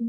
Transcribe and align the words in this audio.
No, 0.00 0.06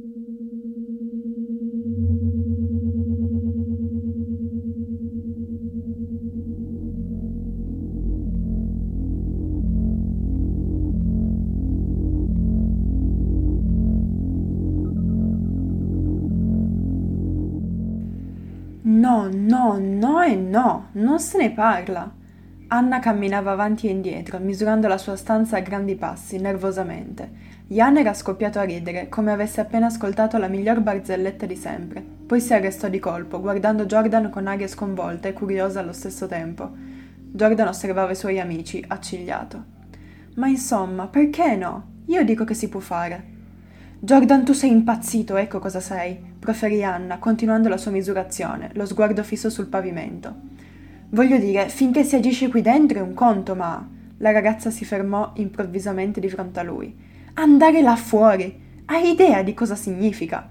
no, 19.31 19.79
no 19.79 20.21
e 20.21 20.35
no, 20.35 20.89
non 20.91 21.19
se 21.19 21.39
ne 21.39 21.51
parla. 21.51 22.13
Anna 22.67 22.99
camminava 22.99 23.49
avanti 23.49 23.87
e 23.87 23.91
indietro, 23.91 24.37
misurando 24.37 24.87
la 24.87 24.99
sua 24.99 25.15
stanza 25.15 25.57
a 25.57 25.61
grandi 25.61 25.95
passi, 25.95 26.37
nervosamente. 26.37 27.48
Jan 27.71 27.97
era 27.97 28.15
scoppiato 28.15 28.57
a 28.57 28.63
ridere, 28.63 29.09
come 29.09 29.31
avesse 29.31 29.62
appena 29.62 29.85
ascoltato 29.85 30.39
la 30.39 30.48
miglior 30.48 30.81
barzelletta 30.81 31.45
di 31.45 31.55
sempre. 31.55 32.02
Poi 32.02 32.41
si 32.41 32.52
arrestò 32.52 32.89
di 32.89 32.98
colpo, 32.98 33.39
guardando 33.39 33.85
Jordan 33.85 34.31
con 34.31 34.48
aria 34.48 34.67
sconvolta 34.67 35.27
e 35.27 35.34
curiosa 35.34 35.80
allo 35.80 35.94
stesso 35.94 36.25
tempo. 36.25 36.71
Jordan 37.31 37.67
osservava 37.67 38.09
i 38.09 38.16
suoi 38.16 38.39
amici, 38.39 38.84
accigliato. 38.88 39.63
Ma 40.38 40.47
insomma, 40.47 41.05
perché 41.05 41.55
no? 41.55 41.97
Io 42.08 42.23
dico 42.23 42.44
che 42.44 42.55
si 42.55 42.70
può 42.70 42.80
fare. 42.80 43.23
Jordan, 43.99 44.44
tu 44.44 44.53
sei 44.53 44.72
impazzito, 44.72 45.36
ecco 45.36 45.59
cosa 45.59 45.80
sei, 45.80 46.17
proferì 46.39 46.83
Anna, 46.83 47.20
continuando 47.20 47.70
la 47.70 47.77
sua 47.77 47.91
misurazione, 47.91 48.72
lo 48.73 48.88
sguardo 48.88 49.22
fisso 49.22 49.52
sul 49.52 49.67
pavimento. 49.67 50.33
Voglio 51.09 51.38
dire, 51.38 51.70
finché 51.70 52.03
si 52.03 52.16
agisce 52.16 52.49
qui 52.49 52.63
dentro 52.63 52.97
è 52.97 53.02
un 53.02 53.13
conto, 53.13 53.53
ma. 53.53 53.88
La 54.17 54.31
ragazza 54.31 54.72
si 54.72 54.86
fermò 54.86 55.33
improvvisamente 55.36 56.20
di 56.20 56.30
fronte 56.30 56.59
a 56.59 56.63
lui. 56.63 57.08
Andare 57.41 57.81
là 57.81 57.95
fuori! 57.95 58.84
Hai 58.84 59.11
idea 59.11 59.43
di 59.43 59.53
cosa 59.53 59.75
significa? 59.75 60.45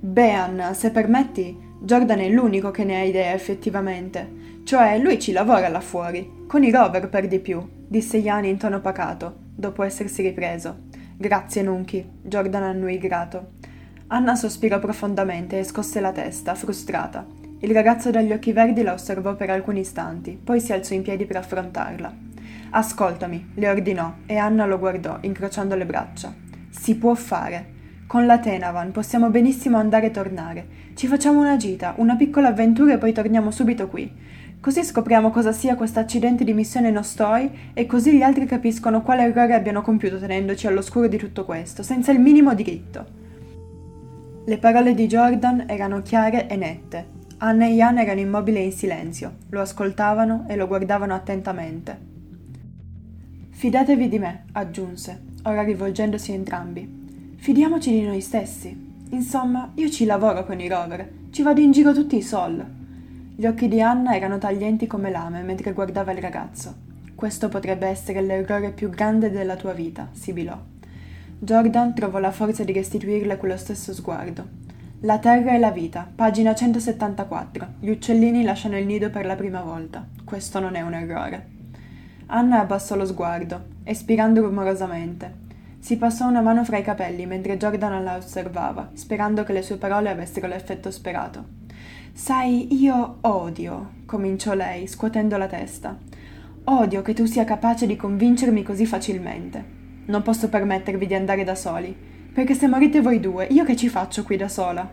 Beh, 0.00 0.30
Anna, 0.32 0.74
se 0.74 0.90
permetti, 0.90 1.56
Jordan 1.80 2.18
è 2.18 2.28
l'unico 2.28 2.70
che 2.70 2.84
ne 2.84 2.96
ha 2.96 3.04
idea 3.04 3.32
effettivamente. 3.32 4.60
Cioè, 4.64 4.98
lui 4.98 5.18
ci 5.18 5.32
lavora 5.32 5.68
là 5.68 5.80
fuori, 5.80 6.44
con 6.46 6.62
i 6.62 6.70
rover 6.70 7.08
per 7.08 7.26
di 7.26 7.38
più, 7.38 7.66
disse 7.88 8.18
Ian 8.18 8.44
in 8.44 8.58
tono 8.58 8.82
pacato, 8.82 9.34
dopo 9.54 9.82
essersi 9.82 10.20
ripreso. 10.20 10.76
Grazie, 11.16 11.62
Nunchi. 11.62 12.06
Jordan 12.20 12.64
annui 12.64 12.98
grato. 12.98 13.52
Anna 14.08 14.34
sospirò 14.34 14.78
profondamente 14.78 15.58
e 15.58 15.64
scosse 15.64 16.00
la 16.00 16.12
testa, 16.12 16.54
frustrata. 16.54 17.26
Il 17.60 17.72
ragazzo 17.72 18.10
dagli 18.10 18.32
occhi 18.32 18.52
verdi 18.52 18.82
la 18.82 18.92
osservò 18.92 19.36
per 19.36 19.48
alcuni 19.48 19.80
istanti, 19.80 20.32
poi 20.32 20.60
si 20.60 20.74
alzò 20.74 20.92
in 20.92 21.00
piedi 21.00 21.24
per 21.24 21.36
affrontarla. 21.36 22.31
Ascoltami, 22.74 23.50
le 23.56 23.68
ordinò, 23.68 24.14
e 24.24 24.38
Anna 24.38 24.64
lo 24.64 24.78
guardò, 24.78 25.18
incrociando 25.20 25.74
le 25.74 25.84
braccia. 25.84 26.32
Si 26.70 26.96
può 26.96 27.12
fare. 27.12 27.80
Con 28.06 28.24
la 28.24 28.38
Tenavan 28.38 28.92
possiamo 28.92 29.28
benissimo 29.28 29.76
andare 29.76 30.06
e 30.06 30.10
tornare. 30.10 30.66
Ci 30.94 31.06
facciamo 31.06 31.40
una 31.40 31.58
gita, 31.58 31.92
una 31.98 32.16
piccola 32.16 32.48
avventura 32.48 32.94
e 32.94 32.98
poi 32.98 33.12
torniamo 33.12 33.50
subito 33.50 33.88
qui. 33.88 34.10
Così 34.58 34.84
scopriamo 34.84 35.30
cosa 35.30 35.52
sia 35.52 35.74
questo 35.74 35.98
accidente 35.98 36.44
di 36.44 36.54
missione 36.54 36.90
Nostoi 36.90 37.72
e 37.74 37.84
così 37.84 38.16
gli 38.16 38.22
altri 38.22 38.46
capiscono 38.46 39.02
quale 39.02 39.24
errore 39.24 39.52
abbiano 39.52 39.82
compiuto 39.82 40.18
tenendoci 40.18 40.66
all'oscuro 40.66 41.08
di 41.08 41.18
tutto 41.18 41.44
questo, 41.44 41.82
senza 41.82 42.10
il 42.10 42.20
minimo 42.20 42.54
diritto. 42.54 43.04
Le 44.46 44.56
parole 44.56 44.94
di 44.94 45.06
Jordan 45.06 45.64
erano 45.66 46.00
chiare 46.00 46.48
e 46.48 46.56
nette. 46.56 47.06
Anna 47.38 47.66
e 47.66 47.72
Ian 47.72 47.98
erano 47.98 48.20
immobili 48.20 48.58
e 48.58 48.64
in 48.64 48.72
silenzio, 48.72 49.34
lo 49.50 49.60
ascoltavano 49.60 50.46
e 50.48 50.56
lo 50.56 50.66
guardavano 50.66 51.12
attentamente. 51.12 52.11
Fidatevi 53.62 54.08
di 54.08 54.18
me, 54.18 54.46
aggiunse, 54.54 55.20
ora 55.44 55.62
rivolgendosi 55.62 56.32
a 56.32 56.34
entrambi. 56.34 57.36
Fidiamoci 57.36 57.92
di 57.92 58.02
noi 58.02 58.20
stessi. 58.20 58.76
Insomma, 59.10 59.70
io 59.74 59.88
ci 59.88 60.04
lavoro 60.04 60.44
con 60.44 60.58
i 60.58 60.68
rover, 60.68 61.08
ci 61.30 61.42
vado 61.42 61.60
in 61.60 61.70
giro 61.70 61.92
tutti 61.92 62.16
i 62.16 62.22
sol. 62.22 62.60
Gli 63.36 63.46
occhi 63.46 63.68
di 63.68 63.80
Anna 63.80 64.16
erano 64.16 64.38
taglienti 64.38 64.88
come 64.88 65.12
lame 65.12 65.42
mentre 65.42 65.72
guardava 65.72 66.10
il 66.10 66.18
ragazzo. 66.18 66.74
Questo 67.14 67.48
potrebbe 67.48 67.86
essere 67.86 68.20
l'errore 68.20 68.72
più 68.72 68.90
grande 68.90 69.30
della 69.30 69.54
tua 69.54 69.74
vita, 69.74 70.08
sibilò. 70.10 70.58
Jordan 71.38 71.94
trovò 71.94 72.18
la 72.18 72.32
forza 72.32 72.64
di 72.64 72.72
restituirle 72.72 73.36
quello 73.36 73.56
stesso 73.56 73.94
sguardo. 73.94 74.44
La 75.02 75.20
terra 75.20 75.54
e 75.54 75.60
la 75.60 75.70
vita, 75.70 76.10
pagina 76.12 76.52
174. 76.52 77.74
Gli 77.78 77.90
uccellini 77.90 78.42
lasciano 78.42 78.76
il 78.76 78.86
nido 78.86 79.08
per 79.10 79.24
la 79.24 79.36
prima 79.36 79.62
volta. 79.62 80.04
Questo 80.24 80.58
non 80.58 80.74
è 80.74 80.80
un 80.80 80.94
errore. 80.94 81.60
Anna 82.26 82.60
abbassò 82.60 82.96
lo 82.96 83.04
sguardo, 83.04 83.64
espirando 83.84 84.42
rumorosamente. 84.42 85.40
Si 85.78 85.96
passò 85.96 86.28
una 86.28 86.40
mano 86.40 86.64
fra 86.64 86.78
i 86.78 86.82
capelli 86.82 87.26
mentre 87.26 87.56
Jordan 87.56 88.04
la 88.04 88.16
osservava, 88.16 88.90
sperando 88.92 89.42
che 89.42 89.52
le 89.52 89.62
sue 89.62 89.76
parole 89.76 90.10
avessero 90.10 90.46
l'effetto 90.46 90.90
sperato. 90.90 91.44
Sai, 92.12 92.68
io 92.80 93.18
odio, 93.22 93.90
cominciò 94.06 94.54
lei, 94.54 94.86
scuotendo 94.86 95.36
la 95.36 95.46
testa. 95.46 95.98
Odio 96.64 97.02
che 97.02 97.14
tu 97.14 97.24
sia 97.24 97.44
capace 97.44 97.86
di 97.86 97.96
convincermi 97.96 98.62
così 98.62 98.86
facilmente. 98.86 99.64
Non 100.06 100.22
posso 100.22 100.48
permettervi 100.48 101.06
di 101.06 101.14
andare 101.14 101.42
da 101.42 101.54
soli, 101.54 101.96
perché 102.32 102.54
se 102.54 102.68
morite 102.68 103.00
voi 103.00 103.18
due, 103.18 103.46
io 103.50 103.64
che 103.64 103.76
ci 103.76 103.88
faccio 103.88 104.22
qui 104.22 104.36
da 104.36 104.48
sola? 104.48 104.88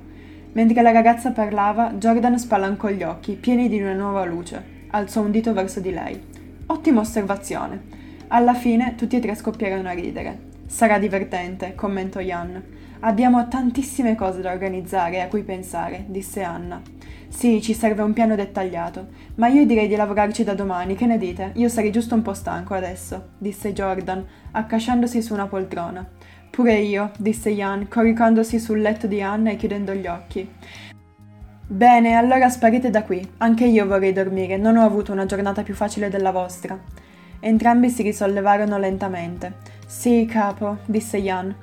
Mentre 0.53 0.81
la 0.81 0.91
ragazza 0.91 1.31
parlava, 1.31 1.91
Jordan 1.91 2.39
spalancò 2.39 2.89
gli 2.89 3.03
occhi, 3.03 3.33
pieni 3.33 3.69
di 3.69 3.79
una 3.79 3.93
nuova 3.93 4.25
luce. 4.25 4.77
Alzò 4.89 5.21
un 5.21 5.29
dito 5.29 5.53
verso 5.53 5.79
di 5.79 5.91
lei. 5.91 6.28
Ottima 6.71 6.99
osservazione. 6.99 7.81
Alla 8.27 8.53
fine 8.53 8.93
tutti 8.93 9.15
e 9.15 9.19
tre 9.19 9.33
scoppiarono 9.33 9.89
a 9.89 9.93
ridere. 9.93 10.37
Sarà 10.67 10.99
divertente, 10.99 11.73
commentò 11.73 12.19
Jan. 12.19 12.61
Abbiamo 12.99 13.47
tantissime 13.47 14.13
cose 14.13 14.41
da 14.41 14.51
organizzare 14.51 15.15
e 15.15 15.19
a 15.21 15.27
cui 15.27 15.41
pensare, 15.41 16.05
disse 16.07 16.43
Anna. 16.43 16.79
Sì, 17.27 17.59
ci 17.59 17.73
serve 17.73 18.03
un 18.03 18.13
piano 18.13 18.35
dettagliato, 18.35 19.07
ma 19.35 19.47
io 19.47 19.65
direi 19.65 19.87
di 19.87 19.95
lavorarci 19.95 20.43
da 20.43 20.53
domani, 20.53 20.93
che 20.93 21.07
ne 21.07 21.17
dite? 21.17 21.53
Io 21.55 21.69
sarei 21.69 21.91
giusto 21.91 22.13
un 22.13 22.21
po' 22.21 22.33
stanco 22.35 22.75
adesso, 22.75 23.29
disse 23.39 23.73
Jordan, 23.73 24.23
accasciandosi 24.51 25.23
su 25.23 25.33
una 25.33 25.47
poltrona. 25.47 26.07
Pure 26.51 26.75
io, 26.75 27.09
disse 27.17 27.49
Jan, 27.49 27.87
coricandosi 27.87 28.59
sul 28.59 28.79
letto 28.79 29.07
di 29.07 29.23
Anna 29.23 29.49
e 29.49 29.55
chiudendo 29.55 29.93
gli 29.95 30.05
occhi. 30.05 30.47
Bene, 31.71 32.15
allora 32.15 32.49
sparite 32.49 32.89
da 32.89 33.03
qui. 33.03 33.23
Anche 33.37 33.63
io 33.65 33.85
vorrei 33.85 34.11
dormire, 34.11 34.57
non 34.57 34.75
ho 34.75 34.83
avuto 34.83 35.11
una 35.11 35.27
giornata 35.27 35.61
più 35.61 35.75
facile 35.75 36.09
della 36.09 36.31
vostra. 36.31 36.75
Entrambi 37.39 37.91
si 37.91 38.01
risollevarono 38.01 38.79
lentamente. 38.79 39.53
Sì, 39.89 40.27
capo, 40.29 40.77
disse 40.85 41.19
Jan. 41.19 41.55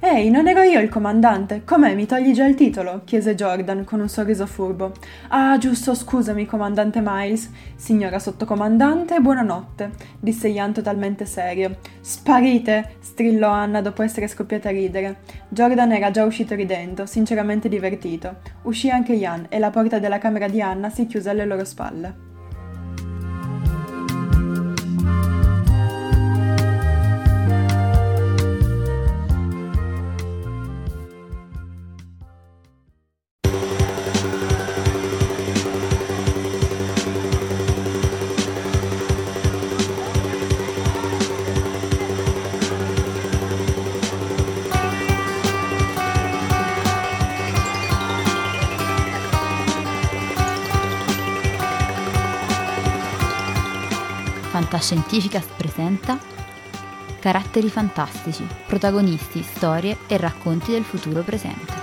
Ehi, 0.00 0.28
non 0.28 0.46
ero 0.46 0.60
io 0.60 0.80
il 0.80 0.90
comandante. 0.90 1.64
Com'è, 1.64 1.94
mi 1.94 2.04
togli 2.04 2.34
già 2.34 2.44
il 2.44 2.54
titolo? 2.54 3.00
chiese 3.04 3.34
Jordan 3.34 3.84
con 3.84 4.00
un 4.00 4.08
sorriso 4.10 4.44
furbo. 4.44 4.92
Ah, 5.28 5.56
giusto, 5.56 5.94
scusami, 5.94 6.44
comandante 6.44 7.00
Miles. 7.02 7.50
Signora 7.76 8.18
sottocomandante, 8.18 9.20
buonanotte, 9.20 9.92
disse 10.20 10.48
Ian 10.48 10.74
totalmente 10.74 11.24
serio. 11.24 11.78
Sparite! 12.02 12.96
strillò 13.00 13.48
Anna 13.48 13.80
dopo 13.80 14.02
essere 14.02 14.28
scoppiata 14.28 14.68
a 14.68 14.72
ridere. 14.72 15.20
Jordan 15.48 15.92
era 15.92 16.10
già 16.10 16.24
uscito 16.24 16.54
ridendo, 16.54 17.06
sinceramente 17.06 17.70
divertito. 17.70 18.40
Uscì 18.64 18.90
anche 18.90 19.14
Ian 19.14 19.46
e 19.48 19.58
la 19.58 19.70
porta 19.70 19.98
della 19.98 20.18
camera 20.18 20.48
di 20.48 20.60
Anna 20.60 20.90
si 20.90 21.06
chiuse 21.06 21.30
alle 21.30 21.46
loro 21.46 21.64
spalle. 21.64 22.29
Fantascientificas 54.50 55.44
presenta 55.56 56.18
Caratteri 57.20 57.70
fantastici, 57.70 58.44
protagonisti, 58.66 59.42
storie 59.42 59.96
e 60.08 60.16
racconti 60.16 60.72
del 60.72 60.82
futuro 60.82 61.22
presente. 61.22 61.79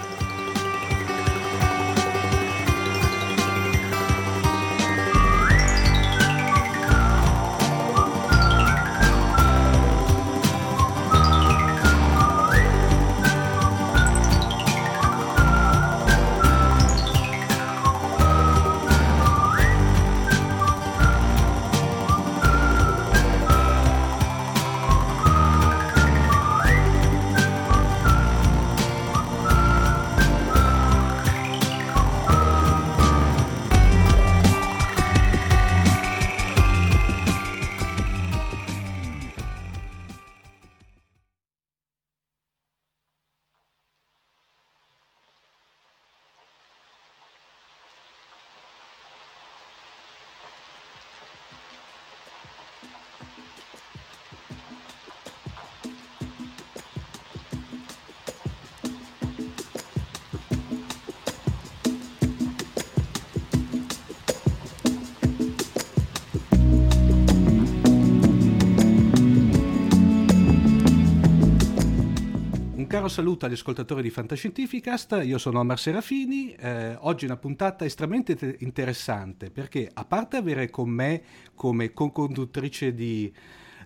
Caro 73.08 73.10
saluto 73.10 73.46
agli 73.46 73.54
ascoltatori 73.54 74.02
di 74.02 74.10
Fantascientificast, 74.10 75.22
io 75.24 75.38
sono 75.38 75.60
Omar 75.60 75.80
Serafini, 75.80 76.52
eh, 76.54 76.96
oggi 77.00 77.24
è 77.24 77.28
una 77.30 77.38
puntata 77.38 77.86
estremamente 77.86 78.58
interessante 78.60 79.50
perché 79.50 79.90
a 79.92 80.04
parte 80.04 80.36
avere 80.36 80.70
con 80.70 80.90
me 80.90 81.24
come 81.56 81.94
co-conduttrice 81.94 82.94
di, 82.94 83.34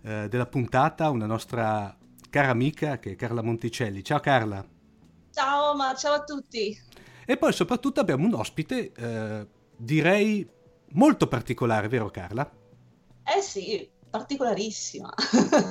eh, 0.03 0.27
della 0.27 0.47
puntata 0.47 1.09
una 1.09 1.27
nostra 1.27 1.95
cara 2.29 2.49
amica 2.49 2.97
che 2.97 3.11
è 3.11 3.15
Carla 3.15 3.43
Monticelli. 3.43 4.03
Ciao 4.03 4.19
Carla. 4.19 4.65
Ciao 5.31 5.71
Omar, 5.71 5.95
ciao 5.97 6.13
a 6.13 6.23
tutti. 6.23 6.75
E 7.25 7.37
poi 7.37 7.53
soprattutto 7.53 7.99
abbiamo 7.99 8.25
un 8.25 8.33
ospite, 8.33 8.91
eh, 8.91 9.47
direi 9.77 10.47
molto 10.93 11.27
particolare, 11.27 11.87
vero 11.87 12.09
Carla? 12.09 12.49
Eh 13.23 13.41
sì, 13.41 13.87
particolarissima. 14.11 15.11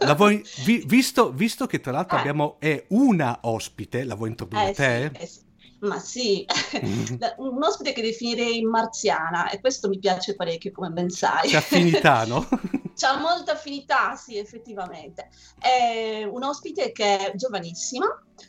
La 0.00 0.14
vuoi, 0.14 0.42
vi, 0.64 0.82
visto, 0.86 1.30
visto, 1.30 1.66
che 1.66 1.78
tra 1.78 1.92
l'altro 1.92 2.16
eh. 2.16 2.20
abbiamo 2.20 2.56
è 2.58 2.86
una 2.88 3.38
ospite, 3.42 4.02
la 4.02 4.16
vuoi 4.16 4.30
introdurre 4.30 4.70
eh 4.70 4.74
te? 4.74 5.10
Sì, 5.14 5.22
eh 5.22 5.26
sì. 5.26 5.40
Ma 5.80 5.98
sì, 5.98 6.44
mm. 6.76 7.16
un 7.38 7.62
ospite 7.62 7.92
che 7.92 8.02
definirei 8.02 8.62
marziana 8.62 9.48
e 9.48 9.60
questo 9.60 9.88
mi 9.88 9.98
piace 9.98 10.34
parecchio 10.34 10.72
come 10.72 10.90
ben 10.90 11.08
sai. 11.08 11.48
C'è 11.48 11.56
affinità, 11.56 12.24
no? 12.26 12.46
C'ha 12.94 13.18
molta 13.18 13.52
affinità, 13.52 14.14
sì, 14.14 14.36
effettivamente. 14.36 15.30
È 15.58 16.22
un 16.30 16.42
ospite 16.42 16.92
che 16.92 17.16
è 17.16 17.32
giovanissima, 17.34 18.06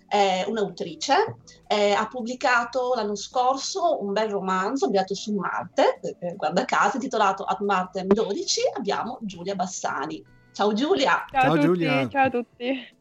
è 0.08 0.44
un'autrice, 0.46 1.38
è, 1.66 1.92
ha 1.92 2.06
pubblicato 2.08 2.92
l'anno 2.96 3.16
scorso 3.16 4.04
un 4.04 4.12
bel 4.12 4.30
romanzo 4.30 4.86
ambientato 4.86 5.16
su 5.16 5.34
Marte, 5.34 6.02
eh, 6.20 6.36
guarda 6.36 6.66
caso, 6.66 6.98
intitolato 6.98 7.46
Ad 7.46 7.62
Marte 7.62 8.06
12, 8.06 8.62
abbiamo 8.76 9.20
Giulia 9.22 9.56
Bassani. 9.56 10.22
Ciao 10.52 10.74
Giulia! 10.74 11.26
Ciao, 11.32 11.42
ciao 11.44 11.58
Giulia! 11.58 12.10
Ciao 12.10 12.26
a 12.26 12.30
tutti! 12.30 12.96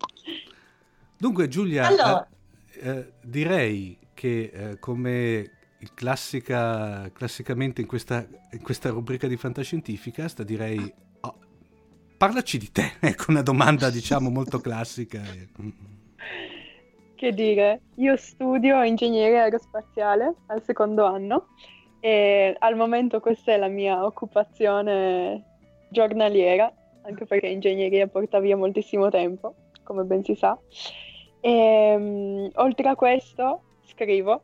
Dunque 1.16 1.48
Giulia, 1.48 1.88
allora, 1.88 2.28
eh, 2.74 2.88
eh, 2.88 3.12
direi 3.22 3.98
che 4.20 4.50
eh, 4.52 4.78
come 4.78 5.50
classica, 5.94 7.10
classicamente 7.10 7.80
in 7.80 7.86
questa, 7.86 8.26
in 8.52 8.60
questa, 8.60 8.90
rubrica 8.90 9.26
di 9.26 9.38
fantascientifica, 9.38 10.28
sta 10.28 10.42
direi 10.42 10.92
oh, 11.20 11.34
parlaci 12.18 12.58
di 12.58 12.70
te, 12.70 12.92
ecco 13.00 13.30
una 13.30 13.40
domanda 13.40 13.88
diciamo 13.88 14.28
molto 14.28 14.60
classica. 14.60 15.22
Che 17.20 17.32
dire, 17.34 17.80
io 17.96 18.16
studio 18.16 18.82
ingegneria 18.82 19.42
aerospaziale 19.42 20.36
al 20.46 20.62
secondo 20.62 21.04
anno 21.04 21.48
e 22.00 22.56
al 22.58 22.76
momento 22.76 23.20
questa 23.20 23.52
è 23.52 23.58
la 23.58 23.68
mia 23.68 24.06
occupazione 24.06 25.44
giornaliera, 25.90 26.72
anche 27.02 27.26
perché 27.26 27.48
ingegneria 27.48 28.06
porta 28.06 28.40
via 28.40 28.56
moltissimo 28.56 29.10
tempo, 29.10 29.54
come 29.82 30.04
ben 30.04 30.24
si 30.24 30.34
sa. 30.34 30.58
E, 31.40 31.94
um, 31.94 32.48
oltre 32.54 32.88
a 32.88 32.94
questo 32.94 33.64
scrivo, 34.00 34.42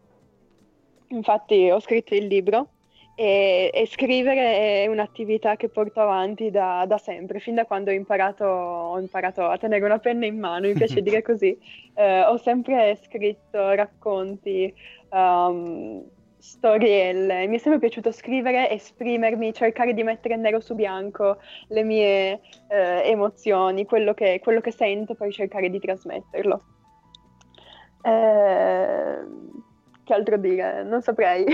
infatti 1.09 1.71
ho 1.71 1.81
scritto 1.81 2.15
il 2.15 2.27
libro 2.27 2.69
e, 3.15 3.71
e 3.73 3.87
scrivere 3.87 4.83
è 4.83 4.87
un'attività 4.87 5.57
che 5.57 5.71
porto 5.71 6.01
avanti 6.01 6.51
da, 6.51 6.85
da, 6.87 6.99
sempre, 6.99 7.41
fin 7.41 7.55
da 7.55 7.65
quando 7.65 7.91
ho 7.91 7.95
imparato, 7.95 8.45
ho 8.45 8.99
imparato, 8.99 9.47
a 9.47 9.57
tenere 9.57 9.85
una 9.85 9.99
penna 9.99 10.27
in 10.27 10.39
mano, 10.39 10.67
mi 10.67 10.75
piace 10.75 11.01
dire 11.01 11.23
così. 11.25 11.59
Eh, 11.95 12.23
ho 12.25 12.37
sempre 12.37 12.99
scritto 13.03 13.71
racconti, 13.71 14.73
um, 15.11 16.05
storielle, 16.37 17.47
mi 17.47 17.57
è 17.57 17.59
sempre 17.59 17.81
piaciuto 17.81 18.13
scrivere, 18.13 18.71
esprimermi, 18.71 19.55
cercare 19.55 19.95
di 19.95 20.03
mettere 20.03 20.37
nero 20.37 20.61
su 20.61 20.75
bianco 20.75 21.39
le 21.69 21.83
mie 21.83 22.41
eh, 22.69 23.03
emozioni, 23.05 23.87
quello 23.87 24.13
che, 24.13 24.39
quello 24.43 24.61
che 24.61 24.71
sento 24.71 25.15
per 25.15 25.33
cercare 25.33 25.71
di 25.71 25.81
trasmetterlo. 25.81 26.76
Eh, 28.07 29.27
che 30.05 30.15
altro 30.15 30.37
dire? 30.39 30.85
Non 30.85 31.03
saprei. 31.03 31.45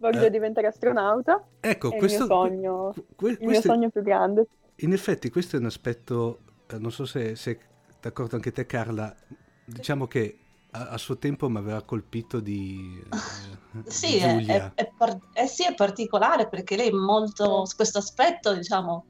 Voglio 0.00 0.24
eh, 0.24 0.30
diventare 0.30 0.66
astronauta. 0.66 1.44
Ecco, 1.60 1.90
è 1.92 1.98
questo, 1.98 2.22
il 2.24 2.28
mio 2.28 2.36
sogno, 2.36 2.94
que, 3.16 3.30
il 3.32 3.46
mio 3.46 3.60
sogno 3.60 3.90
più 3.90 4.02
grande. 4.02 4.46
In 4.76 4.94
effetti 4.94 5.28
questo 5.28 5.56
è 5.56 5.58
un 5.58 5.66
aspetto, 5.66 6.38
eh, 6.70 6.78
non 6.78 6.90
so 6.90 7.04
se 7.04 7.36
sei 7.36 7.58
d'accordo 8.00 8.36
anche 8.36 8.50
te 8.52 8.64
Carla, 8.66 9.14
diciamo 9.64 10.06
che 10.06 10.38
a, 10.70 10.88
a 10.88 10.98
suo 10.98 11.18
tempo 11.18 11.48
mi 11.48 11.58
aveva 11.58 11.82
colpito 11.82 12.40
di, 12.40 13.02
eh, 13.12 13.90
sì, 13.90 14.12
di 14.12 14.20
Giulia. 14.20 14.72
È, 14.74 14.84
è, 14.84 14.92
è, 14.96 15.18
eh 15.42 15.46
sì, 15.46 15.66
è 15.66 15.74
particolare 15.74 16.48
perché 16.48 16.76
lei 16.76 16.88
è 16.88 16.92
molto, 16.92 17.66
su 17.66 17.76
questo 17.76 17.98
aspetto, 17.98 18.54
diciamo, 18.54 19.06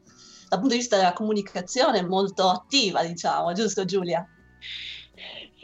dal 0.48 0.58
punto 0.58 0.74
di 0.74 0.80
vista 0.80 0.96
della 0.96 1.12
comunicazione, 1.12 2.00
è 2.00 2.04
molto 2.04 2.48
attiva, 2.48 3.04
diciamo, 3.04 3.52
giusto 3.52 3.84
Giulia? 3.84 4.26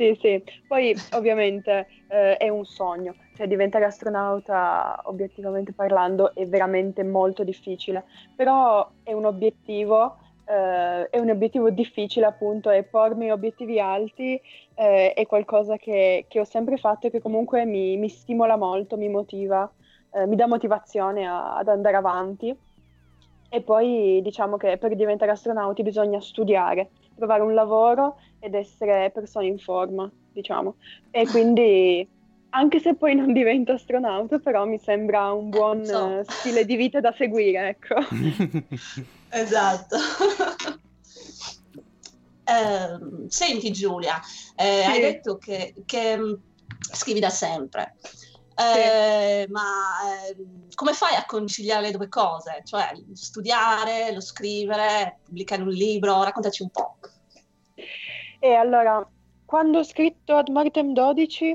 Sì, 0.00 0.17
sì, 0.19 0.43
poi 0.67 0.94
ovviamente 1.12 1.87
eh, 2.08 2.38
è 2.38 2.49
un 2.49 2.64
sogno, 2.64 3.14
cioè 3.35 3.47
diventare 3.47 3.85
astronauta 3.85 4.99
obiettivamente 5.05 5.75
parlando 5.75 6.35
è 6.35 6.47
veramente 6.47 7.05
molto 7.05 7.44
difficile, 7.44 8.05
però 8.35 8.91
è 9.02 9.12
un 9.12 9.26
obiettivo, 9.26 10.17
eh, 10.47 11.06
è 11.11 11.19
un 11.19 11.29
obiettivo 11.29 11.69
difficile 11.69 12.25
appunto 12.25 12.70
e 12.70 12.82
pormi 12.82 13.31
obiettivi 13.31 13.79
alti 13.79 14.40
eh, 14.75 15.12
è 15.12 15.26
qualcosa 15.26 15.76
che, 15.76 16.25
che, 16.28 16.40
ho 16.40 16.45
sempre 16.45 16.78
fatto 16.78 17.09
e 17.09 17.11
che 17.11 17.21
comunque 17.21 17.66
mi, 17.66 17.99
mi 17.99 18.09
stimola 18.09 18.57
molto, 18.57 18.97
mi 18.97 19.11
motiva, 19.11 19.71
eh, 20.12 20.26
mi 20.26 20.35
dà 20.35 20.47
motivazione 20.47 21.26
a, 21.26 21.57
ad 21.59 21.69
andare 21.69 21.97
avanti. 21.97 22.57
E 23.52 23.62
poi 23.62 24.21
diciamo 24.23 24.57
che 24.57 24.78
per 24.78 24.95
diventare 24.95 25.33
astronauti 25.33 25.83
bisogna 25.83 26.21
studiare, 26.21 26.90
trovare 27.16 27.42
un 27.42 27.52
lavoro 27.52 28.19
ed 28.38 28.54
essere 28.54 29.11
persone 29.11 29.47
in 29.47 29.59
forma, 29.59 30.11
diciamo. 30.33 30.76
E 31.11 31.26
quindi, 31.26 32.09
anche 32.50 32.78
se 32.78 32.95
poi 32.95 33.16
non 33.16 33.33
divento 33.33 33.73
astronauta, 33.73 34.38
però 34.38 34.64
mi 34.66 34.78
sembra 34.78 35.33
un 35.33 35.50
buon 35.50 35.85
so. 35.85 36.23
stile 36.28 36.64
di 36.64 36.76
vita 36.76 37.00
da 37.00 37.12
seguire, 37.12 37.71
ecco. 37.71 37.97
esatto. 39.30 39.97
eh, 42.45 43.28
senti 43.28 43.73
Giulia, 43.73 44.21
eh, 44.57 44.83
sì. 44.85 44.90
hai 44.90 45.00
detto 45.00 45.38
che, 45.38 45.75
che, 45.85 46.16
mm, 46.16 46.33
scrivi 46.92 47.19
da 47.19 47.30
sempre. 47.30 47.97
Eh, 48.61 49.45
sì. 49.47 49.52
Ma 49.52 49.62
eh, 50.29 50.37
come 50.75 50.93
fai 50.93 51.14
a 51.14 51.25
conciliare 51.25 51.87
le 51.87 51.97
due 51.97 52.09
cose? 52.09 52.61
Cioè 52.64 52.93
studiare, 53.14 54.12
lo 54.12 54.21
scrivere, 54.21 55.21
pubblicare 55.25 55.62
un 55.62 55.69
libro? 55.69 56.23
Raccontaci 56.23 56.62
un 56.62 56.69
po'. 56.71 56.97
E 58.38 58.55
allora, 58.55 59.07
quando 59.47 59.79
ho 59.79 59.83
scritto 59.83 60.37
Ad 60.37 60.49
Martem 60.49 60.93
12, 60.93 61.47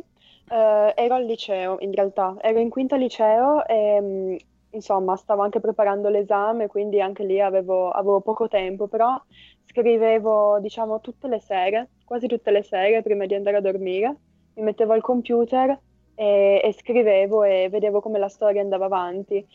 eh, 0.49 0.93
ero 0.95 1.15
al 1.15 1.25
liceo, 1.25 1.77
in 1.79 1.93
realtà, 1.93 2.35
ero 2.41 2.59
in 2.59 2.69
quinta 2.69 2.95
liceo 2.95 3.65
e 3.65 3.99
mm, 4.01 4.35
insomma 4.71 5.15
stavo 5.15 5.43
anche 5.43 5.59
preparando 5.59 6.09
l'esame, 6.09 6.67
quindi 6.67 7.01
anche 7.01 7.23
lì 7.23 7.39
avevo, 7.39 7.89
avevo, 7.89 8.21
poco 8.21 8.47
tempo, 8.47 8.87
però 8.87 9.19
scrivevo 9.65 10.59
diciamo 10.59 11.01
tutte 11.01 11.27
le 11.27 11.39
sere, 11.39 11.89
quasi 12.03 12.27
tutte 12.27 12.51
le 12.51 12.63
sere 12.63 13.01
prima 13.01 13.25
di 13.25 13.35
andare 13.35 13.57
a 13.57 13.61
dormire, 13.61 14.15
mi 14.55 14.63
mettevo 14.63 14.93
al 14.93 15.01
computer 15.01 15.79
e, 16.15 16.61
e 16.63 16.73
scrivevo 16.73 17.43
e 17.43 17.67
vedevo 17.69 18.01
come 18.01 18.17
la 18.17 18.29
storia 18.29 18.61
andava 18.61 18.85
avanti 18.85 19.45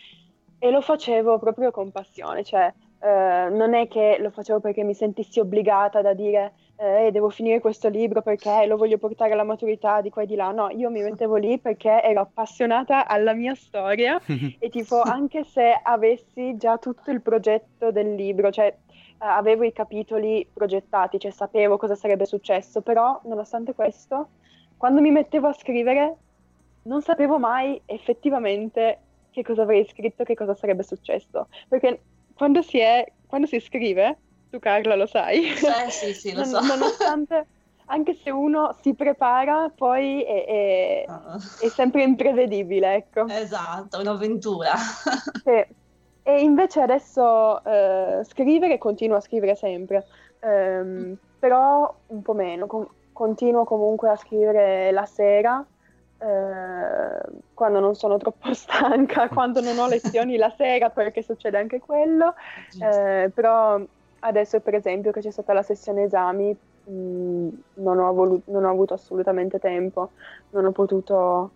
e 0.63 0.71
lo 0.71 0.83
facevo 0.83 1.39
proprio 1.39 1.71
con 1.71 1.91
passione, 1.91 2.45
cioè 2.45 2.73
eh, 3.03 3.49
non 3.51 3.73
è 3.73 3.89
che 3.89 4.19
lo 4.21 4.31
facevo 4.31 4.61
perché 4.61 4.85
mi 4.85 4.93
sentissi 4.93 5.41
obbligata 5.41 6.03
da 6.03 6.13
dire 6.13 6.53
eh, 6.77 7.11
devo 7.11 7.31
finire 7.31 7.61
questo 7.61 7.89
libro 7.89 8.21
perché 8.21 8.67
lo 8.67 8.77
voglio 8.77 8.99
portare 8.99 9.33
alla 9.33 9.43
maturità 9.43 10.03
di 10.03 10.11
qua 10.11 10.23
e 10.23 10.27
di 10.27 10.35
là. 10.35 10.51
No, 10.51 10.69
io 10.71 10.91
mi 10.91 11.03
mettevo 11.03 11.37
lì 11.37 11.59
perché 11.59 12.03
ero 12.03 12.21
appassionata 12.21 13.07
alla 13.07 13.33
mia 13.33 13.55
storia 13.55 14.21
e 14.59 14.69
tipo 14.69 15.01
anche 15.01 15.45
se 15.45 15.79
avessi 15.83 16.57
già 16.57 16.77
tutto 16.77 17.11
il 17.11 17.23
progetto 17.23 17.91
del 17.91 18.15
libro, 18.15 18.51
cioè 18.51 18.67
eh, 18.67 18.77
avevo 19.19 19.65
i 19.65 19.73
capitoli 19.73 20.47
progettati, 20.53 21.19
cioè 21.19 21.31
sapevo 21.31 21.79
cosa 21.79 21.95
sarebbe 21.95 22.27
successo, 22.27 22.83
però 22.83 23.19
nonostante 23.25 23.75
questo, 23.75 24.29
quando 24.77 25.01
mi 25.01 25.11
mettevo 25.11 25.49
a 25.49 25.53
scrivere 25.55 26.17
non 26.83 27.03
sapevo 27.03 27.39
mai 27.39 27.81
effettivamente 27.87 28.99
che 29.31 29.43
cosa 29.43 29.63
avrei 29.63 29.87
scritto, 29.87 30.25
che 30.25 30.35
cosa 30.35 30.55
sarebbe 30.55 30.83
successo, 30.83 31.49
perché 31.69 32.01
quando 32.35 32.63
si, 32.63 32.79
è, 32.79 33.07
quando 33.27 33.47
si 33.47 33.61
scrive 33.61 34.19
tu 34.51 34.59
Carla 34.59 34.97
lo 34.97 35.07
sai. 35.07 35.49
Eh, 35.51 35.91
sì, 35.91 36.13
sì, 36.13 36.33
lo 36.35 36.43
so. 36.45 36.61
Nonostante, 36.61 37.47
anche 37.87 38.15
se 38.15 38.31
uno 38.31 38.77
si 38.83 38.95
prepara, 38.95 39.71
poi 39.75 40.23
è, 40.23 40.45
è, 40.45 41.05
uh. 41.07 41.67
è 41.67 41.69
sempre 41.69 42.03
imprevedibile, 42.03 42.95
ecco. 42.95 43.27
Esatto, 43.29 44.01
un'avventura. 44.01 44.73
sì. 45.45 45.79
E 46.23 46.41
invece 46.43 46.83
adesso 46.83 47.65
eh, 47.65 48.21
scrivere, 48.25 48.77
continuo 48.79 49.17
a 49.17 49.21
scrivere 49.21 49.55
sempre, 49.55 50.07
ehm, 50.41 51.17
però 51.39 51.93
un 52.09 52.23
po' 52.23 52.35
meno, 52.35 52.67
com- 52.67 52.89
continuo 53.13 53.65
comunque 53.65 54.11
a 54.11 54.17
scrivere 54.17 54.93
la 54.93 55.07
sera, 55.07 55.65
eh, 56.21 57.21
quando 57.55 57.81
non 57.81 57.95
sono 57.95 58.19
troppo 58.19 58.53
stanca, 58.55 59.29
quando 59.29 59.61
non 59.61 59.79
ho 59.79 59.89
lezioni 59.89 60.37
la 60.37 60.53
sera, 60.57 60.91
perché 60.91 61.23
succede 61.23 61.59
anche 61.59 61.81
quello, 61.81 62.35
eh, 62.81 63.31
però 63.35 63.81
adesso 64.21 64.61
per 64.61 64.75
esempio 64.75 65.13
che 65.13 65.21
c'è 65.21 65.31
stata 65.31 65.55
la 65.55 65.63
sessione 65.63 66.03
esami 66.03 66.55
mh, 66.85 67.49
non, 67.75 67.99
ho 67.99 68.13
voluto, 68.13 68.51
non 68.51 68.65
ho 68.65 68.71
avuto 68.71 68.95
assolutamente 68.95 69.59
tempo, 69.59 70.11
non 70.51 70.67
ho 70.67 70.73
potuto, 70.73 71.51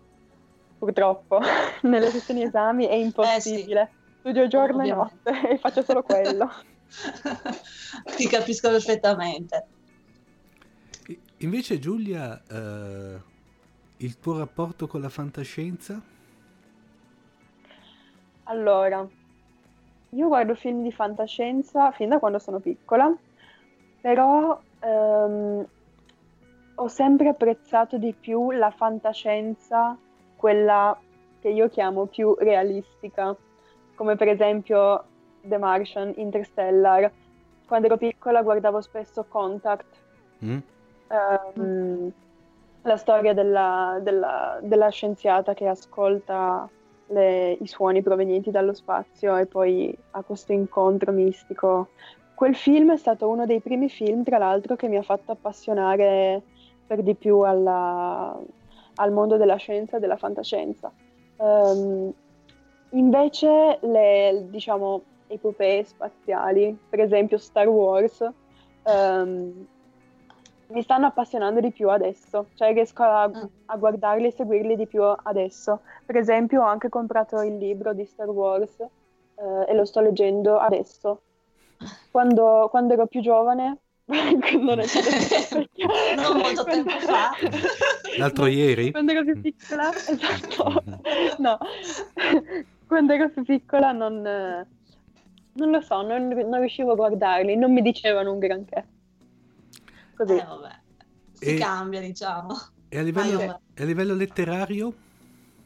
purtroppo, 0.77 1.39
nelle 1.83 2.09
sessioni 2.09 2.43
esami 2.43 2.85
è 2.85 2.95
impossibile. 2.95 3.81
Eh, 3.81 3.85
sì. 3.85 4.03
Studio 4.19 4.47
giorno 4.47 4.81
e 4.83 4.87
notte 4.87 5.49
e 5.49 5.57
faccio 5.59 5.83
solo 5.83 6.01
quello. 6.01 6.49
Ti 8.15 8.27
capisco 8.27 8.69
perfettamente. 8.69 9.67
Invece 11.39 11.77
Giulia, 11.77 12.41
eh, 12.49 13.21
il 13.97 14.19
tuo 14.19 14.37
rapporto 14.37 14.87
con 14.87 15.01
la 15.01 15.09
fantascienza? 15.09 16.01
Allora, 18.43 19.07
io 20.09 20.27
guardo 20.27 20.55
film 20.55 20.83
di 20.83 20.91
fantascienza 20.91 21.91
fin 21.91 22.09
da 22.09 22.19
quando 22.19 22.39
sono 22.39 22.59
piccola, 22.59 23.13
però 24.01 24.59
ehm, 24.79 25.65
ho 26.75 26.87
sempre 26.87 27.29
apprezzato 27.29 27.97
di 27.97 28.13
più 28.13 28.51
la 28.51 28.69
fantascienza, 28.71 29.97
quella 30.35 30.97
che 31.39 31.49
io 31.49 31.69
chiamo 31.69 32.05
più 32.05 32.35
realistica, 32.37 33.35
come 33.95 34.15
per 34.15 34.27
esempio 34.27 35.03
The 35.41 35.57
Martian, 35.57 36.13
Interstellar. 36.17 37.11
Quando 37.65 37.87
ero 37.87 37.97
piccola 37.97 38.43
guardavo 38.43 38.81
spesso 38.81 39.25
Contact, 39.27 39.95
mm. 40.43 40.57
um, 41.55 42.13
la 42.85 42.97
storia 42.97 43.33
della, 43.33 43.99
della, 44.01 44.59
della 44.61 44.89
scienziata 44.89 45.53
che 45.53 45.67
ascolta 45.67 46.69
le, 47.07 47.57
i 47.59 47.67
suoni 47.67 48.01
provenienti 48.01 48.51
dallo 48.51 48.73
spazio 48.73 49.35
e 49.37 49.47
poi 49.47 49.95
ha 50.11 50.21
questo 50.21 50.53
incontro 50.53 51.11
mistico. 51.11 51.89
Quel 52.35 52.55
film 52.55 52.91
è 52.93 52.97
stato 52.97 53.27
uno 53.27 53.45
dei 53.45 53.59
primi 53.59 53.89
film, 53.89 54.23
tra 54.23 54.37
l'altro, 54.37 54.75
che 54.75 54.87
mi 54.87 54.97
ha 54.97 55.01
fatto 55.01 55.31
appassionare 55.31 56.41
per 56.85 57.01
di 57.01 57.15
più 57.15 57.39
alla, 57.39 58.37
al 58.95 59.11
mondo 59.11 59.37
della 59.37 59.55
scienza 59.55 59.97
e 59.97 59.99
della 59.99 60.17
fantascienza. 60.17 60.91
Um, 61.37 62.13
invece 62.91 63.79
le, 63.81 64.45
diciamo, 64.49 65.01
epopee 65.27 65.83
spaziali, 65.85 66.77
per 66.87 66.99
esempio 66.99 67.37
Star 67.37 67.67
Wars, 67.67 68.19
um, 68.83 69.65
mi 70.67 70.81
stanno 70.81 71.05
appassionando 71.05 71.59
di 71.59 71.71
più 71.71 71.89
adesso, 71.89 72.47
cioè 72.55 72.73
riesco 72.73 73.03
a, 73.03 73.23
ah. 73.23 73.49
a, 73.65 73.77
guardarli 73.77 74.27
e 74.27 74.31
seguirli 74.31 74.75
di 74.75 74.87
più 74.87 75.03
adesso. 75.03 75.81
Per 76.05 76.15
esempio 76.15 76.61
ho 76.61 76.65
anche 76.65 76.89
comprato 76.89 77.41
il 77.41 77.57
libro 77.57 77.93
di 77.93 78.05
Star 78.05 78.29
Wars 78.29 78.79
eh, 78.79 79.65
e 79.67 79.73
lo 79.73 79.85
sto 79.85 80.01
leggendo 80.01 80.57
adesso. 80.57 81.21
Quando, 82.09 82.67
quando 82.69 82.93
ero 82.93 83.05
più 83.05 83.21
giovane, 83.21 83.77
non, 84.05 84.79
è 84.79 84.85
non 86.15 86.37
molto 86.37 86.63
tempo 86.63 86.99
fa, 86.99 87.31
l'altro 88.17 88.45
ieri, 88.45 88.91
quando 88.91 89.11
ero 89.11 89.23
più 89.23 89.41
piccola, 89.41 89.89
esatto, 89.91 90.83
no, 91.39 91.57
quando 92.87 93.13
ero 93.13 93.29
più 93.29 93.43
piccola 93.43 93.91
non, 93.91 94.21
non 94.21 95.69
lo 95.69 95.81
so, 95.81 96.01
non, 96.01 96.27
non 96.27 96.59
riuscivo 96.59 96.91
a 96.91 96.95
guardarli, 96.95 97.55
non 97.55 97.73
mi 97.73 97.81
dicevano 97.81 98.31
un 98.31 98.39
granché. 98.39 98.85
Così. 100.15 100.33
Eh, 100.33 100.45
vabbè. 100.45 100.69
Si 101.33 101.55
e, 101.55 101.57
cambia, 101.57 101.99
diciamo. 101.99 102.55
E 102.89 102.97
a 102.97 103.01
livello, 103.01 103.37
Vai, 103.37 103.47
a 103.49 103.83
livello 103.83 104.13
letterario? 104.13 104.93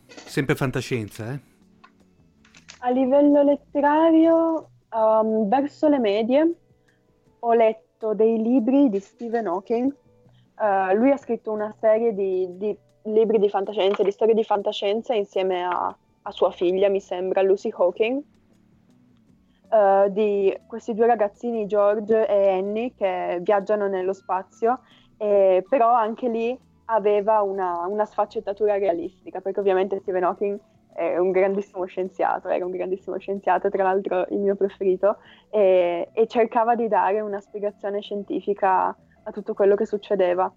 Sempre 0.07 0.55
fantascienza, 0.55 1.31
eh? 1.31 1.39
A 2.79 2.89
livello 2.89 3.43
letterario, 3.43 4.69
um, 4.91 5.47
verso 5.47 5.87
le 5.89 5.99
medie, 5.99 6.55
ho 7.39 7.53
letto 7.53 8.13
dei 8.13 8.41
libri 8.41 8.89
di 8.89 8.99
Stephen 8.99 9.47
Hawking. 9.47 9.93
Uh, 10.57 10.95
lui 10.95 11.11
ha 11.11 11.17
scritto 11.17 11.51
una 11.51 11.73
serie 11.79 12.13
di, 12.13 12.47
di, 12.57 12.75
libri 13.03 13.37
di 13.37 13.49
fantascienza, 13.49 14.03
di 14.03 14.11
storie 14.11 14.33
di 14.33 14.43
fantascienza 14.43 15.13
insieme 15.13 15.63
a, 15.63 15.95
a 16.21 16.31
sua 16.31 16.51
figlia, 16.51 16.89
mi 16.89 16.99
sembra, 16.99 17.41
Lucy 17.41 17.69
Hawking. 17.71 18.21
Uh, 19.69 20.09
di 20.09 20.57
questi 20.65 20.95
due 20.95 21.05
ragazzini, 21.05 21.67
George 21.67 22.27
e 22.27 22.49
Annie, 22.49 22.93
che 22.95 23.37
viaggiano 23.41 23.87
nello 23.87 24.13
spazio, 24.13 24.79
e, 25.15 25.63
però 25.67 25.93
anche 25.93 26.27
lì 26.27 26.59
aveva 26.85 27.41
una, 27.41 27.85
una, 27.85 28.05
sfaccettatura 28.05 28.77
realistica, 28.77 29.41
perché 29.41 29.59
ovviamente 29.59 29.99
Stephen 29.99 30.23
Hawking 30.23 30.59
è 30.93 31.17
un 31.17 31.31
grandissimo 31.31 31.85
scienziato, 31.85 32.49
era 32.49 32.65
un 32.65 32.71
grandissimo 32.71 33.17
scienziato, 33.17 33.69
tra 33.69 33.83
l'altro 33.83 34.25
il 34.29 34.39
mio 34.39 34.55
preferito, 34.55 35.17
e, 35.49 36.09
e 36.11 36.27
cercava 36.27 36.75
di 36.75 36.87
dare 36.87 37.21
una 37.21 37.39
spiegazione 37.39 38.01
scientifica 38.01 38.87
a 38.87 39.31
tutto 39.31 39.53
quello 39.53 39.75
che 39.75 39.85
succedeva. 39.85 40.51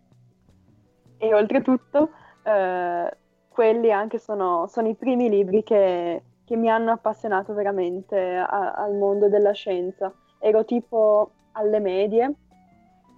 E 1.19 1.35
oltretutto, 1.35 2.11
uh, 2.45 3.09
quelli 3.49 3.93
anche 3.93 4.19
sono, 4.19 4.67
sono 4.69 4.89
i 4.89 4.95
primi 4.95 5.29
libri 5.29 5.63
che 5.63 6.23
che 6.45 6.57
mi 6.57 6.69
hanno 6.69 6.93
appassionato 6.93 7.55
veramente 7.55 8.37
a, 8.37 8.73
al 8.73 8.95
mondo 8.95 9.29
della 9.29 9.53
scienza. 9.53 10.13
Ero 10.39 10.65
tipo 10.65 11.31
alle 11.53 11.81
medie, 11.81 12.35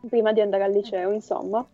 prima 0.09 0.33
di 0.33 0.41
andare 0.41 0.65
al 0.65 0.73
liceo, 0.73 1.11
insomma. 1.11 1.67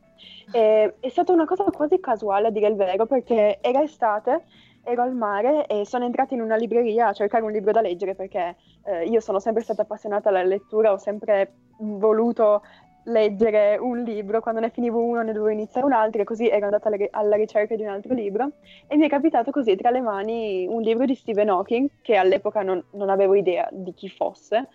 E, 0.53 0.95
è 1.01 1.09
stata 1.09 1.33
una 1.33 1.47
cosa 1.47 1.65
quasi 1.65 2.01
casuale, 2.01 2.49
a 2.49 2.51
dire 2.51 2.69
il 2.69 2.77
vero, 2.77 3.07
perché 3.07 3.59
era 3.61 3.83
estate, 3.83 4.45
ero 4.83 5.03
al 5.03 5.15
mare 5.15 5.67
e 5.67 5.85
sono 5.85 6.05
entrata 6.05 6.35
in 6.35 6.41
una 6.41 6.57
libreria 6.57 7.09
a 7.09 7.13
cercare 7.13 7.45
un 7.45 7.53
libro 7.53 7.71
da 7.71 7.81
leggere 7.81 8.15
perché 8.15 8.57
eh, 8.85 9.07
io 9.07 9.21
sono 9.21 9.39
sempre 9.39 9.63
stata 9.63 9.83
appassionata 9.83 10.31
alla 10.31 10.43
lettura, 10.43 10.93
ho 10.93 10.97
sempre 10.97 11.53
voluto 11.79 12.63
leggere 13.11 13.77
un 13.77 14.03
libro, 14.03 14.41
quando 14.41 14.61
ne 14.61 14.71
finivo 14.71 15.03
uno 15.03 15.23
ne 15.23 15.33
dovevo 15.33 15.51
iniziare 15.51 15.87
un 15.87 15.93
altro 15.93 16.23
e 16.23 16.25
così 16.25 16.49
ero 16.49 16.65
andata 16.67 16.91
alla 17.11 17.37
ricerca 17.37 17.75
di 17.77 17.83
un 17.83 17.89
altro 17.89 18.15
libro 18.15 18.53
e 18.87 18.97
mi 18.97 19.07
è 19.07 19.09
capitato 19.09 19.51
così 19.51 19.77
tra 19.77 19.91
le 19.91 20.01
mani 20.01 20.67
un 20.67 20.81
libro 20.81 21.05
di 21.05 21.15
Stephen 21.15 21.49
Hawking 21.49 21.89
che 22.01 22.17
all'epoca 22.17 22.63
non, 22.63 22.83
non 22.93 23.11
avevo 23.11 23.35
idea 23.35 23.69
di 23.73 23.93
chi 23.95 24.09
fosse 24.09 24.69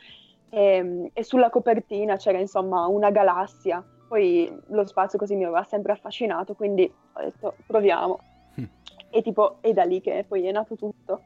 e, 0.50 0.62
ehm, 0.62 1.10
e, 1.14 1.24
sulla 1.24 1.50
copertina 1.50 2.18
c'era 2.18 2.38
insomma 2.38 2.86
una 2.88 3.10
galassia, 3.10 3.84
poi 4.08 4.52
lo 4.68 4.86
spazio 4.86 5.18
così 5.18 5.36
mi 5.36 5.44
aveva 5.44 5.64
sempre 5.64 5.94
affascinato 5.94 6.54
quindi 6.54 6.92
ho 7.14 7.22
detto 7.22 7.56
proviamo 7.66 8.20
mm. 8.60 8.66
e 9.10 9.22
tipo 9.22 9.58
è 9.62 9.74
da 9.74 9.84
lì 9.84 10.02
che 10.02 10.26
poi 10.28 10.46
è 10.46 10.52
nato 10.52 10.76
tutto, 10.76 11.22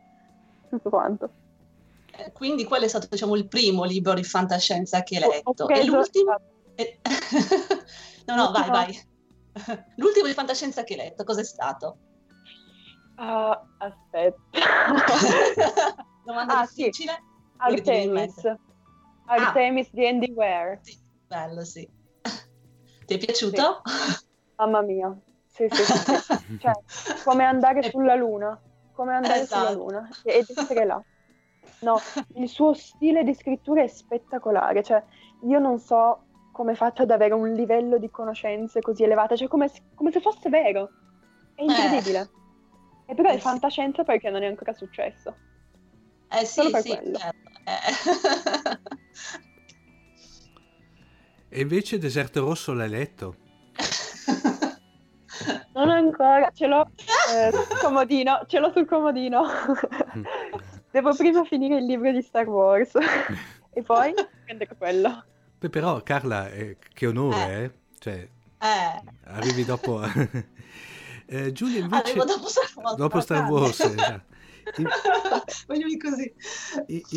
tutto 0.70 0.90
quanto. 0.90 1.30
Quindi 2.34 2.66
quello 2.66 2.84
è 2.84 2.88
stato 2.90 3.08
diciamo 3.10 3.36
il 3.36 3.48
primo 3.48 3.86
libro 3.86 4.14
di 4.14 4.24
fantascienza 4.24 5.04
che 5.04 5.18
hai 5.18 5.30
letto 5.30 5.70
e 5.70 5.86
l'ultimo? 5.86 6.36
no, 8.28 8.36
no, 8.36 8.52
vai, 8.52 8.70
vai. 8.70 9.08
L'ultimo 9.98 10.28
di 10.28 10.34
fantascienza 10.34 10.84
che 10.84 10.94
hai 10.94 11.00
letto, 11.00 11.24
cos'è 11.24 11.44
stato? 11.44 11.98
Uh, 13.18 13.58
aspetta. 13.78 14.40
Domanda 16.24 16.60
ah, 16.60 16.62
difficile? 16.62 17.14
Sì. 17.14 17.20
Artemis. 17.58 18.58
Artemis 19.26 19.88
ah. 19.88 19.92
di 19.92 20.08
Andy 20.08 20.32
Ware. 20.32 20.80
Sì, 20.82 20.98
bello, 21.28 21.64
sì. 21.66 21.88
Ti 23.06 23.14
è 23.14 23.18
piaciuto? 23.18 23.82
Sì. 23.84 24.26
Mamma 24.56 24.82
mia. 24.82 25.18
Sì, 25.48 25.68
sì, 25.70 25.84
sì. 25.84 26.60
cioè, 26.60 26.74
come 27.26 27.44
andare 27.44 27.84
sulla 27.84 28.16
luna. 28.16 28.60
Come 28.94 29.16
andare 29.16 29.42
esatto. 29.42 29.68
sulla 29.68 29.78
luna 29.78 30.10
ed 30.24 30.46
essere 30.48 30.86
là. 30.86 31.04
No, 31.82 32.00
il 32.36 32.48
suo 32.48 32.74
stile 32.74 33.24
di 33.24 33.34
scrittura 33.34 33.82
è 33.82 33.88
spettacolare. 33.88 34.84
Cioè, 34.84 35.04
io 35.44 35.60
non 35.60 35.80
so 35.80 36.28
come 36.60 36.76
faccio 36.76 37.04
ad 37.04 37.12
avere 37.12 37.34
un 37.34 37.54
livello 37.54 37.98
di 37.98 38.10
conoscenze 38.10 38.82
così 38.82 39.04
elevato, 39.04 39.38
cioè 39.38 39.48
come, 39.48 39.72
come 39.96 40.12
se 40.12 40.20
fosse 40.20 40.50
vero. 40.50 40.90
È 41.56 41.62
incredibile. 41.62 42.20
Eh. 42.20 43.12
E 43.12 43.16
però 43.16 43.30
è 43.30 43.36
eh, 43.36 43.40
fantascienza 43.40 44.04
perché 44.04 44.30
non 44.30 44.44
è 44.44 44.48
ancora 44.48 44.74
successo. 44.74 45.38
Eh 46.30 46.44
sì, 46.44 46.56
Solo 46.56 46.72
per 46.72 46.82
sì, 46.82 46.90
quello. 46.90 47.18
Eh. 47.18 47.32
e 51.48 51.62
invece 51.62 51.98
Deserto 51.98 52.42
Rosso 52.42 52.74
l'hai 52.74 52.90
letto? 52.90 53.36
Non 55.72 55.90
ancora, 55.90 56.52
ce 56.54 56.68
l'ho 56.68 56.92
eh, 57.34 57.54
sul 57.54 57.80
comodino, 57.80 58.44
ce 58.48 58.60
l'ho 58.60 58.70
sul 58.74 58.86
comodino. 58.86 59.46
Devo 60.92 61.16
prima 61.16 61.46
finire 61.46 61.78
il 61.78 61.86
libro 61.86 62.12
di 62.12 62.22
Star 62.22 62.50
Wars 62.50 62.92
e 63.72 63.82
poi 63.82 64.14
prendere 64.44 64.76
quello. 64.78 65.24
Beh, 65.60 65.70
però 65.70 66.02
Carla, 66.04 66.50
eh, 66.52 66.78
che 66.94 67.06
onore, 67.06 67.54
eh? 67.54 67.64
eh? 67.64 67.72
Cioè, 68.00 68.30
eh. 68.60 69.04
arrivi 69.26 69.66
dopo... 69.66 70.02
eh, 71.28 71.52
Giulia 71.52 71.80
invece... 71.80 72.02
Arrivo 72.02 72.24
dopo 72.24 72.48
Star 72.48 72.72
Wars. 72.76 72.96
Dopo 72.96 73.20
Star 73.20 73.50
Wars, 73.50 73.80
esatto. 73.82 74.24
In... 74.78 74.88
Voglio 75.68 75.88
così. 75.98 76.34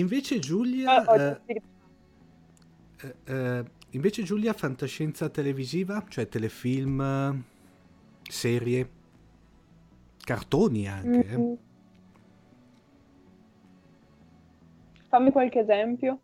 invece 0.00 0.40
Giulia... 0.40 1.04
Ah, 1.04 1.40
eh, 1.46 3.14
eh, 3.24 3.64
invece 3.90 4.22
Giulia, 4.24 4.52
fantascienza 4.54 5.28
televisiva? 5.28 6.04
Cioè 6.08 6.28
telefilm, 6.28 7.44
serie, 8.28 8.90
cartoni 10.24 10.88
anche? 10.88 11.28
Mm-hmm. 11.28 11.52
Fammi 15.08 15.30
qualche 15.30 15.60
esempio. 15.60 16.20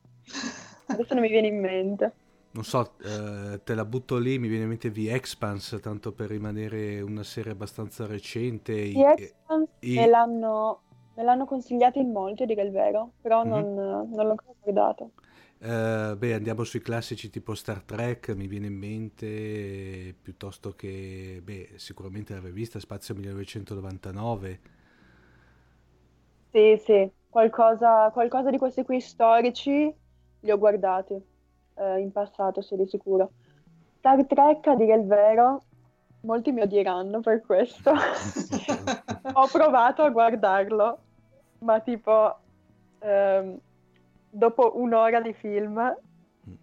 Adesso 0.89 1.15
non 1.15 1.23
mi 1.23 1.29
viene 1.29 1.49
in 1.49 1.61
mente. 1.61 2.13
non 2.53 2.65
so, 2.65 2.95
eh, 3.03 3.61
te 3.63 3.75
la 3.75 3.85
butto 3.85 4.17
lì, 4.17 4.39
mi 4.39 4.49
viene 4.49 4.65
in 4.65 4.71
mente 4.71 4.91
The 4.91 5.13
Expanse, 5.13 5.81
tanto 5.81 6.13
per 6.13 6.31
rimanere 6.31 7.01
una 7.01 7.23
serie 7.23 7.53
abbastanza 7.53 8.07
recente. 8.07 8.73
The 8.91 9.15
Expanse 9.17 9.73
i... 9.81 9.95
me, 9.95 10.07
l'hanno, 10.07 10.81
me 11.15 11.23
l'hanno 11.23 11.45
consigliato 11.45 11.99
in 11.99 12.11
molti, 12.11 12.45
a 12.45 12.47
dire 12.47 12.63
il 12.63 12.71
vero, 12.71 13.13
però 13.21 13.45
mm-hmm. 13.45 13.51
non, 13.51 13.75
non 13.75 14.25
l'ho 14.25 14.31
ancora 14.31 14.55
guardato. 14.61 15.11
Uh, 15.61 16.17
beh, 16.17 16.35
andiamo 16.35 16.63
sui 16.63 16.81
classici 16.81 17.31
tipo 17.31 17.55
Star 17.55 17.83
Trek, 17.83 18.31
mi 18.31 18.47
viene 18.47 18.69
in 18.69 18.77
mente, 18.77 20.15
piuttosto 20.23 20.75
che, 20.75 21.41
beh, 21.43 21.73
sicuramente 21.77 22.33
l'avrei 22.33 22.53
vista, 22.53 22.79
Spazio 22.79 23.15
1999. 23.15 24.61
Sì, 26.51 26.81
sì, 26.83 27.11
qualcosa, 27.29 28.11
qualcosa 28.11 28.51
di 28.51 28.59
questi 28.59 28.85
qui 28.85 29.01
storici 29.01 29.93
li 30.41 30.51
ho 30.51 30.59
guardati 30.59 31.15
eh, 31.75 31.99
in 31.99 32.13
passato, 32.13 32.61
sì, 32.61 32.77
di 32.77 32.87
sicuro. 32.87 33.31
Star 33.99 34.25
Trek, 34.27 34.67
a 34.67 34.75
dire 34.75 34.95
il 34.95 35.07
vero, 35.07 35.63
molti 36.21 36.53
mi 36.53 36.61
odieranno 36.61 37.21
per 37.21 37.43
questo. 37.43 37.93
ho 39.33 39.49
provato 39.51 40.03
a 40.03 40.11
guardarlo, 40.11 40.99
ma 41.61 41.81
tipo... 41.81 42.37
Ehm, 43.01 43.59
dopo 44.31 44.73
un'ora 44.77 45.21
di 45.21 45.33
film, 45.33 45.97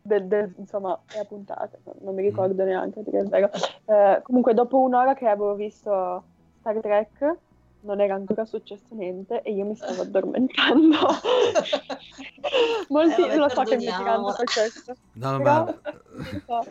del, 0.02 0.28
del, 0.28 0.54
insomma, 0.58 1.00
è 1.08 1.26
puntata, 1.26 1.78
non 2.02 2.16
mi 2.16 2.22
ricordo 2.22 2.64
mm. 2.64 2.66
neanche, 2.66 3.02
perché 3.02 3.20
è 3.20 3.24
vero. 3.24 3.50
Eh, 3.86 4.22
comunque, 4.24 4.54
dopo 4.54 4.82
un'ora 4.82 5.14
che 5.14 5.28
avevo 5.28 5.56
visto 5.56 6.24
Star 6.60 6.80
Trek, 6.80 7.38
non 7.86 8.02
era 8.02 8.16
ancora 8.16 8.46
successo 8.46 8.88
niente 8.90 9.42
e 9.44 9.54
io 9.54 9.66
mi 9.66 9.76
stavo 9.76 10.02
addormentando. 10.02 10.98
Molti 12.90 13.22
eh, 13.22 13.36
lo 13.36 13.48
so 13.50 13.62
che 13.62 13.78
mi 13.78 13.84
diranno 13.84 14.34
per 14.36 14.46
questo. 14.46 14.96
No, 15.14 15.38
Però, 15.38 15.64
ma... 15.64 16.66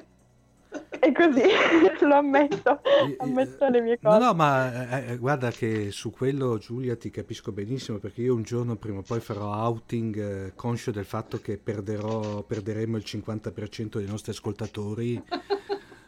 E 0.98 1.12
così, 1.12 1.42
lo 2.04 2.14
ammetto, 2.14 2.80
ammetto 3.18 3.68
le 3.68 3.80
mie 3.80 3.98
cose. 4.00 4.18
No, 4.18 4.24
no, 4.24 4.34
ma 4.34 4.88
eh, 4.88 5.12
eh, 5.12 5.16
guarda 5.18 5.50
che 5.50 5.90
su 5.92 6.10
quello 6.10 6.58
Giulia 6.58 6.96
ti 6.96 7.10
capisco 7.10 7.52
benissimo 7.52 7.98
perché 7.98 8.22
io 8.22 8.34
un 8.34 8.42
giorno 8.42 8.74
prima 8.76 8.98
o 8.98 9.02
poi 9.02 9.20
farò 9.20 9.52
outing 9.52 10.16
eh, 10.18 10.52
conscio 10.56 10.90
del 10.90 11.04
fatto 11.04 11.38
che 11.38 11.58
perderò, 11.58 12.42
perderemo 12.42 12.96
il 12.96 13.04
50% 13.06 13.98
dei 13.98 14.06
nostri 14.06 14.32
ascoltatori 14.32 15.22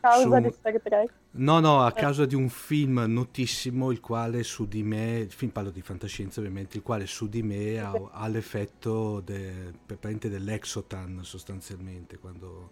causa 0.08 0.36
su... 0.36 0.42
di 0.42 0.52
Star 0.52 0.80
Trek. 0.82 1.12
No, 1.32 1.60
no, 1.60 1.82
a 1.82 1.92
eh. 1.94 2.00
causa 2.00 2.25
di 2.25 2.34
un 2.34 2.48
film 2.48 3.04
notissimo, 3.06 3.90
il 3.90 4.00
quale 4.00 4.42
su 4.42 4.66
di 4.66 4.82
me, 4.82 5.19
il 5.19 5.32
film 5.32 5.50
parlo 5.50 5.71
di 5.71 5.82
fantascienza 5.82 6.40
ovviamente, 6.40 6.76
il 6.76 6.82
quale 6.82 7.06
su 7.06 7.28
di 7.28 7.42
me 7.42 7.78
ha, 7.78 7.92
ha 8.12 8.28
l'effetto 8.28 9.21
de, 9.21 9.73
dell'exotan 9.86 11.21
sostanzialmente, 11.23 12.19
quando 12.19 12.71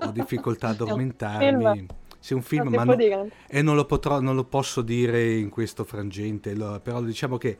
ho 0.00 0.10
difficoltà 0.10 0.68
a 0.68 0.70
addormentarmi. 0.70 1.86
Sì, 2.18 2.34
un 2.34 2.42
film, 2.42 2.68
ma 2.68 2.84
no, 2.84 2.96
e 3.48 3.62
non 3.62 3.76
lo, 3.76 3.86
potrò, 3.86 4.20
non 4.20 4.34
lo 4.34 4.44
posso 4.44 4.82
dire 4.82 5.36
in 5.36 5.48
questo 5.48 5.84
frangente, 5.84 6.54
lo, 6.54 6.78
però 6.82 7.00
diciamo 7.00 7.38
che 7.38 7.56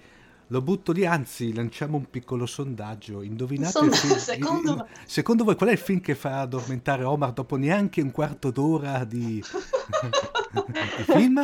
lo 0.50 0.62
butto 0.62 0.90
lì, 0.90 1.06
anzi 1.06 1.54
lanciamo 1.54 1.96
un 1.96 2.10
piccolo 2.10 2.44
sondaggio. 2.44 3.22
Indovinate 3.22 3.70
Sonda, 3.70 3.96
film, 3.96 4.16
secondo... 4.18 4.72
In, 4.72 4.86
secondo... 5.06 5.44
voi 5.44 5.54
qual 5.54 5.68
è 5.68 5.72
il 5.72 5.78
film 5.78 6.00
che 6.00 6.16
fa 6.16 6.40
addormentare 6.40 7.04
Omar 7.04 7.32
dopo 7.32 7.56
neanche 7.56 8.00
un 8.00 8.10
quarto 8.10 8.50
d'ora 8.50 9.04
di, 9.04 9.42
di 9.42 11.02
film? 11.04 11.40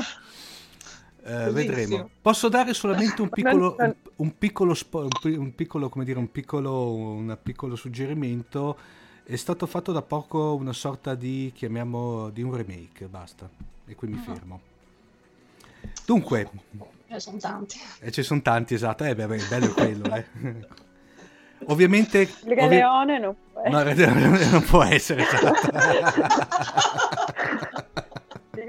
Eh, 1.22 1.50
vedremo. 1.52 2.10
Posso 2.20 2.48
dare 2.48 2.74
solamente 2.74 3.22
un 3.22 3.28
piccolo, 3.28 3.76
un, 3.78 3.94
un 4.16 4.38
piccolo, 4.38 4.74
spo, 4.74 5.08
un 5.22 5.54
piccolo, 5.54 5.88
come 5.88 6.04
dire, 6.04 6.18
un 6.18 6.30
piccolo, 6.32 6.92
un 6.92 7.38
piccolo 7.40 7.76
suggerimento. 7.76 8.76
È 9.22 9.36
stato 9.36 9.66
fatto 9.66 9.92
da 9.92 10.02
poco 10.02 10.56
una 10.56 10.72
sorta 10.72 11.14
di, 11.14 11.52
chiamiamo, 11.54 12.30
di 12.30 12.42
un 12.42 12.54
remake, 12.54 13.06
basta. 13.06 13.48
E 13.86 13.94
qui 13.94 14.08
mi 14.08 14.18
ah. 14.18 14.34
fermo. 14.34 14.60
Dunque, 16.06 16.48
Ce 17.08 17.20
sono 17.20 17.38
tanti. 17.38 17.78
E 18.00 18.10
ci 18.10 18.22
sono 18.22 18.42
tanti, 18.42 18.74
esatto. 18.74 19.04
Eh, 19.04 19.14
beh, 19.14 19.26
bello 19.26 19.72
quello, 19.72 20.14
eh. 20.14 20.24
Ovviamente... 21.66 22.20
Il 22.20 22.54
Re 22.54 22.64
ovvi... 22.64 22.74
Leone 22.76 23.18
non 23.18 23.34
può 23.52 23.62
essere. 23.62 24.06
No, 24.06 24.14
Leone 24.14 24.50
non 24.50 24.64
può 24.64 24.82
essere, 24.82 25.22
esatto. 25.22 25.52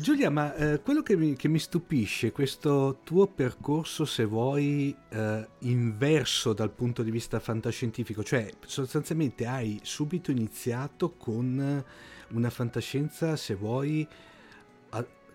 Giulia, 0.00 0.30
ma 0.30 0.54
eh, 0.54 0.80
quello 0.80 1.02
che 1.02 1.16
mi, 1.16 1.34
che 1.34 1.48
mi, 1.48 1.58
stupisce, 1.58 2.30
questo 2.30 3.00
tuo 3.04 3.26
percorso, 3.26 4.04
se 4.04 4.24
vuoi, 4.24 4.94
eh, 5.08 5.48
inverso 5.60 6.52
dal 6.52 6.70
punto 6.70 7.02
di 7.02 7.10
vista 7.10 7.40
fantascientifico, 7.40 8.22
cioè 8.22 8.48
sostanzialmente 8.64 9.46
hai 9.46 9.80
subito 9.82 10.30
iniziato 10.30 11.14
con 11.16 11.82
una 12.30 12.50
fantascienza, 12.50 13.36
se 13.36 13.54
vuoi, 13.54 14.06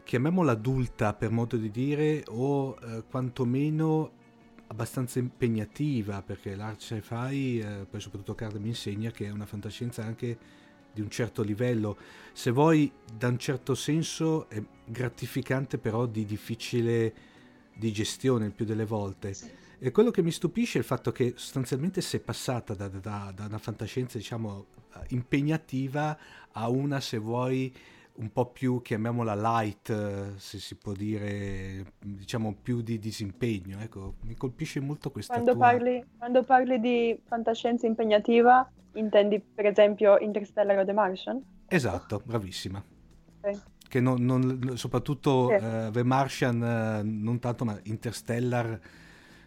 chiamiamola 0.04 0.52
adulta 0.52 1.14
per 1.14 1.32
modo 1.32 1.58
di 1.58 1.72
dire, 1.72 2.24
o 2.28 2.78
eh, 2.82 3.04
quantomeno 3.10 4.22
abbastanza 4.68 5.20
impegnativa, 5.20 6.22
perché 6.22 6.56
l'art 6.56 6.82
sci-fi, 6.82 7.60
eh, 7.60 7.86
poi 7.90 8.00
soprattutto 8.00 8.36
Card 8.36 8.56
mi 8.58 8.70
insegna 8.70 9.12
che 9.12 9.28
è 9.28 9.32
una 9.32 9.46
fantascienza 9.46 10.04
anche 10.04 10.62
di 10.94 11.02
un 11.02 11.10
certo 11.10 11.42
livello, 11.42 11.98
se 12.34 12.52
vuoi 12.52 12.92
da 13.12 13.28
un 13.28 13.40
certo 13.40 13.74
senso 13.74 14.48
è 14.50 14.62
gratificante 14.86 15.78
però 15.80 16.06
di 16.06 16.24
difficile 16.24 17.14
di 17.76 17.92
gestione 17.92 18.46
il 18.46 18.52
più 18.52 18.66
delle 18.66 18.86
volte. 18.86 19.34
Sì. 19.34 19.50
E 19.80 19.92
quello 19.92 20.12
che 20.12 20.22
mi 20.22 20.32
stupisce 20.32 20.78
è 20.78 20.82
il 20.82 20.88
fatto 20.88 21.12
che 21.12 21.34
sostanzialmente 21.36 22.02
sei 22.02 22.20
passata 22.20 22.74
da, 22.74 22.88
da, 22.88 23.34
da 23.36 23.46
una 23.46 23.58
fantascienza 23.58 24.18
diciamo 24.18 24.66
impegnativa 25.10 26.18
a 26.52 26.70
una 26.70 27.00
se 27.00 27.18
vuoi 27.18 27.74
un 28.16 28.32
po' 28.32 28.46
più, 28.48 28.82
chiamiamola 28.82 29.34
light, 29.34 30.36
se 30.36 30.60
si 30.60 30.76
può 30.76 30.92
dire, 30.92 31.94
diciamo 32.00 32.56
più 32.62 32.82
di 32.82 33.00
disimpegno. 33.00 33.80
Ecco, 33.80 34.16
mi 34.22 34.36
colpisce 34.36 34.80
molto 34.80 35.10
questa 35.10 35.34
quando 35.34 35.54
tua... 35.54 35.62
Parli, 35.62 36.06
quando 36.18 36.44
parli 36.44 36.80
di 36.80 37.20
fantascienza 37.26 37.88
impegnativa, 37.88 38.70
intendi 38.94 39.40
per 39.40 39.66
esempio 39.66 40.18
Interstellar 40.20 40.80
o 40.80 40.86
The 40.86 40.94
Martian? 40.94 41.44
Esatto, 41.68 42.22
bravissima. 42.24 42.84
Okay. 43.40 43.60
Che 43.88 44.00
non, 44.00 44.24
non, 44.24 44.78
soprattutto 44.78 45.48
sì. 45.48 45.64
uh, 45.64 45.92
The 45.92 46.04
Martian, 46.04 46.62
uh, 46.62 47.02
non 47.04 47.40
tanto, 47.40 47.66
ma 47.66 47.80
Interstellar, 47.84 48.80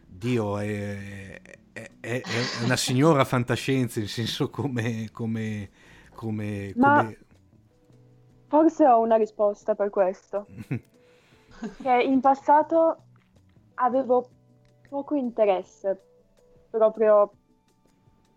Dio, 0.07 0.59
è, 0.59 1.41
è, 1.41 1.59
è, 2.01 2.21
è 2.21 2.23
una 2.65 2.77
signora 2.77 3.25
fantascienza, 3.25 4.01
in 4.01 4.09
senso 4.09 4.49
come... 4.51 5.11
come, 5.13 5.71
come, 6.15 6.73
ma... 6.77 7.03
come 7.03 7.19
Forse 8.49 8.87
ho 8.87 9.01
una 9.01 9.17
risposta 9.17 9.75
per 9.75 9.91
questo. 9.91 10.47
che 11.83 12.03
in 12.03 12.21
passato 12.21 12.97
avevo 13.75 14.29
poco 14.89 15.15
interesse, 15.15 16.01
proprio 16.71 17.33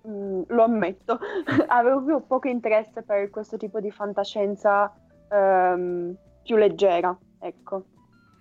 mh, 0.01 0.11
mm, 0.11 0.41
lo 0.47 0.63
ammetto, 0.63 1.19
avevo 1.67 2.21
poco 2.21 2.47
interesse 2.47 3.03
per 3.03 3.29
questo 3.29 3.57
tipo 3.57 3.79
di 3.79 3.91
fantascienza 3.91 4.91
um, 5.29 6.15
più 6.43 6.55
leggera, 6.55 7.15
ecco. 7.39 7.85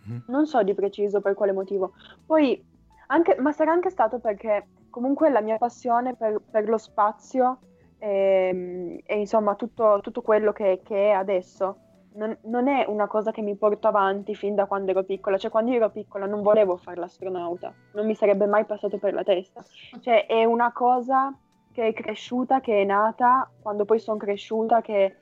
Mm. 0.08 0.18
Non 0.28 0.46
so 0.46 0.62
di 0.62 0.74
preciso 0.74 1.20
per 1.20 1.34
quale 1.34 1.52
motivo. 1.52 1.92
Poi, 2.24 2.64
anche, 3.08 3.36
ma 3.40 3.52
sarà 3.52 3.72
anche 3.72 3.90
stato 3.90 4.18
perché 4.18 4.66
comunque 4.90 5.30
la 5.30 5.40
mia 5.40 5.56
passione 5.58 6.14
per, 6.14 6.40
per 6.50 6.68
lo 6.68 6.78
spazio 6.78 7.58
e, 7.98 8.48
ehm, 8.50 8.98
e 9.04 9.18
insomma 9.18 9.54
tutto, 9.54 10.00
tutto 10.02 10.22
quello 10.22 10.52
che, 10.52 10.80
che, 10.84 11.08
è 11.08 11.10
adesso. 11.10 11.78
Non, 12.14 12.36
non, 12.44 12.66
è 12.66 12.84
una 12.88 13.06
cosa 13.06 13.30
che 13.30 13.42
mi 13.42 13.54
porto 13.54 13.86
avanti 13.86 14.34
fin 14.34 14.54
da 14.54 14.66
quando 14.66 14.90
ero 14.90 15.04
piccola, 15.04 15.36
cioè 15.36 15.50
quando 15.50 15.70
io 15.70 15.76
ero 15.76 15.90
piccola 15.90 16.26
non 16.26 16.42
volevo 16.42 16.76
fare 16.76 16.98
l'astronauta, 16.98 17.72
non 17.92 18.06
mi 18.06 18.14
sarebbe 18.14 18.46
mai 18.46 18.64
passato 18.64 18.98
per 18.98 19.14
la 19.14 19.22
testa, 19.22 19.62
cioè 20.00 20.26
è 20.26 20.44
una 20.44 20.72
cosa 20.72 21.32
che 21.70 21.86
è 21.86 21.92
cresciuta, 21.92 22.60
che 22.60 22.82
è 22.82 22.84
nata 22.84 23.48
quando 23.62 23.84
poi 23.84 24.00
sono 24.00 24.16
cresciuta, 24.16 24.80
che 24.80 25.14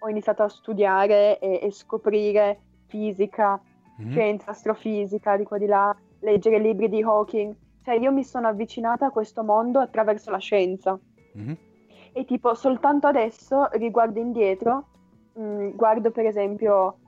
ho 0.00 0.08
iniziato 0.10 0.42
a 0.42 0.48
studiare 0.48 1.38
e, 1.38 1.60
e 1.62 1.70
scoprire 1.70 2.60
fisica, 2.88 3.58
mm-hmm. 3.98 4.10
scienza, 4.10 4.50
astrofisica, 4.50 5.38
di 5.38 5.44
qua 5.44 5.56
di 5.56 5.66
là, 5.66 5.96
leggere 6.20 6.58
libri 6.58 6.90
di 6.90 7.02
Hawking, 7.02 7.54
cioè 7.84 7.94
io 7.94 8.10
mi 8.10 8.24
sono 8.24 8.48
avvicinata 8.48 9.06
a 9.06 9.10
questo 9.10 9.44
mondo 9.44 9.78
attraverso 9.78 10.30
la 10.30 10.38
scienza. 10.38 10.98
Mm-hmm 11.36 11.72
e 12.16 12.24
tipo 12.24 12.54
soltanto 12.54 13.08
adesso 13.08 13.68
riguardo 13.72 14.20
indietro, 14.20 14.86
mh, 15.32 15.42
mm, 15.42 15.70
guardo 15.70 16.12
per 16.12 16.26
esempio 16.26 16.98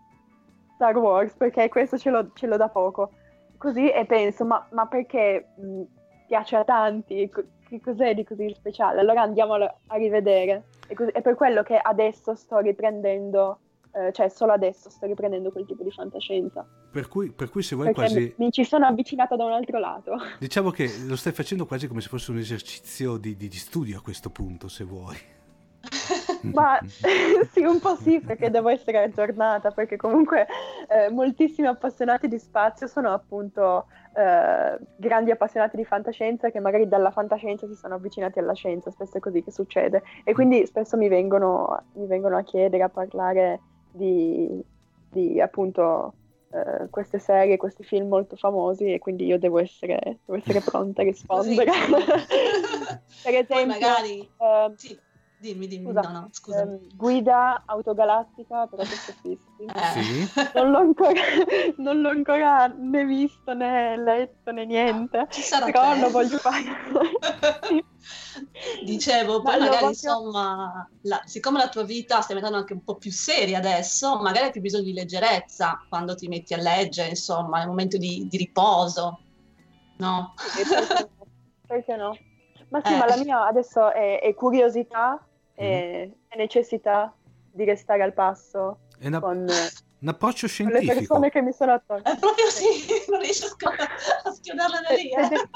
Star 0.75 0.97
Wars 0.97 1.33
perché 1.35 1.69
questo 1.69 1.97
ce 1.97 2.11
l'ho, 2.11 2.33
ce 2.35 2.49
l'ho 2.49 2.57
da 2.57 2.69
poco, 2.69 3.13
così 3.57 3.89
e 3.89 4.05
penso 4.05 4.45
ma, 4.45 4.67
ma 4.73 4.87
perché 4.87 5.47
mh, 5.57 5.65
mm, 5.65 5.83
piace 6.27 6.57
a 6.57 6.65
tanti, 6.65 7.31
che 7.69 7.81
cos'è 7.81 8.15
di 8.15 8.25
così 8.25 8.53
speciale? 8.53 8.99
Allora 8.99 9.23
andiamolo 9.23 9.73
a 9.87 9.97
rivedere. 9.97 10.65
E 10.89 10.95
così, 10.95 11.11
è 11.13 11.23
per 11.23 11.37
quello 11.37 11.63
che 11.63 11.79
adesso 11.79 12.35
sto 12.35 12.59
riprendendo, 12.59 13.61
eh, 13.93 14.13
cioè 14.13 14.29
solo 14.29 14.53
adesso 14.53 14.91
sto 14.91 15.07
riprendendo 15.07 15.53
quel 15.53 15.67
tipo 15.67 15.85
di 15.85 15.91
fantascienza. 15.93 16.67
Per 16.97 17.09
cui, 17.09 17.31
per 17.31 17.51
cui, 17.51 17.63
se 17.63 17.75
vuoi 17.75 17.93
Perché 17.93 18.01
quasi... 18.01 18.35
Mi 18.39 18.51
ci 18.51 18.65
sono 18.65 18.87
avvicinata 18.87 19.37
da 19.37 19.45
un 19.45 19.53
altro 19.53 19.79
lato. 19.79 20.17
Diciamo 20.41 20.71
che 20.71 20.91
lo 21.07 21.15
stai 21.15 21.35
facendo 21.35 21.67
quasi 21.67 21.89
come 21.89 22.01
se 22.01 22.09
fosse 22.09 22.31
un 22.31 22.39
esercizio 22.39 23.19
di, 23.19 23.37
di, 23.37 23.49
di 23.49 23.57
studio 23.59 23.99
a 23.99 24.01
questo 24.01 24.31
punto, 24.31 24.67
se 24.69 24.85
vuoi. 24.85 25.15
Ma 26.55 26.81
sì, 27.53 27.65
un 27.65 27.81
po' 27.81 27.97
sì, 27.97 28.21
perché 28.21 28.49
devo 28.49 28.71
essere 28.71 29.03
aggiornata, 29.03 29.73
perché 29.73 29.97
comunque 29.97 30.47
eh, 30.89 31.11
moltissimi 31.11 31.67
appassionati 31.67 32.29
di 32.29 32.39
spazio 32.39 32.87
sono 32.87 33.13
appunto 33.13 33.89
eh, 34.15 34.79
grandi 34.97 35.31
appassionati 35.31 35.77
di 35.77 35.85
fantascienza 35.85 36.49
che 36.49 36.61
magari 36.61 36.89
dalla 36.89 37.11
fantascienza 37.11 37.67
si 37.67 37.75
sono 37.75 37.97
avvicinati 37.97 38.39
alla 38.39 38.55
scienza, 38.55 38.91
spesso 38.91 39.19
è 39.19 39.21
così 39.21 39.43
che 39.43 39.51
succede. 39.51 40.03
E 40.25 40.33
quindi 40.33 40.65
spesso 40.65 40.97
mi 40.97 41.09
vengono, 41.09 41.79
mi 41.97 42.07
vengono 42.07 42.39
a 42.39 42.43
chiedere, 42.43 42.85
a 42.85 42.89
parlare 42.89 43.61
di, 43.93 44.65
di 45.11 45.39
appunto 45.43 46.15
Uh, 46.57 46.89
queste 46.89 47.19
serie, 47.19 47.59
questi 47.59 47.85
film 47.85 48.09
molto 48.09 48.35
famosi 48.35 48.91
e 48.91 48.99
quindi 48.99 49.27
io 49.27 49.39
devo 49.39 49.59
essere, 49.59 50.21
devo 50.25 50.39
essere 50.39 50.61
pronta 50.61 51.03
a 51.03 51.05
rispondere. 51.05 51.71
per 53.23 53.35
esempio, 53.35 53.67
magari... 53.67 54.27
uh, 54.39 54.73
sì. 54.75 54.99
Dimmi, 55.39 55.67
dimmi, 55.67 55.93
scusa, 55.93 56.01
no, 56.01 56.11
no, 56.13 56.29
scusa. 56.31 56.63
Ehm, 56.63 56.79
guida 56.95 57.63
autogalattica 57.67 58.67
per 58.67 58.81
autostoppisti. 58.81 59.65
Eh. 59.67 60.03
Sì? 60.03 60.31
Non, 60.55 60.71
l'ho 60.71 60.79
ancora, 60.79 61.21
non 61.77 62.01
l'ho 62.01 62.09
ancora 62.09 62.67
né 62.69 63.05
visto 63.05 63.53
né 63.53 63.97
letto 63.99 64.51
né 64.51 64.65
niente. 64.65 65.27
Ci 65.31 65.43
sarà 65.43 65.67
però 65.67 65.95
lo 65.95 66.11
voglio 66.11 66.39
fare. 66.39 66.65
Dicevo, 68.85 69.43
poi 69.43 69.59
Ma 69.59 69.65
magari 69.65 69.77
voglio... 69.77 69.89
insomma, 69.89 70.89
la, 71.03 71.21
siccome 71.27 71.59
la 71.59 71.69
tua 71.69 71.83
vita 71.83 72.21
sta 72.21 72.29
diventando 72.29 72.59
anche 72.59 72.73
un 72.73 72.83
po' 72.83 72.97
più 72.97 73.11
seria 73.11 73.59
adesso, 73.59 74.19
magari 74.21 74.47
hai 74.47 74.53
più 74.53 74.63
bisogno 74.63 74.85
di 74.85 74.93
leggerezza 74.95 75.85
quando 75.89 76.15
ti 76.15 76.29
metti 76.29 76.55
a 76.55 76.59
leggere, 76.59 77.11
insomma, 77.11 77.59
nel 77.59 77.69
momento 77.69 77.99
di, 77.99 78.27
di 78.29 78.37
riposo, 78.39 79.21
no? 79.99 80.35
Perché 80.55 80.95
no? 80.95 81.11
Perché 81.67 81.97
no? 81.97 82.17
Ma 82.69 82.81
sì, 82.85 82.93
eh. 82.93 82.97
ma 82.97 83.07
la 83.07 83.17
mia 83.17 83.47
adesso 83.47 83.93
è, 83.93 84.21
è 84.21 84.35
curiosità 84.35 85.26
e, 85.57 86.07
mm. 86.09 86.13
e, 86.29 86.37
necessità 86.37 87.13
di 87.51 87.65
restare 87.65 88.03
al 88.03 88.13
passo 88.13 88.79
è 88.99 89.07
una, 89.07 89.21
con, 89.21 89.47
un 89.99 90.09
approccio 90.09 90.47
scientifico. 90.47 90.93
le 90.93 90.99
persone 90.99 91.31
che 91.31 91.43
mi 91.43 91.53
sono 91.53 91.73
attorno. 91.73 92.05
È 92.05 92.19
proprio 92.19 92.47
sì, 92.47 92.87
non 93.11 93.21
riesco 93.21 93.69
a 93.69 94.31
schiodarla 94.31 94.81
da 94.81 94.95
lì. 94.95 95.11
Eh. 95.11 95.49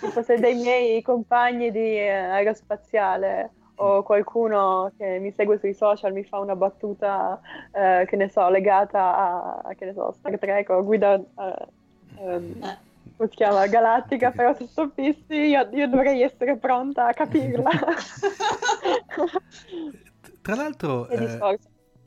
tipo 0.00 0.22
se 0.22 0.38
dei 0.38 0.54
miei 0.54 1.02
compagni 1.02 1.70
di 1.70 1.98
eh, 1.98 2.08
aerospaziale 2.08 3.52
o 3.76 4.02
qualcuno 4.02 4.90
che 4.96 5.18
mi 5.20 5.30
segue 5.30 5.58
sui 5.58 5.74
social 5.74 6.12
mi 6.12 6.24
fa 6.24 6.38
una 6.38 6.56
battuta, 6.56 7.40
eh, 7.70 8.06
che 8.08 8.16
ne 8.16 8.28
so, 8.28 8.48
legata 8.48 9.62
a, 9.62 9.74
che 9.76 9.84
ne 9.84 9.92
so, 9.92 10.12
Star 10.12 10.38
Trek 10.38 10.68
o 10.70 10.82
guida... 10.82 11.14
Eh, 11.14 11.66
ehm, 12.18 12.62
eh 12.62 12.86
si 13.16 13.28
chiama, 13.36 13.66
galattica 13.66 14.30
però 14.30 14.54
su 14.54 14.66
stoppisti, 14.66 15.34
io, 15.34 15.68
io 15.72 15.88
dovrei 15.88 16.22
essere 16.22 16.56
pronta 16.56 17.08
a 17.08 17.12
capirla. 17.12 17.70
Tra 20.42 20.54
l'altro... 20.54 21.08
Eh... 21.08 21.38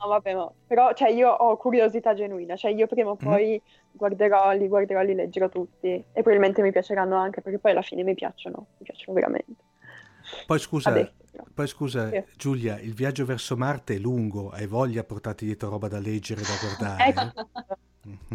No, 0.02 0.08
vabbè, 0.08 0.34
no. 0.34 0.54
Però 0.66 0.92
cioè, 0.94 1.10
io 1.10 1.30
ho 1.30 1.56
curiosità 1.56 2.12
genuina, 2.12 2.56
cioè 2.56 2.72
io 2.72 2.88
prima 2.88 3.10
o 3.10 3.16
mhm. 3.20 3.24
poi 3.24 3.62
mm. 3.62 3.92
guarderò, 3.92 4.50
li 4.50 4.66
guarderò, 4.66 5.00
li 5.02 5.14
leggerò 5.14 5.48
tutti 5.48 5.86
e 5.92 6.04
probabilmente 6.12 6.60
mi 6.60 6.72
piaceranno 6.72 7.16
anche 7.16 7.40
perché 7.40 7.60
poi 7.60 7.70
alla 7.70 7.82
fine 7.82 8.02
mi 8.02 8.14
piacciono, 8.14 8.66
mi 8.78 8.84
piacciono 8.84 9.14
veramente. 9.14 9.62
Poi 10.46 10.58
scusa, 10.58 10.90
Adesso, 10.90 11.12
poi 11.54 11.66
scusa 11.68 12.10
sì. 12.10 12.22
Giulia, 12.36 12.78
il 12.80 12.94
viaggio 12.94 13.24
verso 13.24 13.56
Marte 13.56 13.94
è 13.94 13.98
lungo, 13.98 14.50
hai 14.50 14.66
voglia 14.66 15.04
portarti 15.04 15.44
dietro 15.44 15.68
roba 15.68 15.88
da 15.88 15.98
leggere, 15.98 16.42
da 16.42 16.56
guardare? 16.60 17.78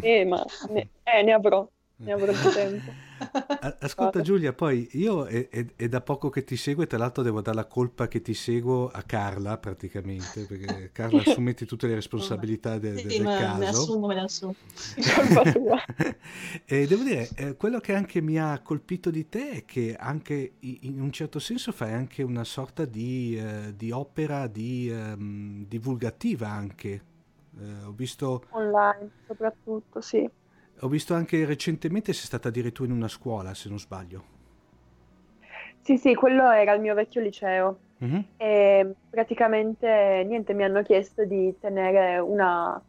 eh, 0.00 0.24
ma 0.24 0.42
ne, 0.70 0.88
eh, 1.02 1.22
ne 1.22 1.32
avrò 1.32 1.68
ne 2.00 2.12
avrò 2.12 2.32
più 2.32 2.50
tempo. 2.50 2.92
Ascolta 3.80 4.20
Giulia, 4.20 4.52
poi 4.52 4.88
io 4.92 5.24
è, 5.24 5.48
è, 5.48 5.66
è, 5.74 5.88
da 5.88 6.00
poco 6.00 6.28
che 6.28 6.44
ti 6.44 6.56
seguo 6.56 6.84
e 6.84 6.86
tra 6.86 6.98
l'altro 6.98 7.24
devo 7.24 7.40
dare 7.40 7.56
la 7.56 7.64
colpa 7.64 8.06
che 8.06 8.20
ti 8.20 8.34
seguo 8.34 8.88
a 8.88 9.02
Carla 9.02 9.58
praticamente, 9.58 10.44
perché 10.44 10.90
Carla 10.92 11.20
assumeti 11.20 11.66
tutte 11.66 11.88
le 11.88 11.94
responsabilità 11.94 12.78
de, 12.78 12.98
sì, 12.98 13.06
del 13.06 13.24
me, 13.24 13.38
caso. 13.38 13.58
Me 13.58 13.66
assumo, 13.66 14.06
me 14.06 14.14
le 14.14 14.20
assumo. 14.20 14.54
e 16.64 16.86
devo 16.86 17.02
dire, 17.02 17.28
eh, 17.34 17.56
quello 17.56 17.80
che 17.80 17.94
anche 17.94 18.20
mi 18.20 18.38
ha 18.38 18.60
colpito 18.60 19.10
di 19.10 19.28
te 19.28 19.50
è 19.50 19.64
che 19.64 19.96
anche 19.98 20.52
in 20.60 21.00
un 21.00 21.10
certo 21.10 21.40
senso 21.40 21.72
fai 21.72 21.92
anche 21.92 22.22
una 22.22 22.44
sorta 22.44 22.84
di, 22.84 23.36
eh, 23.36 23.74
di 23.74 23.90
opera 23.90 24.46
di, 24.46 24.88
um, 24.90 25.66
divulgativa 25.66 26.48
anche. 26.48 27.02
Eh, 27.60 27.84
ho 27.84 27.92
visto... 27.92 28.44
Online 28.50 29.10
soprattutto, 29.26 30.00
sì 30.00 30.30
ho 30.80 30.88
visto 30.88 31.14
anche 31.14 31.44
recentemente 31.44 32.12
sei 32.12 32.26
stata 32.26 32.48
addirittura 32.48 32.88
in 32.88 32.96
una 32.96 33.08
scuola, 33.08 33.54
se 33.54 33.68
non 33.68 33.78
sbaglio. 33.78 34.36
Sì, 35.80 35.96
sì, 35.96 36.14
quello 36.14 36.50
era 36.50 36.72
il 36.74 36.80
mio 36.80 36.94
vecchio 36.94 37.20
liceo. 37.20 37.78
Mm-hmm. 38.04 38.20
E 38.36 38.94
praticamente 39.10 40.24
niente, 40.26 40.54
mi 40.54 40.62
hanno 40.62 40.82
chiesto 40.82 41.24
di 41.24 41.54
tenere 41.58 42.18
una 42.18 42.80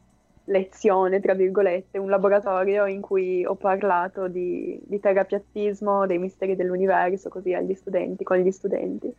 lezione, 0.45 1.19
tra 1.19 1.33
virgolette, 1.33 1.97
un 1.97 2.09
laboratorio 2.09 2.85
in 2.85 3.01
cui 3.01 3.45
ho 3.45 3.55
parlato 3.55 4.27
di, 4.27 4.79
di 4.83 4.99
terapiattismo, 4.99 6.05
dei 6.05 6.17
misteri 6.17 6.55
dell'universo, 6.55 7.29
così 7.29 7.53
agli 7.53 7.73
studenti, 7.73 8.23
con 8.23 8.37
gli 8.37 8.51
studenti. 8.51 9.11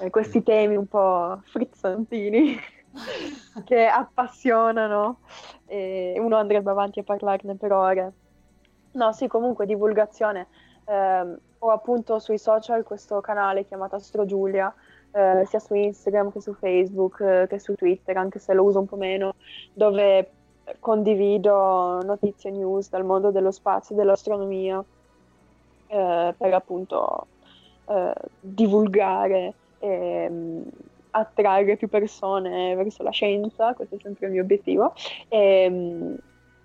Eh, 0.00 0.10
questi 0.10 0.38
mm. 0.38 0.42
temi 0.42 0.76
un 0.76 0.86
po' 0.86 1.40
frizzantini 1.44 2.56
che 3.64 3.86
appassionano 3.86 5.18
e 5.66 6.16
uno 6.18 6.36
andrebbe 6.36 6.70
avanti 6.70 7.00
a 7.00 7.02
parlarne 7.02 7.54
per 7.56 7.72
ore. 7.72 8.12
No, 8.92 9.12
sì, 9.12 9.26
comunque 9.26 9.66
divulgazione. 9.66 10.46
Eh, 10.84 11.36
ho 11.58 11.70
appunto 11.70 12.18
sui 12.18 12.38
social 12.38 12.84
questo 12.84 13.20
canale 13.20 13.64
chiamato 13.64 13.96
Astro 13.96 14.26
Giulia, 14.26 14.72
eh, 15.12 15.44
sia 15.46 15.58
su 15.58 15.74
Instagram 15.74 16.30
che 16.30 16.40
su 16.40 16.52
Facebook 16.54 17.20
eh, 17.20 17.46
che 17.48 17.58
su 17.58 17.74
Twitter, 17.74 18.16
anche 18.16 18.38
se 18.38 18.52
lo 18.52 18.64
uso 18.64 18.80
un 18.80 18.86
po' 18.86 18.96
meno, 18.96 19.34
dove 19.72 20.30
condivido 20.78 22.00
notizie 22.02 22.50
news 22.50 22.88
dal 22.88 23.04
mondo 23.04 23.30
dello 23.30 23.50
spazio 23.50 23.94
e 23.94 23.98
dell'astronomia 23.98 24.82
eh, 25.86 26.34
per 26.36 26.54
appunto 26.54 27.26
eh, 27.86 28.14
divulgare 28.40 29.54
e 29.78 30.28
mm, 30.30 30.62
attrarre 31.16 31.76
più 31.76 31.88
persone 31.88 32.74
verso 32.74 33.02
la 33.02 33.10
scienza, 33.10 33.72
questo 33.74 33.94
è 33.94 33.98
sempre 34.02 34.26
il 34.26 34.32
mio 34.32 34.42
obiettivo, 34.42 34.94
e, 35.28 35.68
mm, 35.70 36.14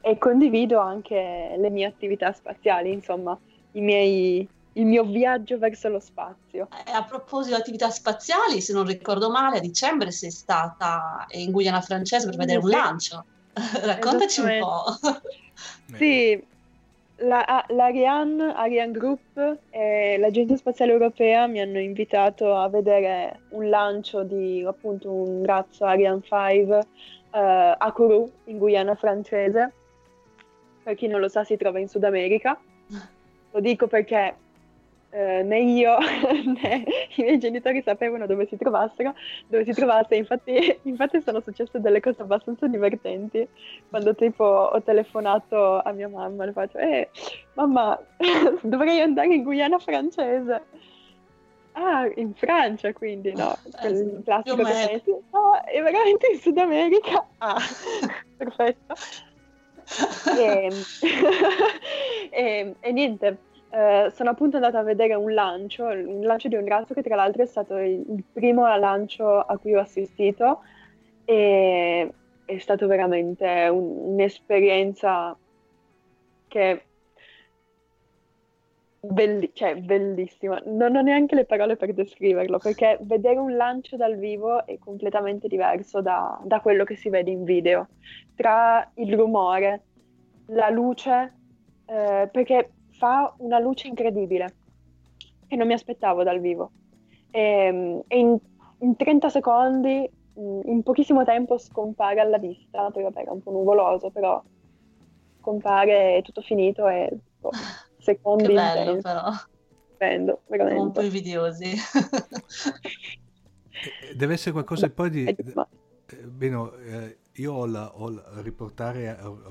e 0.01 0.17
condivido 0.17 0.79
anche 0.79 1.55
le 1.57 1.69
mie 1.69 1.85
attività 1.85 2.31
spaziali, 2.31 2.91
insomma, 2.91 3.37
miei, 3.73 4.47
il 4.73 4.85
mio 4.85 5.03
viaggio 5.03 5.57
verso 5.59 5.89
lo 5.89 5.99
spazio. 5.99 6.67
Eh, 6.85 6.91
a 6.91 7.03
proposito 7.03 7.55
di 7.55 7.61
attività 7.61 7.89
spaziali, 7.89 8.61
se 8.61 8.73
non 8.73 8.85
ricordo 8.85 9.29
male, 9.29 9.57
a 9.57 9.61
dicembre 9.61 10.11
sei 10.11 10.31
stata 10.31 11.27
in 11.31 11.51
Guyana 11.51 11.81
francese 11.81 12.27
per 12.27 12.37
vedere 12.37 12.59
un 12.59 12.69
lancio. 12.69 13.25
Raccontaci 13.53 14.41
un 14.41 14.57
po'. 14.59 14.85
sì, 15.95 16.43
la, 17.21 17.65
l'Ariane, 17.69 18.53
Ariane 18.55 18.91
Group 18.91 19.57
e 19.69 20.17
l'Agenzia 20.17 20.55
Spaziale 20.55 20.91
Europea 20.91 21.47
mi 21.47 21.59
hanno 21.59 21.79
invitato 21.79 22.55
a 22.55 22.69
vedere 22.69 23.41
un 23.49 23.69
lancio 23.69 24.23
di 24.23 24.63
appunto 24.65 25.11
un 25.11 25.45
razzo 25.45 25.85
Ariane 25.85 26.21
5 26.21 26.77
eh, 26.77 26.85
a 27.77 27.91
Kourou, 27.93 28.31
in 28.45 28.57
Guyana 28.57 28.95
francese. 28.95 29.71
Per 30.83 30.95
chi 30.95 31.07
non 31.07 31.19
lo 31.19 31.27
sa 31.27 31.43
si 31.43 31.57
trova 31.57 31.79
in 31.79 31.87
Sud 31.87 32.03
America. 32.03 32.59
Lo 33.51 33.59
dico 33.61 33.87
perché 33.87 34.35
eh, 35.11 35.41
né 35.43 35.59
io 35.59 35.97
né 36.61 36.83
i 37.15 37.21
miei 37.23 37.39
genitori 37.39 37.81
sapevano 37.81 38.25
dove 38.25 38.45
si 38.47 38.57
trovassero, 38.57 39.15
dove 39.47 39.65
si 39.65 39.73
trovasse, 39.73 40.15
infatti, 40.15 40.79
infatti 40.83 41.21
sono 41.21 41.41
successe 41.41 41.79
delle 41.79 41.99
cose 41.99 42.21
abbastanza 42.21 42.67
divertenti. 42.67 43.47
Quando 43.89 44.13
tipo 44.15 44.43
ho 44.43 44.81
telefonato 44.81 45.79
a 45.79 45.91
mia 45.91 46.07
mamma 46.07 46.45
e 46.45 46.51
faccio 46.51 46.77
eh 46.77 47.09
mamma 47.53 47.99
dovrei 48.61 49.01
andare 49.01 49.33
in 49.33 49.43
Guyana 49.43 49.79
francese. 49.79 50.61
Ah 51.73 52.09
in 52.15 52.33
Francia 52.33 52.91
quindi 52.93 53.31
no 53.33 53.55
il 53.83 54.21
classico 54.25 54.55
che 54.55 54.63
pensi 54.63 55.11
no 55.31 55.53
è 55.63 55.81
veramente 55.81 56.31
in 56.33 56.39
Sud 56.39 56.57
America. 56.57 57.25
Ah 57.37 57.57
perfetto. 58.37 58.95
E, 60.37 60.69
e, 62.29 62.75
e 62.79 62.91
niente 62.91 63.37
eh, 63.71 64.09
sono 64.13 64.31
appunto 64.31 64.55
andata 64.55 64.79
a 64.79 64.83
vedere 64.83 65.13
un 65.13 65.33
lancio, 65.33 65.85
un 65.85 66.21
lancio 66.21 66.47
di 66.47 66.55
un 66.55 66.65
razzo 66.65 66.93
che 66.93 67.03
tra 67.03 67.15
l'altro 67.15 67.43
è 67.43 67.45
stato 67.45 67.77
il, 67.77 68.23
primo 68.31 68.65
lancio 68.77 69.39
a 69.39 69.57
cui 69.57 69.75
ho 69.75 69.79
assistito 69.79 70.61
e 71.25 72.11
è 72.45 72.57
stato 72.57 72.87
veramente 72.87 73.67
un, 73.71 74.13
un'esperienza 74.13 75.37
che 76.47 76.83
belli- 78.99 79.51
cioè, 79.53 79.75
bellissima. 79.75 80.59
Non 80.65 80.95
ho 80.95 81.01
neanche 81.01 81.35
le 81.35 81.45
parole 81.45 81.75
per 81.75 81.93
descriverlo 81.93 82.57
perché 82.57 82.97
vedere 83.01 83.37
un 83.37 83.55
lancio 83.55 83.97
dal 83.97 84.17
vivo 84.17 84.65
è 84.65 84.79
completamente 84.79 85.47
diverso 85.47 86.01
da, 86.01 86.39
da 86.43 86.59
quello 86.59 86.83
che 86.83 86.95
si 86.95 87.09
vede 87.09 87.29
in 87.29 87.43
video. 87.43 87.87
Tra 88.35 88.89
il 88.95 89.15
rumore, 89.15 89.83
la 90.47 90.69
luce, 90.69 91.33
eh, 91.85 92.27
perché 92.31 92.71
fa 92.99 93.33
una 93.37 93.57
luce 93.59 93.87
incredibile 93.87 94.55
che 95.47 95.55
non 95.55 95.65
mi 95.65 95.73
aspettavo 95.73 96.21
dal 96.21 96.39
vivo. 96.39 96.71
E, 97.31 98.03
e 98.07 98.19
in, 98.19 98.37
in, 98.79 98.95
30 98.95 99.29
secondi, 99.29 100.07
in 100.35 100.83
pochissimo 100.83 101.23
tempo, 101.23 101.57
scompare 101.57 102.19
alla 102.19 102.37
vista, 102.37 102.91
poi 102.91 103.03
vabbè 103.03 103.21
era 103.21 103.31
un 103.31 103.41
po' 103.41 103.51
nuvoloso, 103.51 104.11
però 104.11 104.43
scompare, 105.39 106.17
è 106.17 106.21
tutto 106.21 106.41
finito 106.41 106.87
e 106.87 107.09
oh, 107.41 107.49
secondi 107.97 108.47
che 108.47 108.53
bello 108.53 108.91
interi. 108.91 109.01
però. 109.01 109.31
Stupendo, 109.87 110.41
veramente. 110.47 110.81
Un 110.81 110.91
po' 110.91 111.01
invidiosi. 111.01 111.71
Deve 114.13 114.33
essere 114.33 114.51
qualcosa 114.51 114.89
poi 114.89 115.09
di... 115.09 115.35
Bene, 116.25 116.71
eh, 116.85 117.17
io 117.39 117.53
ho, 117.53 117.65
la, 117.65 117.95
ho, 117.95 118.13
ho, 118.13 118.41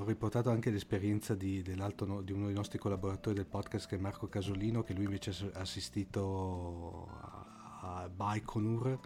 riportato 0.05 0.51
anche 0.51 0.71
l'esperienza 0.71 1.35
di, 1.35 1.63
di, 1.63 1.73
uno 1.73 2.23
dei 2.23 2.53
nostri 2.53 2.79
collaboratori 2.79 3.37
del 3.37 3.47
podcast 3.47 3.89
che 3.89 3.97
è 3.97 3.99
Marco 3.99 4.29
Casolino, 4.29 4.83
che 4.83 4.93
lui 4.93 5.05
invece 5.05 5.31
ha 5.55 5.61
assistito 5.61 7.09
a, 7.23 8.03
a 8.03 8.09
Baikonur. 8.09 8.99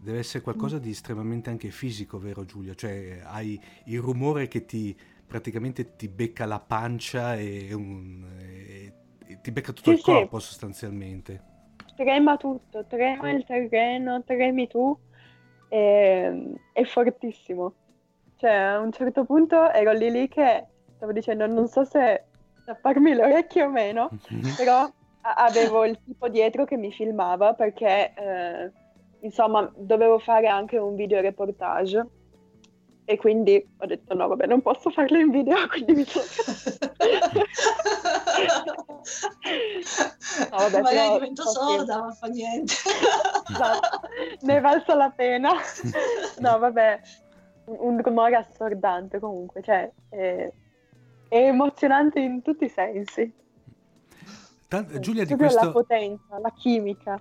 Deve 0.00 0.18
essere 0.18 0.42
qualcosa 0.42 0.78
di 0.78 0.90
estremamente 0.90 1.48
anche 1.50 1.70
fisico, 1.70 2.18
vero 2.18 2.44
Giulia? 2.44 2.74
Cioè 2.74 3.20
hai 3.24 3.60
il 3.86 4.00
rumore 4.00 4.48
che 4.48 4.64
ti 4.64 4.96
praticamente 5.26 5.94
ti 5.96 6.08
becca 6.08 6.46
la 6.46 6.58
pancia 6.58 7.36
e, 7.36 7.72
un, 7.72 8.24
e, 8.38 8.92
e 9.26 9.40
ti 9.40 9.50
becca 9.52 9.72
tutto 9.72 9.90
sì, 9.90 9.96
il 9.96 10.02
corpo 10.02 10.38
sì. 10.40 10.46
sostanzialmente. 10.46 11.42
Trema 11.94 12.36
tutto, 12.36 12.84
trema 12.86 13.30
il 13.30 13.44
terreno, 13.44 14.22
tremi 14.24 14.66
tu 14.66 14.96
e, 15.68 16.54
è 16.72 16.82
fortissimo. 16.84 17.74
Cioè, 18.38 18.52
a 18.52 18.78
un 18.78 18.92
certo 18.92 19.24
punto 19.24 19.70
ero 19.72 19.92
lì 19.92 20.12
lì 20.12 20.28
che 20.28 20.64
stavo 20.94 21.10
dicendo, 21.10 21.46
non 21.46 21.66
so 21.66 21.84
se 21.84 22.26
tapparmi 22.64 23.14
le 23.14 23.24
orecchie 23.24 23.64
o 23.64 23.68
meno, 23.68 24.10
mm-hmm. 24.32 24.54
però 24.56 24.88
avevo 25.22 25.84
il 25.84 25.98
tipo 26.04 26.28
dietro 26.28 26.64
che 26.64 26.76
mi 26.76 26.92
filmava 26.92 27.54
perché, 27.54 28.12
eh, 28.14 28.70
insomma, 29.20 29.68
dovevo 29.76 30.20
fare 30.20 30.46
anche 30.46 30.78
un 30.78 30.94
video 30.94 31.20
reportage 31.20 32.06
e 33.04 33.16
quindi 33.16 33.66
ho 33.78 33.86
detto 33.86 34.14
no, 34.14 34.28
vabbè, 34.28 34.46
non 34.46 34.60
posso 34.60 34.90
farlo 34.90 35.18
in 35.18 35.30
video, 35.30 35.56
quindi 35.66 35.94
mi 35.94 36.04
sono... 36.04 36.24
no, 40.50 40.56
vabbè, 40.58 40.80
Magari 40.82 41.12
divento 41.14 41.48
sorda, 41.48 42.02
ma 42.02 42.12
fa 42.12 42.26
niente. 42.26 42.74
esatto. 43.50 44.00
Ne 44.42 44.56
è 44.56 44.60
valsa 44.60 44.94
la 44.94 45.10
pena. 45.10 45.52
no, 46.38 46.58
vabbè, 46.58 47.00
un 47.68 48.00
rumore 48.02 48.36
assordante 48.36 49.18
comunque, 49.18 49.62
cioè 49.62 49.90
è, 50.08 50.52
è 51.28 51.36
emozionante 51.36 52.20
in 52.20 52.42
tutti 52.42 52.64
i 52.64 52.68
sensi. 52.68 53.32
Tant- 54.68 54.98
Giulia, 54.98 55.24
di 55.24 55.34
questo... 55.34 55.64
la 55.64 55.70
potenza, 55.70 56.38
la 56.38 56.52
chimica. 56.52 57.20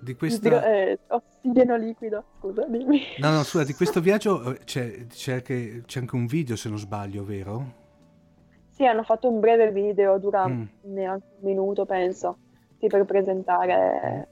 Di 0.00 0.14
questa... 0.16 0.64
Eh, 0.64 0.98
ossigeno 1.08 1.76
liquido, 1.76 2.24
scusa, 2.38 2.64
dimmi. 2.66 3.00
No, 3.18 3.30
no, 3.30 3.42
scusa, 3.44 3.64
di 3.64 3.74
questo 3.74 4.00
viaggio 4.00 4.52
eh, 4.52 4.58
c'è, 4.64 5.06
c'è, 5.06 5.34
anche, 5.34 5.82
c'è 5.86 6.00
anche 6.00 6.16
un 6.16 6.26
video, 6.26 6.56
se 6.56 6.68
non 6.68 6.78
sbaglio, 6.78 7.24
vero? 7.24 7.80
Sì, 8.70 8.86
hanno 8.86 9.02
fatto 9.02 9.30
un 9.30 9.38
breve 9.38 9.70
video, 9.70 10.18
dura 10.18 10.48
mm. 10.48 10.64
neanche 10.84 11.26
un 11.38 11.48
minuto, 11.48 11.84
penso, 11.84 12.38
sì, 12.78 12.86
per 12.86 13.04
presentare, 13.04 14.28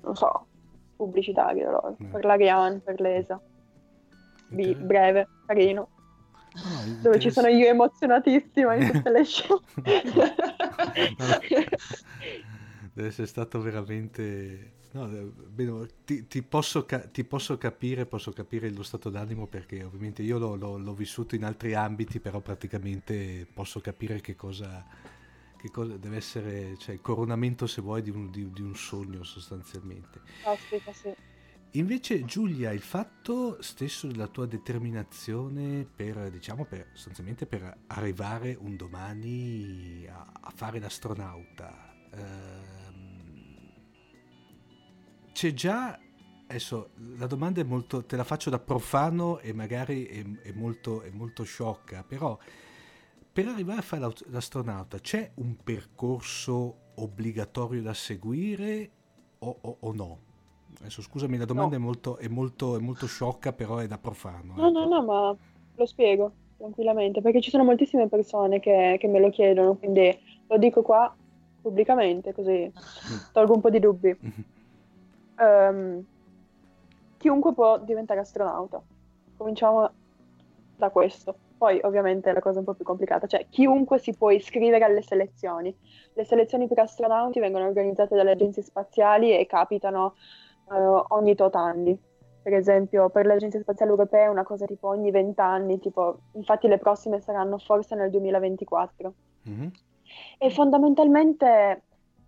non 0.00 0.16
so, 0.16 0.46
pubblicitario, 0.96 1.70
loro, 1.70 1.96
mm. 2.02 2.10
per 2.10 2.24
l'Ariane, 2.24 2.78
per 2.78 3.00
l'ESA. 3.00 3.40
B- 4.48 4.76
breve, 4.76 5.28
carino. 5.44 5.90
Ah, 6.62 6.84
dove 6.86 7.18
ci 7.18 7.30
sono 7.30 7.48
io 7.48 7.66
emozionatissima 7.66 8.74
in 8.74 8.90
tutte 8.90 9.10
le 9.10 9.24
scene. 9.24 9.60
Deve 12.92 13.08
essere 13.08 13.26
stato 13.26 13.60
veramente... 13.60 14.74
No, 14.92 15.06
bene, 15.06 15.86
ti, 16.06 16.26
ti, 16.26 16.42
posso 16.42 16.86
ca- 16.86 17.00
ti, 17.06 17.22
posso 17.24 17.58
capire, 17.58 18.06
posso 18.06 18.32
capire 18.32 18.70
lo 18.70 18.82
stato 18.82 19.10
d'animo 19.10 19.46
perché 19.46 19.84
ovviamente 19.84 20.22
io 20.22 20.38
l'ho, 20.38 20.54
l'ho, 20.54 20.78
l'ho, 20.78 20.94
vissuto 20.94 21.34
in 21.34 21.44
altri 21.44 21.74
ambiti, 21.74 22.18
però 22.18 22.40
praticamente 22.40 23.46
posso 23.52 23.80
capire 23.80 24.22
che 24.22 24.34
cosa, 24.34 24.82
che 25.58 25.70
cosa 25.70 25.96
deve 25.98 26.16
essere, 26.16 26.78
cioè 26.78 26.94
il 26.94 27.02
coronamento 27.02 27.66
se 27.66 27.82
vuoi 27.82 28.00
di 28.00 28.08
un, 28.08 28.30
di, 28.30 28.50
di 28.50 28.62
un 28.62 28.74
sogno 28.74 29.22
sostanzialmente. 29.22 30.20
Aspetta, 30.44 30.92
sì. 30.94 31.12
Invece 31.76 32.24
Giulia, 32.24 32.72
il 32.72 32.80
fatto 32.80 33.60
stesso 33.60 34.06
della 34.06 34.28
tua 34.28 34.46
determinazione 34.46 35.84
per, 35.84 36.30
diciamo, 36.30 36.64
per, 36.64 36.88
sostanzialmente 36.94 37.44
per 37.44 37.80
arrivare 37.88 38.56
un 38.58 38.76
domani 38.76 40.06
a, 40.08 40.26
a 40.40 40.52
fare 40.54 40.78
l'astronauta, 40.78 41.94
ehm, 42.12 43.72
c'è 45.32 45.52
già, 45.52 46.00
adesso 46.46 46.92
la 47.18 47.26
domanda 47.26 47.60
è 47.60 47.64
molto, 47.64 48.06
te 48.06 48.16
la 48.16 48.24
faccio 48.24 48.48
da 48.48 48.58
profano 48.58 49.38
e 49.40 49.52
magari 49.52 50.06
è, 50.06 50.24
è, 50.44 50.52
molto, 50.52 51.02
è 51.02 51.10
molto 51.10 51.44
sciocca, 51.44 52.02
però 52.04 52.38
per 53.30 53.48
arrivare 53.48 53.80
a 53.80 53.82
fare 53.82 54.14
l'astronauta 54.28 54.98
c'è 55.00 55.30
un 55.34 55.56
percorso 55.62 56.92
obbligatorio 56.94 57.82
da 57.82 57.92
seguire 57.92 58.90
o, 59.40 59.58
o, 59.60 59.76
o 59.80 59.92
no? 59.92 60.25
Adesso 60.80 61.02
scusami, 61.02 61.36
la 61.36 61.44
domanda 61.44 61.76
no. 61.76 61.82
è, 61.82 61.84
molto, 61.84 62.16
è, 62.18 62.28
molto, 62.28 62.76
è, 62.76 62.80
molto, 62.80 63.06
sciocca, 63.06 63.52
però 63.52 63.78
è 63.78 63.86
da 63.86 63.98
profano. 63.98 64.54
No, 64.54 64.68
ecco. 64.68 64.78
no, 64.78 64.86
no, 64.86 65.02
ma 65.04 65.36
lo 65.74 65.86
spiego 65.86 66.32
tranquillamente, 66.56 67.20
perché 67.20 67.40
ci 67.40 67.50
sono 67.50 67.64
moltissime 67.64 68.08
persone 68.08 68.60
che, 68.60 68.96
che 68.98 69.08
me 69.08 69.20
lo 69.20 69.30
chiedono, 69.30 69.74
quindi 69.76 70.16
lo 70.46 70.58
dico 70.58 70.82
qua 70.82 71.14
pubblicamente, 71.60 72.32
così 72.32 72.70
mm. 72.70 73.16
tolgo 73.32 73.54
un 73.54 73.60
po' 73.60 73.70
di 73.70 73.80
dubbi. 73.80 74.16
Um, 75.38 76.04
chiunque 77.18 77.52
può 77.52 77.78
diventare 77.78 78.20
astronauta. 78.20 78.80
Cominciamo 79.36 79.90
da 80.76 80.90
questo. 80.90 81.36
Poi 81.58 81.80
ovviamente 81.82 82.32
la 82.32 82.40
cosa 82.40 82.56
è 82.56 82.58
un 82.58 82.66
po' 82.66 82.74
più 82.74 82.84
complicata, 82.84 83.26
cioè 83.26 83.46
chiunque 83.48 83.98
si 83.98 84.14
può 84.14 84.30
iscrivere 84.30 84.84
alle 84.84 85.02
selezioni. 85.02 85.74
Le 86.12 86.24
selezioni 86.24 86.68
per 86.68 86.80
astronauti 86.80 87.40
vengono 87.40 87.66
organizzate 87.66 88.14
dalle 88.14 88.32
agenzie 88.32 88.62
spaziali 88.62 89.36
e 89.36 89.46
capitano 89.46 90.14
uh, 90.68 91.04
ogni 91.08 91.34
tot 91.34 91.54
anni. 91.54 91.98
Per 92.42 92.54
esempio, 92.54 93.08
per 93.10 93.26
l'Agenzia 93.26 93.60
Spaziale 93.60 93.90
Europea 93.90 94.24
è 94.26 94.28
una 94.28 94.44
cosa 94.44 94.66
tipo 94.66 94.88
ogni 94.88 95.10
20 95.10 95.40
anni, 95.40 95.80
tipo, 95.80 96.18
infatti 96.32 96.68
le 96.68 96.78
prossime 96.78 97.20
saranno 97.20 97.58
forse 97.58 97.96
nel 97.96 98.10
2024. 98.10 99.14
Mm-hmm. 99.48 99.68
E 100.38 100.50
fondamentalmente 100.50 101.82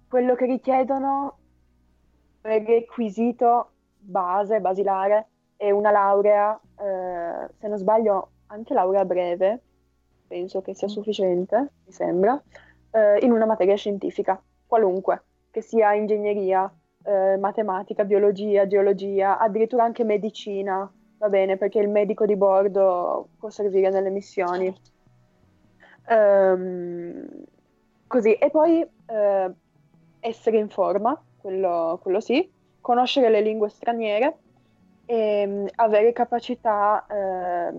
quello 0.09 0.35
che 0.35 0.46
richiedono 0.46 1.37
è 2.40 2.64
requisito 2.64 3.70
base, 3.98 4.61
basilare, 4.61 5.29
è 5.57 5.70
una 5.70 5.90
laurea, 5.90 6.59
eh, 6.79 7.48
se 7.59 7.68
non 7.68 7.79
sbaglio 7.79 8.31
anche 8.46 8.74
laurea 8.74 9.05
breve, 9.05 9.61
penso 10.27 10.62
che 10.62 10.74
sia 10.74 10.87
mm. 10.87 10.90
sufficiente, 10.90 11.70
mi 11.85 11.92
sembra, 11.92 12.40
eh, 12.90 13.18
in 13.24 13.33
una 13.33 13.46
materia 13.46 13.77
scientifica, 13.77 14.40
qualunque, 14.66 15.22
che 15.51 15.61
sia 15.61 15.94
ingegneria, 15.94 16.72
eh, 17.04 17.37
matematica, 17.38 18.04
biologia, 18.04 18.66
geologia, 18.66 19.38
addirittura 19.38 19.84
anche 19.84 20.04
medicina, 20.04 20.90
va 21.18 21.28
bene, 21.28 21.56
perché 21.56 21.78
il 21.78 21.88
medico 21.88 22.26
di 22.26 22.37
bordo 22.37 23.28
può 23.38 23.50
servire 23.50 23.90
nelle 23.90 24.11
missioni. 24.11 24.74
Um, 26.08 27.26
così, 28.06 28.32
e 28.34 28.50
poi 28.50 28.80
eh, 28.80 29.52
essere 30.20 30.58
in 30.58 30.68
forma, 30.68 31.20
quello, 31.40 31.98
quello, 32.02 32.20
sì, 32.20 32.50
conoscere 32.80 33.28
le 33.28 33.40
lingue 33.40 33.68
straniere 33.68 34.37
e 35.04 35.44
um, 35.46 35.66
avere 35.76 36.12
capacità 36.12 37.06
eh, 37.06 37.72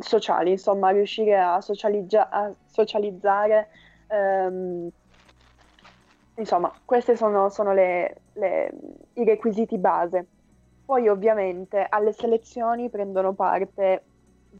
sociali, 0.00 0.52
insomma, 0.52 0.90
riuscire 0.90 1.38
a, 1.38 1.60
socializza- 1.60 2.28
a 2.28 2.52
socializzare 2.66 3.68
um, 4.08 4.90
Insomma, 6.36 6.72
questi 6.84 7.16
sono, 7.16 7.48
sono 7.48 7.72
le, 7.72 8.16
le, 8.34 8.72
i 9.14 9.24
requisiti 9.24 9.78
base. 9.78 10.26
Poi 10.84 11.08
ovviamente 11.08 11.84
alle 11.88 12.12
selezioni 12.12 12.88
prendono 12.90 13.32
parte 13.32 14.02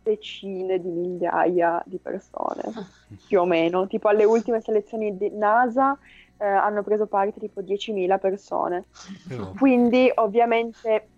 decine 0.02 0.80
di 0.80 0.88
migliaia 0.88 1.82
di 1.84 1.98
persone, 1.98 2.62
più 3.28 3.40
o 3.40 3.44
meno. 3.44 3.86
Tipo 3.86 4.08
alle 4.08 4.24
ultime 4.24 4.60
selezioni 4.60 5.16
di 5.16 5.30
NASA 5.30 5.96
eh, 6.38 6.46
hanno 6.46 6.82
preso 6.82 7.06
parte 7.06 7.40
tipo 7.40 7.60
10.000 7.60 8.18
persone. 8.18 8.84
Però... 9.28 9.52
Quindi 9.56 10.10
ovviamente 10.14 11.08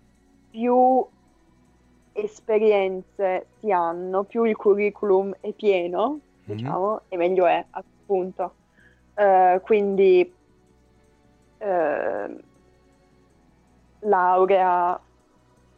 più 0.49 1.05
esperienze 2.11 3.47
si 3.59 3.71
hanno, 3.71 4.23
più 4.23 4.43
il 4.43 4.55
curriculum 4.55 5.35
è 5.39 5.53
pieno, 5.53 6.09
mm-hmm. 6.09 6.57
diciamo, 6.57 7.01
e 7.07 7.17
meglio 7.17 7.45
è, 7.45 7.63
appunto. 7.69 8.55
Uh, 9.15 9.59
quindi 9.61 10.33
eh, 11.59 12.43
laurea, 13.99 14.99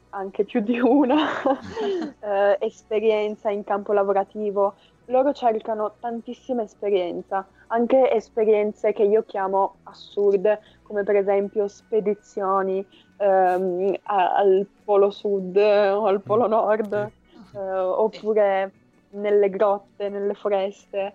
anche 0.10 0.44
più 0.44 0.62
di 0.62 0.80
una, 0.80 1.28
eh, 2.20 2.58
esperienza 2.60 3.50
in 3.50 3.64
campo 3.64 3.94
lavorativo. 3.94 4.74
loro 5.06 5.34
cercano 5.34 5.94
tantissima 6.00 6.62
esperienza, 6.64 7.46
anche 7.68 8.12
esperienze 8.12 8.94
che 8.94 9.04
io 9.04 9.24
chiamo 9.26 9.76
assurde, 9.84 10.62
come 10.84 11.04
per 11.04 11.16
esempio 11.16 11.68
spedizioni 11.68 12.86
ehm, 13.18 13.94
al 14.04 14.68
Polo 14.84 15.10
Sud 15.10 15.58
o 15.58 16.06
al 16.06 16.22
Polo 16.22 16.48
mm. 16.48 16.50
Nord, 16.50 17.12
eh, 17.56 17.60
oppure 17.60 18.72
nelle 19.12 19.50
grotte, 19.50 20.10
nelle 20.10 20.34
foreste. 20.34 21.14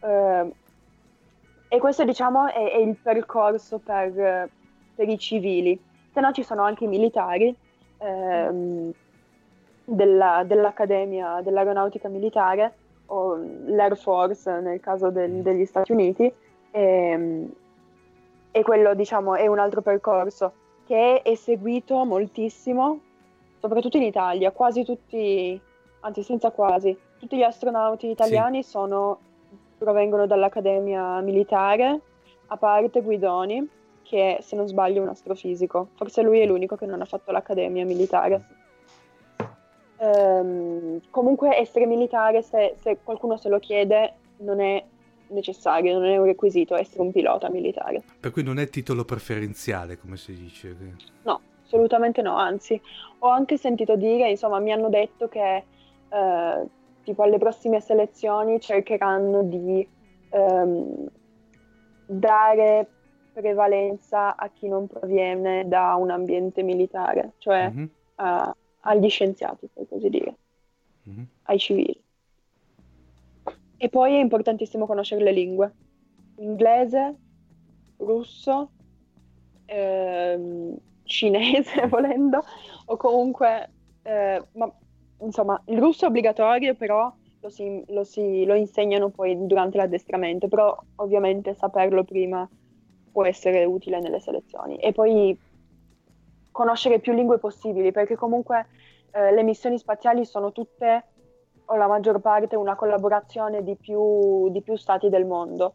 Eh, 0.00 0.52
e 1.68 1.78
questo 1.78 2.04
diciamo 2.04 2.46
è, 2.46 2.72
è 2.72 2.76
il 2.78 2.96
percorso 2.96 3.78
per, 3.78 4.48
per, 4.94 5.08
i 5.08 5.18
civili. 5.18 5.78
Se 6.12 6.20
no 6.20 6.32
ci 6.32 6.42
sono 6.42 6.62
anche 6.62 6.84
i 6.84 6.88
militari 6.88 7.54
ehm, 7.98 8.92
della, 9.84 10.42
dell'Accademia 10.44 11.40
dell'Aeronautica 11.42 12.08
Militare 12.08 12.74
o 13.06 13.38
l'Air 13.66 13.96
Force 13.96 14.60
nel 14.60 14.80
caso 14.80 15.10
del, 15.10 15.42
degli 15.42 15.64
Stati 15.64 15.92
Uniti 15.92 16.24
e, 16.24 16.80
ehm, 16.80 17.52
e 18.50 18.62
quello 18.62 18.94
diciamo 18.94 19.34
è 19.34 19.46
un 19.46 19.58
altro 19.58 19.80
percorso 19.80 20.52
che 20.86 21.22
è 21.22 21.34
seguito 21.34 22.04
moltissimo 22.04 23.00
soprattutto 23.60 23.96
in 23.96 24.02
Italia 24.04 24.50
quasi 24.50 24.84
tutti 24.84 25.60
anzi 26.00 26.22
senza 26.22 26.50
quasi 26.50 26.96
tutti 27.18 27.36
gli 27.36 27.42
astronauti 27.42 28.08
italiani 28.08 28.62
sì. 28.62 28.70
sono, 28.70 29.18
provengono 29.78 30.26
dall'Accademia 30.26 31.20
Militare 31.20 32.00
a 32.48 32.56
parte 32.56 33.00
Guidoni 33.00 33.66
che 34.02 34.38
se 34.40 34.56
non 34.56 34.66
sbaglio 34.66 35.00
è 35.00 35.02
un 35.02 35.10
astrofisico 35.10 35.88
forse 35.94 36.22
lui 36.22 36.40
è 36.40 36.46
l'unico 36.46 36.76
che 36.76 36.86
non 36.86 37.00
ha 37.00 37.04
fatto 37.04 37.30
l'Accademia 37.30 37.84
Militare 37.84 38.56
Um, 40.00 41.00
comunque 41.10 41.56
essere 41.56 41.84
militare, 41.84 42.42
se, 42.42 42.76
se, 42.80 42.98
qualcuno 43.02 43.36
se 43.36 43.48
lo 43.48 43.58
chiede, 43.58 44.14
non 44.38 44.60
è 44.60 44.84
necessario, 45.28 45.98
non 45.98 46.04
è 46.06 46.16
un 46.16 46.24
requisito 46.24 46.76
essere 46.76 47.02
un 47.02 47.10
pilota 47.10 47.50
militare. 47.50 48.02
Per 48.20 48.30
cui 48.30 48.44
non 48.44 48.58
è 48.58 48.68
titolo 48.68 49.04
preferenziale, 49.04 49.98
come 49.98 50.16
si 50.16 50.34
dice? 50.34 50.76
No, 51.22 51.40
assolutamente 51.64 52.22
no, 52.22 52.36
anzi, 52.36 52.80
ho 53.18 53.28
anche 53.28 53.56
sentito 53.56 53.96
dire, 53.96 54.30
insomma, 54.30 54.60
mi 54.60 54.70
hanno 54.70 54.88
detto 54.88 55.28
che 55.28 55.64
eh, 56.08 56.66
tipo 57.08 57.22
alle 57.22 57.38
prossime 57.38 57.80
selezioni 57.80 58.60
cercheranno 58.60 59.42
di 59.42 59.88
ehm, 60.28 61.08
dare 62.04 62.86
prevalenza 63.32 64.36
a 64.36 64.50
chi 64.50 64.68
non 64.68 64.86
proviene 64.86 65.66
da 65.66 65.94
un 65.94 66.10
ambiente 66.10 66.62
militare, 66.62 67.32
cioè 67.38 67.70
mm-hmm. 67.70 67.86
uh, 68.16 68.52
agli 68.80 69.08
scienziati, 69.08 69.70
per 69.72 69.86
così 69.88 70.10
dire, 70.10 70.36
mm-hmm. 71.08 71.22
ai 71.44 71.58
civili. 71.58 72.02
E 73.78 73.88
poi 73.88 74.16
è 74.16 74.18
importantissimo 74.18 74.84
conoscere 74.84 75.24
le 75.24 75.32
lingue, 75.32 75.72
inglese, 76.36 77.16
russo, 77.96 78.70
ehm, 79.64 80.76
cinese 81.04 81.86
volendo, 81.88 82.42
o 82.84 82.96
comunque, 82.98 83.70
eh, 84.02 84.42
ma, 84.52 84.70
insomma, 85.20 85.60
il 85.66 85.78
russo 85.78 86.04
è 86.04 86.08
obbligatorio, 86.08 86.74
però 86.74 87.12
lo, 87.40 87.48
si, 87.48 87.84
lo, 87.88 88.04
si, 88.04 88.44
lo 88.44 88.54
insegnano 88.54 89.08
poi 89.08 89.46
durante 89.46 89.76
l'addestramento, 89.76 90.48
però 90.48 90.76
ovviamente 90.96 91.54
saperlo 91.54 92.04
prima 92.04 92.48
può 93.10 93.24
essere 93.24 93.64
utile 93.64 94.00
nelle 94.00 94.20
selezioni. 94.20 94.76
E 94.76 94.92
poi 94.92 95.38
conoscere 96.50 96.98
più 96.98 97.12
lingue 97.12 97.38
possibili, 97.38 97.92
perché 97.92 98.16
comunque 98.16 98.66
eh, 99.12 99.32
le 99.32 99.42
missioni 99.42 99.78
spaziali 99.78 100.24
sono 100.24 100.52
tutte, 100.52 101.04
o 101.66 101.76
la 101.76 101.86
maggior 101.86 102.20
parte, 102.20 102.56
una 102.56 102.76
collaborazione 102.76 103.62
di 103.62 103.76
più, 103.76 104.50
di 104.50 104.62
più 104.62 104.76
stati 104.76 105.08
del 105.08 105.26
mondo 105.26 105.74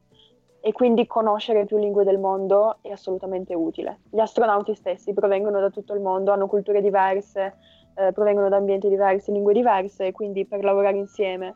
e 0.65 0.71
quindi 0.71 1.05
conoscere 1.07 1.65
più 1.65 1.77
lingue 1.77 2.05
del 2.05 2.17
mondo 2.17 2.77
è 2.81 2.89
assolutamente 2.89 3.53
utile. 3.53 3.99
Gli 4.09 4.19
astronauti 4.19 4.73
stessi 4.75 5.13
provengono 5.13 5.59
da 5.59 5.69
tutto 5.69 5.93
il 5.93 5.99
mondo, 5.99 6.31
hanno 6.31 6.47
culture 6.47 6.79
diverse, 6.79 7.55
eh, 7.95 8.11
provengono 8.11 8.49
da 8.49 8.57
ambienti 8.57 8.89
diversi, 8.89 9.31
lingue 9.31 9.53
diverse, 9.53 10.11
quindi 10.11 10.45
per 10.45 10.63
lavorare 10.63 10.97
insieme, 10.97 11.53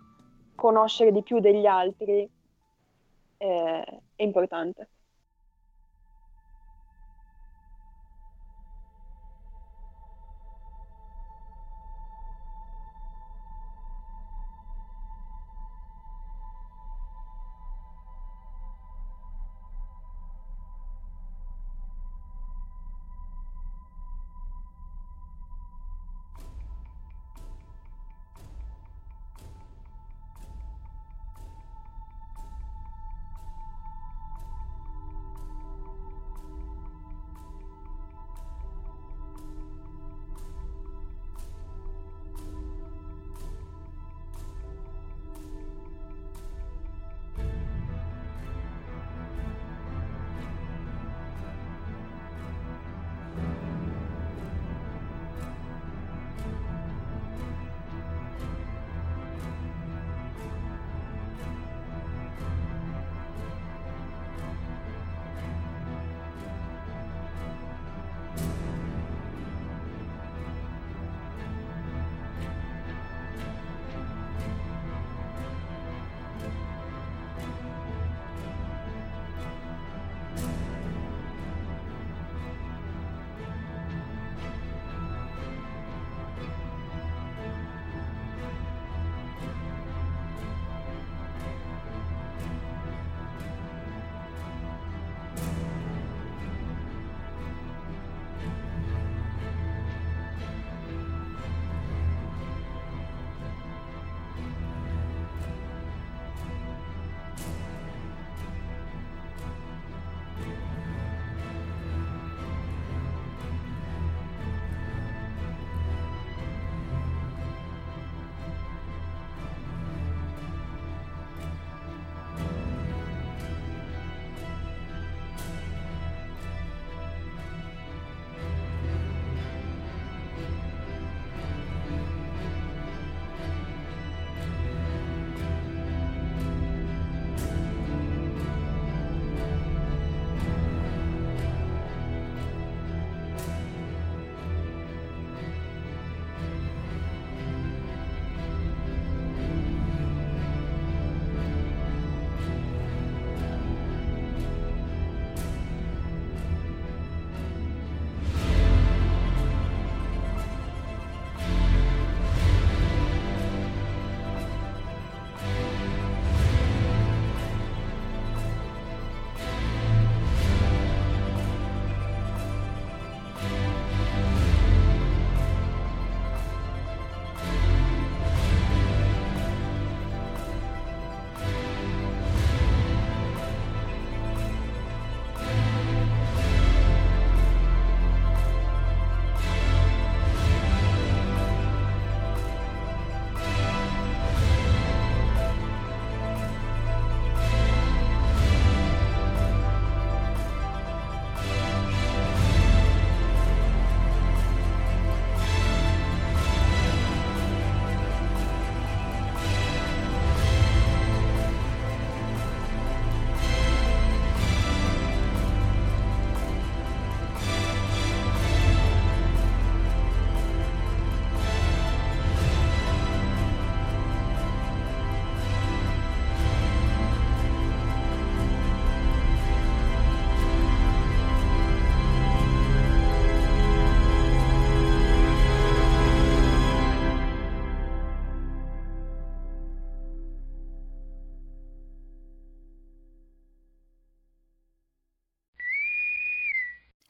conoscere 0.56 1.12
di 1.12 1.24
più 1.24 1.40
degli 1.40 1.66
altri 1.66 2.30
eh, 3.38 4.02
è 4.16 4.24
importante. 4.24 4.90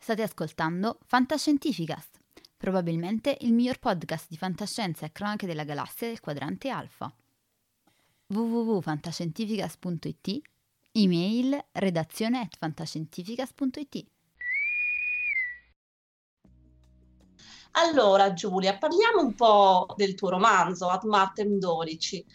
State 0.07 0.21
ascoltando 0.21 0.99
Fantascientificast, 1.05 2.21
probabilmente 2.55 3.35
il 3.41 3.51
miglior 3.51 3.77
podcast 3.77 4.27
di 4.29 4.37
fantascienza 4.37 5.05
e 5.05 5.11
cronache 5.11 5.45
della 5.45 5.65
galassia 5.65 6.07
del 6.07 6.21
quadrante 6.21 6.69
alfa. 6.69 7.13
www.fantascientificast.it 8.27 10.41
Email 10.93 11.61
redazione 11.73 12.39
at 12.39 12.55
fantascientificast.it 12.57 14.05
Allora, 17.71 18.31
Giulia, 18.31 18.77
parliamo 18.77 19.21
un 19.21 19.35
po' 19.35 19.87
del 19.97 20.15
tuo 20.15 20.29
romanzo, 20.29 20.87
Ad 20.87 21.03
Martem 21.03 21.59
12. 21.59 22.25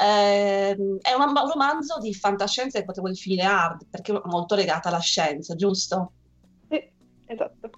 Eh, 0.00 0.98
è 1.02 1.12
un 1.12 1.34
romanzo 1.46 1.98
di 1.98 2.14
fantascienza 2.14 2.78
e 2.78 2.84
potevo 2.84 3.08
definire 3.08 3.44
hard, 3.44 3.86
perché 3.90 4.14
è 4.14 4.20
molto 4.24 4.54
legata 4.54 4.88
alla 4.88 5.00
scienza, 5.00 5.54
giusto? 5.54 6.14
Esatto. 7.28 7.70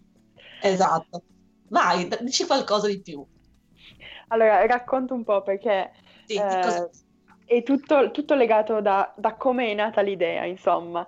Esatto. 0.62 1.22
Vai, 1.68 2.08
dici 2.20 2.46
qualcosa 2.46 2.86
di 2.86 3.00
più. 3.00 3.24
Allora, 4.28 4.64
racconto 4.66 5.14
un 5.14 5.24
po' 5.24 5.42
perché 5.42 5.92
Sì, 6.24 6.34
eh, 6.34 6.88
è 7.44 7.62
tutto, 7.62 8.10
tutto 8.10 8.34
legato 8.34 8.80
da, 8.80 9.12
da 9.16 9.34
come 9.34 9.70
è 9.70 9.74
nata 9.74 10.00
l'idea, 10.00 10.44
insomma. 10.44 11.06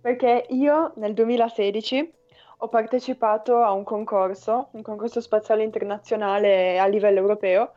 Perché 0.00 0.46
io 0.50 0.92
nel 0.96 1.14
2016 1.14 2.12
ho 2.58 2.68
partecipato 2.68 3.62
a 3.62 3.72
un 3.72 3.84
concorso, 3.84 4.68
un 4.72 4.82
concorso 4.82 5.20
spaziale 5.20 5.62
internazionale 5.62 6.78
a 6.78 6.86
livello 6.86 7.20
europeo, 7.20 7.72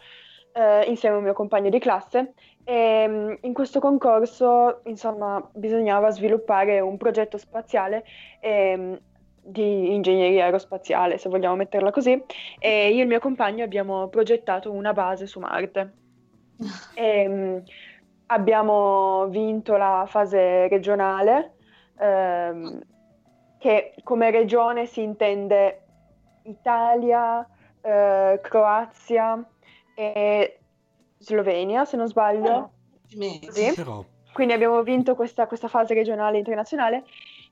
eh, 0.54 0.84
insieme 0.88 1.16
a 1.16 1.18
un 1.20 1.26
mio 1.26 1.34
compagno 1.34 1.70
di 1.70 1.80
classe. 1.80 2.34
E 2.64 3.06
mm, 3.08 3.34
in 3.42 3.54
questo 3.54 3.80
concorso, 3.80 4.82
insomma, 4.86 5.48
bisognava 5.54 6.10
sviluppare 6.10 6.80
un 6.80 6.98
progetto 6.98 7.38
spaziale 7.38 8.04
ehm, 8.40 9.00
di 9.48 9.94
ingegneria 9.94 10.46
aerospaziale, 10.46 11.18
se 11.18 11.30
vogliamo 11.30 11.56
metterla 11.56 11.92
così. 11.92 12.22
E 12.60 12.90
io 12.90 13.00
e 13.00 13.02
il 13.02 13.08
mio 13.08 13.20
compagno 13.20 13.64
abbiamo 13.64 14.08
progettato 14.10 14.72
una 14.72 14.94
base 14.94 15.28
su 15.28 15.40
Marte. 15.40 15.94
E, 16.96 17.28
mm, 17.28 17.58
abbiamo 18.28 19.28
vinto 19.28 19.78
la 19.78 20.06
fase 20.08 20.68
regionale, 20.68 21.54
ehm, 22.00 22.82
che 23.60 23.94
come 24.04 24.32
regione 24.32 24.86
si 24.88 25.02
intende 25.02 25.84
Italia, 26.44 27.48
eh, 27.82 28.40
Croazia 28.42 29.48
e 29.96 30.60
Slovenia, 31.20 31.86
se 31.86 31.96
non 31.96 32.08
sbaglio. 32.08 32.72
Complimenti. 33.02 33.52
Sì. 33.52 33.84
Quindi 34.34 34.54
abbiamo 34.54 34.84
vinto 34.84 35.16
questa, 35.16 35.48
questa 35.48 35.68
fase 35.68 35.94
regionale 35.94 36.38
internazionale 36.38 37.04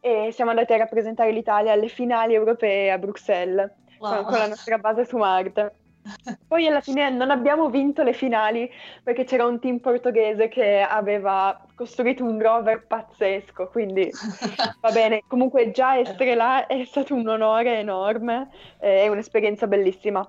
e 0.06 0.32
siamo 0.32 0.52
andati 0.52 0.72
a 0.72 0.78
rappresentare 0.78 1.32
l'Italia 1.32 1.72
alle 1.72 1.88
finali 1.88 2.36
europee 2.36 2.92
a 2.92 3.00
Bruxelles 3.00 3.72
con, 3.98 4.12
Wow. 4.12 4.24
con 4.26 4.38
la 4.38 4.48
nostra 4.48 4.78
base 4.78 5.04
su 5.04 5.18
Marte. 5.18 5.74
Poi 6.48 6.68
alla 6.68 6.82
fine 6.82 7.10
non 7.10 7.32
abbiamo 7.32 7.72
vinto 7.72 8.04
le 8.04 8.14
finali 8.14 8.70
perché 9.02 9.24
c'era 9.24 9.48
un 9.48 9.60
team 9.60 9.80
portoghese 9.80 10.48
che 10.48 10.82
aveva 10.82 11.60
costruito 11.74 12.24
un 12.24 12.40
rover 12.40 12.86
pazzesco, 12.86 13.70
quindi 13.70 14.08
va 14.80 14.92
bene. 14.92 15.24
Comunque 15.28 15.72
già 15.72 15.98
essere 15.98 16.36
là 16.36 16.68
è 16.68 16.86
stato 16.86 17.16
un 17.16 17.28
onore 17.28 17.80
enorme, 17.80 18.50
eh, 18.80 19.06
è 19.06 19.08
un'esperienza 19.08 19.66
bellissima. 19.66 20.24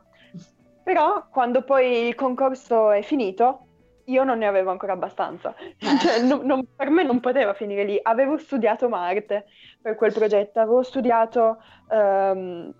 Però 0.83 1.27
quando 1.31 1.61
poi 1.61 2.07
il 2.07 2.15
concorso 2.15 2.93
è 2.93 3.03
finito, 3.03 3.66
io 4.09 4.25
non 4.25 4.39
ne 4.39 4.47
avevo 4.47 4.71
ancora 4.71 4.93
abbastanza. 4.93 5.55
Cioè, 6.01 6.21
non- 6.23 6.45
non- 6.47 6.67
per 6.75 6.91
me 6.91 7.03
non 7.03 7.21
poteva 7.21 7.55
finire 7.55 7.85
lì. 7.85 7.99
Avevo 8.03 8.37
studiato 8.39 8.89
Marte 8.89 9.47
per 9.81 9.95
quel 9.97 10.13
progetto, 10.13 10.61
avevo 10.61 10.83
studiato 10.83 11.59
ehm, 11.89 12.73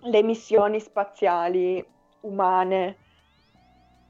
le 0.00 0.22
missioni 0.22 0.80
spaziali 0.80 1.84
umane 2.20 3.00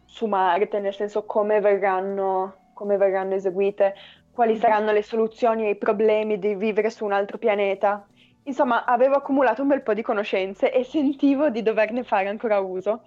su 0.05 0.27
Marte, 0.27 0.81
nel 0.81 0.95
senso 0.95 1.25
come 1.25 1.61
verranno, 1.61 2.63
come 2.73 2.97
verranno 2.97 3.35
eseguite, 3.35 3.95
quali 4.31 4.57
saranno 4.57 4.93
le 4.93 5.03
soluzioni 5.03 5.67
ai 5.67 5.77
problemi 5.77 6.39
di 6.39 6.55
vivere 6.55 6.91
su 6.91 7.05
un 7.05 7.13
altro 7.13 7.39
pianeta. 7.39 8.09
Insomma, 8.43 8.85
avevo 8.85 9.17
accumulato 9.17 9.63
un 9.63 9.69
bel 9.69 9.83
po' 9.83 9.95
di 9.95 10.03
conoscenze 10.03 10.73
e 10.73 10.85
sentivo 10.85 11.51
di 11.51 11.63
doverne 11.63 12.03
fare 12.05 12.29
ancora 12.29 12.61
uso. 12.61 13.03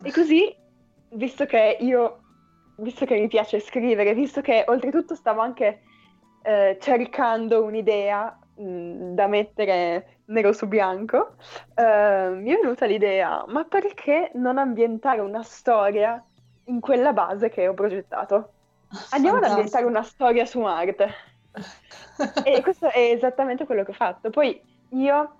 E 0.00 0.10
così, 0.12 0.56
visto 1.08 1.44
che 1.44 1.76
io, 1.80 2.25
visto 2.76 3.04
che 3.04 3.18
mi 3.18 3.28
piace 3.28 3.60
scrivere, 3.60 4.14
visto 4.14 4.40
che 4.40 4.64
oltretutto 4.66 5.14
stavo 5.14 5.40
anche 5.40 5.82
eh, 6.42 6.76
cercando 6.80 7.64
un'idea 7.64 8.38
mh, 8.56 9.14
da 9.14 9.26
mettere 9.26 10.18
nero 10.26 10.52
su 10.52 10.66
bianco, 10.66 11.36
eh, 11.74 12.28
mi 12.30 12.50
è 12.50 12.56
venuta 12.56 12.86
l'idea, 12.86 13.44
ma 13.48 13.64
perché 13.64 14.30
non 14.34 14.58
ambientare 14.58 15.20
una 15.20 15.42
storia 15.42 16.22
in 16.64 16.80
quella 16.80 17.12
base 17.12 17.48
che 17.48 17.68
ho 17.68 17.74
progettato? 17.74 18.52
Andiamo 19.10 19.38
ad 19.38 19.44
Fantastico. 19.44 19.48
ambientare 19.48 19.84
una 19.84 20.02
storia 20.02 20.44
su 20.46 20.60
Marte. 20.60 21.14
E 22.44 22.60
questo 22.62 22.88
è 22.88 23.10
esattamente 23.10 23.66
quello 23.66 23.84
che 23.84 23.90
ho 23.90 23.94
fatto. 23.94 24.30
Poi 24.30 24.60
io 24.90 25.36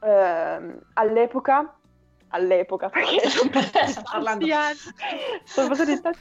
ehm, 0.00 0.80
all'epoca, 0.94 1.79
all'epoca 2.30 2.88
perché 2.88 3.28
sono 3.28 3.50
passati 3.50 4.02
tanti 4.02 4.52
anni, 4.52 4.78
sono 5.44 5.68
passati 5.68 6.00
tanti- 6.00 6.20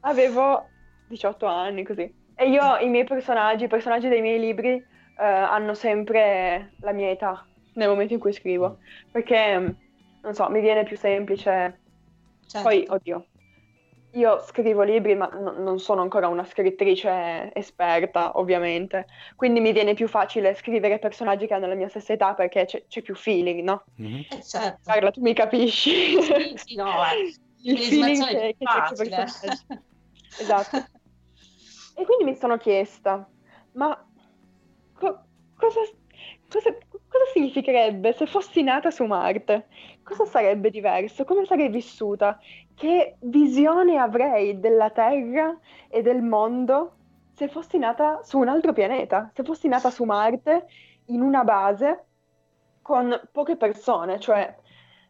avevo 0.00 0.72
18 1.04 1.46
anni 1.46 1.84
così. 1.84 2.12
E 2.34 2.48
io, 2.48 2.78
i 2.78 2.88
miei 2.88 3.04
personaggi, 3.04 3.64
i 3.64 3.68
personaggi 3.68 4.08
dei 4.08 4.20
miei 4.20 4.40
libri 4.40 4.72
eh, 4.74 5.24
hanno 5.24 5.74
sempre 5.74 6.74
la 6.80 6.92
mia 6.92 7.10
età 7.10 7.48
nel 7.72 7.88
momento 7.88 8.12
in 8.14 8.20
cui 8.20 8.32
scrivo, 8.32 8.78
perché 9.10 9.58
mm, 9.58 9.68
non 10.20 10.34
so, 10.34 10.48
mi 10.50 10.60
viene 10.60 10.84
più 10.84 10.96
semplice. 10.96 11.80
Certo. 12.46 12.68
Poi, 12.68 12.84
oddio, 12.88 13.28
io 14.14 14.40
scrivo 14.40 14.82
libri, 14.82 15.14
ma 15.14 15.26
no- 15.28 15.52
non 15.58 15.78
sono 15.78 16.02
ancora 16.02 16.28
una 16.28 16.44
scrittrice 16.44 17.50
esperta, 17.54 18.38
ovviamente. 18.38 19.06
Quindi 19.36 19.60
mi 19.60 19.72
viene 19.72 19.94
più 19.94 20.06
facile 20.08 20.54
scrivere 20.54 20.98
personaggi 20.98 21.46
che 21.46 21.54
hanno 21.54 21.66
la 21.66 21.74
mia 21.74 21.88
stessa 21.88 22.12
età 22.12 22.34
perché 22.34 22.64
c'è, 22.64 22.84
c'è 22.86 23.02
più 23.02 23.14
feeling, 23.14 23.62
no? 23.62 23.84
mhm. 23.96 24.24
Eh, 24.30 24.42
certo. 24.42 24.80
Carla, 24.84 25.10
tu 25.10 25.20
mi 25.20 25.34
capisci? 25.34 26.20
Sì, 26.20 26.52
sì, 26.56 26.74
no, 26.76 26.86
eh. 27.04 27.34
Il 27.66 27.78
feeling 27.78 28.24
che, 28.26 28.40
è 28.48 28.56
che 28.56 28.64
c'è 28.66 28.94
con 28.94 29.06
i 29.06 29.10
facile. 29.10 29.16
personaggi. 29.16 29.66
Esatto. 30.38 30.76
E 31.96 32.04
quindi 32.04 32.24
mi 32.24 32.34
sono 32.36 32.56
chiesta, 32.56 33.28
ma 33.72 33.96
co- 34.92 35.26
cosa, 35.54 35.80
cosa- 36.48 36.76
cosa 36.88 37.24
significherebbe 37.32 38.12
se 38.12 38.26
fossi 38.26 38.62
nata 38.62 38.90
su 38.90 39.04
Marte? 39.04 39.68
Cosa 40.02 40.24
sarebbe 40.26 40.70
diverso? 40.70 41.24
Come 41.24 41.44
sarei 41.46 41.68
vissuta? 41.68 42.38
Che 42.74 43.16
visione 43.20 43.96
avrei 43.96 44.58
della 44.58 44.90
Terra 44.90 45.56
e 45.88 46.02
del 46.02 46.22
mondo 46.22 46.96
se 47.32 47.48
fossi 47.48 47.78
nata 47.78 48.20
su 48.22 48.38
un 48.38 48.48
altro 48.48 48.72
pianeta? 48.72 49.30
Se 49.32 49.42
fossi 49.42 49.68
nata 49.68 49.90
su 49.90 50.04
Marte 50.04 50.66
in 51.06 51.20
una 51.20 51.44
base 51.44 52.06
con 52.82 53.18
poche 53.32 53.56
persone, 53.56 54.20
cioè 54.20 54.54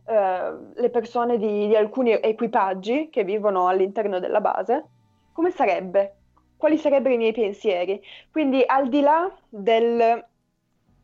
eh, 0.07 0.57
le 0.75 0.91
persone 0.91 1.39
di, 1.39 1.67
di 1.67 1.77
alcuni 1.77 2.13
equipaggi 2.13 3.09
che 3.11 3.25
vivono 3.25 3.69
all'interno 3.69 4.19
della 4.21 4.41
base, 4.41 4.85
come 5.33 5.51
sarebbe? 5.51 6.17
Quali 6.57 6.77
sarebbero 6.77 7.15
i 7.15 7.19
miei 7.19 7.33
pensieri? 7.33 8.01
Quindi 8.31 8.63
al 8.65 8.89
di 8.89 9.01
là 9.01 9.31
del, 9.49 10.25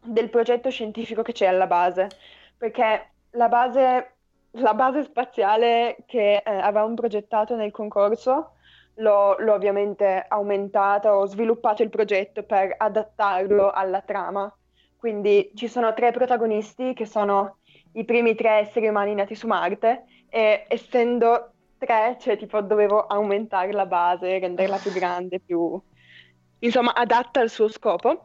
del 0.05 0.31
progetto 0.31 0.71
scientifico 0.71 1.23
che 1.23 1.33
c'è 1.33 1.47
alla 1.47 1.67
base, 1.67 2.09
perché 2.57 3.13
la 3.31 3.49
base, 3.49 4.17
la 4.53 4.75
base 4.75 5.05
spaziale 5.05 5.99
che 6.07 6.37
eh, 6.37 6.43
avevamo 6.45 6.95
progettato 6.95 7.55
nel 7.55 7.71
concorso 7.71 8.55
l'ho, 8.95 9.37
l'ho 9.39 9.53
ovviamente 9.53 10.25
aumentata, 10.29 11.17
ho 11.17 11.27
sviluppato 11.27 11.83
il 11.83 11.91
progetto 11.91 12.43
per 12.43 12.75
adattarlo 12.77 13.71
alla 13.71 14.01
trama. 14.01 14.53
Quindi 14.97 15.51
ci 15.55 15.69
sono 15.69 15.95
tre 15.95 16.11
protagonisti 16.13 16.93
che 16.93 17.07
sono 17.07 17.59
i 17.93 18.05
primi 18.05 18.35
tre 18.35 18.59
esseri 18.59 18.89
umani 18.89 19.15
nati 19.15 19.35
su 19.35 19.47
Marte 19.47 20.05
e 20.29 20.65
essendo 20.69 21.53
tre, 21.79 22.17
cioè 22.21 22.37
tipo 22.37 22.61
dovevo 22.61 23.07
aumentare 23.07 23.73
la 23.73 23.87
base, 23.87 24.39
renderla 24.39 24.77
più 24.77 24.93
grande, 24.93 25.41
più 25.41 25.81
insomma 26.59 26.93
adatta 26.93 27.41
al 27.41 27.49
suo 27.49 27.69
scopo. 27.69 28.25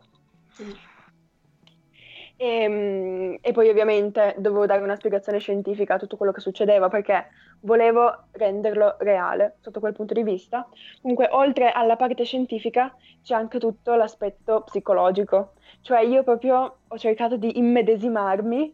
E, 2.38 2.68
mm, 2.68 3.36
e 3.42 3.52
poi 3.54 3.70
ovviamente 3.70 4.36
dovevo 4.38 4.66
dare 4.66 4.82
una 4.82 4.96
spiegazione 4.96 5.40
scientifica 5.40 5.94
a 5.94 6.00
tutto 6.00 6.18
quello 6.18 6.34
che 6.34 6.42
succedeva 6.42 6.90
perché 6.90 7.28
volevo 7.62 8.26
renderlo 8.32 8.98
reale 9.00 9.56
sotto 9.62 9.80
quel 9.80 9.94
punto 9.94 10.14
di 10.14 10.24
vista. 10.24 10.68
Comunque, 11.02 11.30
oltre 11.32 11.72
alla 11.72 11.96
parte 11.96 12.24
scientifica, 12.24 12.94
c'è 13.24 13.36
anche 13.36 13.60
tutto 13.60 13.96
l'aspetto 13.96 14.62
psicologico. 14.64 15.54
Cioè, 15.82 16.02
io 16.02 16.24
proprio 16.24 16.78
ho 16.88 16.98
cercato 16.98 17.38
di 17.38 17.58
immedesimarmi 17.58 18.74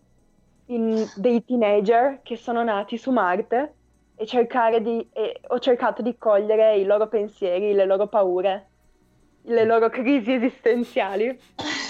in 0.68 1.06
dei 1.16 1.44
teenager 1.44 2.20
che 2.24 2.38
sono 2.38 2.64
nati 2.64 2.98
su 2.98 3.12
Marte 3.12 3.76
e 4.16 4.82
di, 4.82 5.10
e 5.12 5.42
ho 5.48 5.60
cercato 5.60 6.02
di 6.02 6.16
cogliere 6.18 6.78
i 6.78 6.86
loro 6.86 7.08
pensieri, 7.08 7.74
le 7.74 7.86
loro 7.86 8.08
paure, 8.08 8.68
le 9.44 9.66
loro 9.66 9.90
crisi 9.90 10.34
esistenziali 10.34 11.40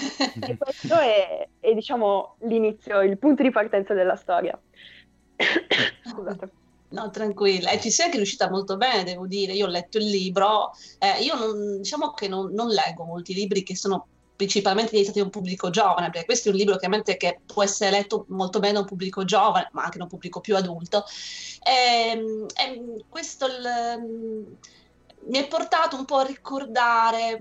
e 0.46 0.56
questo 0.56 0.98
è, 0.98 1.48
è, 1.60 1.74
diciamo, 1.74 2.36
l'inizio, 2.40 3.00
il 3.02 3.18
punto 3.18 3.42
di 3.42 3.50
partenza 3.50 3.94
della 3.94 4.16
storia. 4.16 4.58
Scusate. 6.04 6.50
No, 6.92 7.10
tranquilla. 7.10 7.70
E 7.70 7.80
ci 7.80 7.90
sei 7.90 8.06
anche 8.06 8.18
riuscita 8.18 8.50
molto 8.50 8.76
bene, 8.76 9.04
devo 9.04 9.26
dire. 9.26 9.52
Io 9.52 9.66
ho 9.66 9.70
letto 9.70 9.98
il 9.98 10.06
libro. 10.06 10.72
Eh, 10.98 11.22
io 11.22 11.34
non, 11.36 11.78
diciamo 11.78 12.12
che 12.12 12.28
non, 12.28 12.52
non, 12.52 12.68
leggo 12.68 13.04
molti 13.04 13.32
libri 13.34 13.62
che 13.62 13.74
sono 13.74 14.06
principalmente 14.36 14.92
dedicati 14.92 15.20
a 15.20 15.24
un 15.24 15.30
pubblico 15.30 15.70
giovane, 15.70 16.10
perché 16.10 16.26
questo 16.26 16.48
è 16.48 16.52
un 16.52 16.58
libro 16.58 16.76
chiaramente 16.76 17.16
che 17.16 17.40
può 17.46 17.62
essere 17.62 17.90
letto 17.90 18.24
molto 18.28 18.58
bene 18.58 18.74
da 18.74 18.80
un 18.80 18.86
pubblico 18.86 19.24
giovane, 19.24 19.68
ma 19.72 19.84
anche 19.84 19.98
da 19.98 20.04
un 20.04 20.10
pubblico 20.10 20.40
più 20.40 20.56
adulto. 20.56 21.04
E, 21.62 22.10
ehm, 22.10 22.46
e 22.56 23.04
questo 23.08 23.46
il, 23.46 24.56
mi 25.24 25.38
è 25.38 25.46
portato 25.46 25.96
un 25.96 26.04
po' 26.04 26.16
a 26.16 26.26
ricordare 26.26 27.38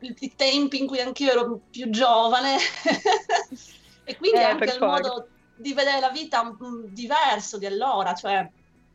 i 0.00 0.32
tempi 0.34 0.80
in 0.80 0.86
cui 0.86 1.00
anch'io 1.00 1.30
ero 1.30 1.60
più 1.70 1.88
giovane 1.90 2.56
e 4.04 4.16
quindi 4.16 4.38
eh, 4.38 4.44
anche 4.44 4.72
il 4.72 4.80
modo 4.80 5.28
di 5.54 5.72
vedere 5.72 6.00
la 6.00 6.10
vita 6.10 6.42
mm, 6.44 6.86
diverso 6.86 7.58
di 7.58 7.66
allora, 7.66 8.14
cioè 8.14 8.48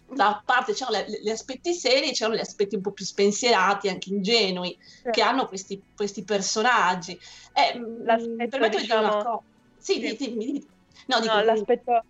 da 0.09 0.41
parte 0.43 0.73
c'erano 0.73 1.05
gli 1.21 1.29
aspetti 1.29 1.73
seri, 1.73 2.11
c'erano 2.11 2.37
gli 2.37 2.41
aspetti 2.41 2.75
un 2.75 2.81
po' 2.81 2.91
più 2.91 3.05
spensierati, 3.05 3.89
anche 3.89 4.09
ingenui, 4.09 4.77
sì. 4.81 5.09
che 5.09 5.21
hanno 5.21 5.47
questi, 5.47 5.81
questi 5.95 6.23
personaggi. 6.23 7.19
Eh, 7.53 7.79
l'aspetto, 8.03 8.67
diciamo... 8.69 9.43
Sì, 9.77 9.93
sì. 9.93 10.15
Dimmi, 10.15 10.45
dimmi. 10.45 10.67
No, 11.07 11.19
dico, 11.19 11.33
no, 11.33 11.43
l'aspetto 11.43 12.03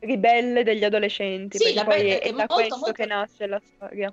ribelle 0.00 0.64
degli 0.64 0.84
adolescenti, 0.84 1.58
sì, 1.58 1.72
perché 1.72 1.84
poi 1.84 2.10
è, 2.10 2.20
è 2.20 2.30
da 2.30 2.36
molto, 2.36 2.54
questo 2.54 2.76
molto... 2.76 2.92
che 2.92 3.06
nasce 3.06 3.46
la 3.46 3.60
storia. 3.64 4.12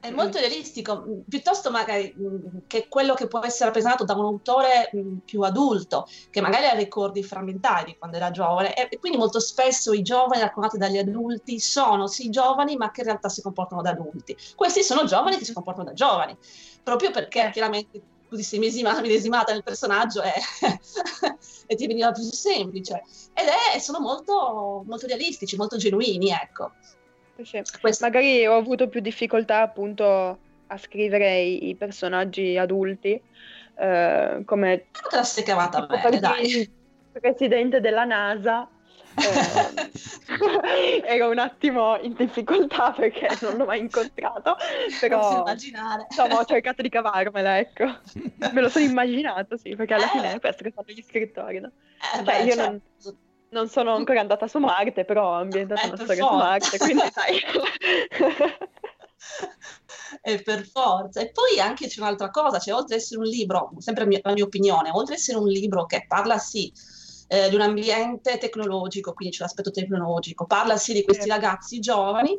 È 0.00 0.10
molto 0.10 0.38
realistico, 0.38 1.04
piuttosto 1.28 1.70
magari 1.70 2.14
che 2.66 2.88
quello 2.88 3.12
che 3.12 3.26
può 3.26 3.40
essere 3.44 3.66
rappresentato 3.66 4.04
da 4.04 4.14
un 4.14 4.24
autore 4.24 4.90
più 5.26 5.42
adulto, 5.42 6.08
che 6.30 6.40
magari 6.40 6.66
ha 6.66 6.72
ricordi 6.72 7.22
frammentari 7.22 7.92
di 7.92 7.98
quando 7.98 8.16
era 8.16 8.30
giovane, 8.30 8.74
e 8.74 8.98
quindi 8.98 9.18
molto 9.18 9.40
spesso 9.40 9.92
i 9.92 10.00
giovani 10.00 10.40
raccontati 10.40 10.78
dagli 10.78 10.96
adulti 10.96 11.60
sono 11.60 12.06
sì 12.06 12.30
giovani, 12.30 12.76
ma 12.76 12.90
che 12.90 13.02
in 13.02 13.08
realtà 13.08 13.28
si 13.28 13.42
comportano 13.42 13.82
da 13.82 13.90
adulti. 13.90 14.34
Questi 14.56 14.82
sono 14.82 15.04
giovani 15.04 15.36
che 15.36 15.44
si 15.44 15.52
comportano 15.52 15.88
da 15.88 15.94
giovani, 15.94 16.34
proprio 16.82 17.10
perché 17.10 17.48
eh. 17.48 17.50
chiaramente 17.50 18.02
così 18.30 18.42
sei 18.42 18.58
medesimata 18.58 19.52
nel 19.52 19.64
personaggio 19.64 20.22
e, 20.22 20.32
e, 21.66 21.74
ti 21.74 21.86
veniva 21.86 22.10
più 22.12 22.22
semplice. 22.22 23.02
Ed 23.34 23.48
è, 23.74 23.78
sono 23.78 24.00
molto, 24.00 24.82
molto 24.86 25.06
realistici, 25.06 25.56
molto 25.56 25.76
genuini, 25.76 26.30
ecco. 26.30 26.72
Sì. 27.44 27.62
Magari 28.00 28.46
ho 28.46 28.56
avuto 28.56 28.88
più 28.88 29.00
difficoltà 29.00 29.60
appunto 29.60 30.38
a 30.66 30.78
scrivere 30.78 31.40
i, 31.40 31.68
i 31.68 31.74
personaggi 31.74 32.56
adulti, 32.56 33.20
eh, 33.78 34.42
come... 34.44 34.86
Te 35.08 35.16
la 35.16 35.24
sei 35.24 35.44
cavata 35.44 35.86
bene, 35.86 36.20
dai. 36.20 36.70
Presidente 37.12 37.80
della 37.80 38.04
NASA, 38.04 38.68
eh, 39.18 41.02
ero 41.04 41.30
un 41.30 41.38
attimo 41.38 41.98
in 42.00 42.14
difficoltà 42.14 42.92
perché 42.92 43.28
non 43.40 43.56
l'ho 43.56 43.64
mai 43.64 43.80
incontrato, 43.80 44.56
però. 45.00 45.44
Insomma, 46.08 46.38
ho 46.38 46.44
cercato 46.44 46.82
di 46.82 46.88
cavarmela, 46.88 47.58
ecco. 47.58 47.84
Me 48.52 48.60
lo 48.60 48.68
sono 48.68 48.84
immaginato, 48.86 49.56
sì, 49.56 49.74
perché 49.74 49.94
alla 49.94 50.06
eh. 50.06 50.10
fine 50.10 50.32
è 50.34 50.40
questo 50.40 50.62
che 50.62 50.70
fanno 50.70 50.88
gli 50.88 51.02
scrittori, 51.02 51.58
no? 51.58 51.72
Eh, 51.98 52.16
cioè, 52.16 52.22
beh, 52.22 52.42
io 52.44 52.54
certo. 52.54 52.70
non 52.70 52.80
non 53.50 53.68
sono 53.68 53.94
ancora 53.94 54.20
andata 54.20 54.46
su 54.46 54.58
Marte, 54.58 55.04
però 55.04 55.30
ho 55.30 55.34
ambientato 55.34 55.82
eh, 55.82 55.86
una 55.86 55.96
storia 55.96 56.26
forza. 56.26 56.36
su 56.36 56.44
Marte, 56.44 56.78
quindi 56.78 57.02
sai. 57.12 57.40
e 60.22 60.42
per 60.42 60.66
forza. 60.66 61.20
E 61.20 61.30
poi 61.30 61.60
anche 61.60 61.86
c'è 61.86 62.00
un'altra 62.00 62.30
cosa, 62.30 62.58
cioè 62.58 62.74
oltre 62.74 62.94
ad 62.96 63.00
essere 63.00 63.20
un 63.20 63.26
libro, 63.26 63.72
sempre 63.78 64.04
la 64.04 64.08
mia, 64.08 64.20
la 64.22 64.32
mia 64.32 64.44
opinione, 64.44 64.90
oltre 64.90 65.14
ad 65.14 65.20
essere 65.20 65.38
un 65.38 65.48
libro 65.48 65.86
che 65.86 66.04
parla 66.06 66.38
sì 66.38 66.72
eh, 67.28 67.48
di 67.48 67.54
un 67.54 67.60
ambiente 67.60 68.38
tecnologico, 68.38 69.12
quindi 69.12 69.36
c'è 69.36 69.42
l'aspetto 69.42 69.70
tecnologico, 69.70 70.46
parla 70.46 70.76
sì 70.76 70.92
di 70.92 71.04
questi 71.04 71.28
ragazzi 71.28 71.78
giovani, 71.80 72.38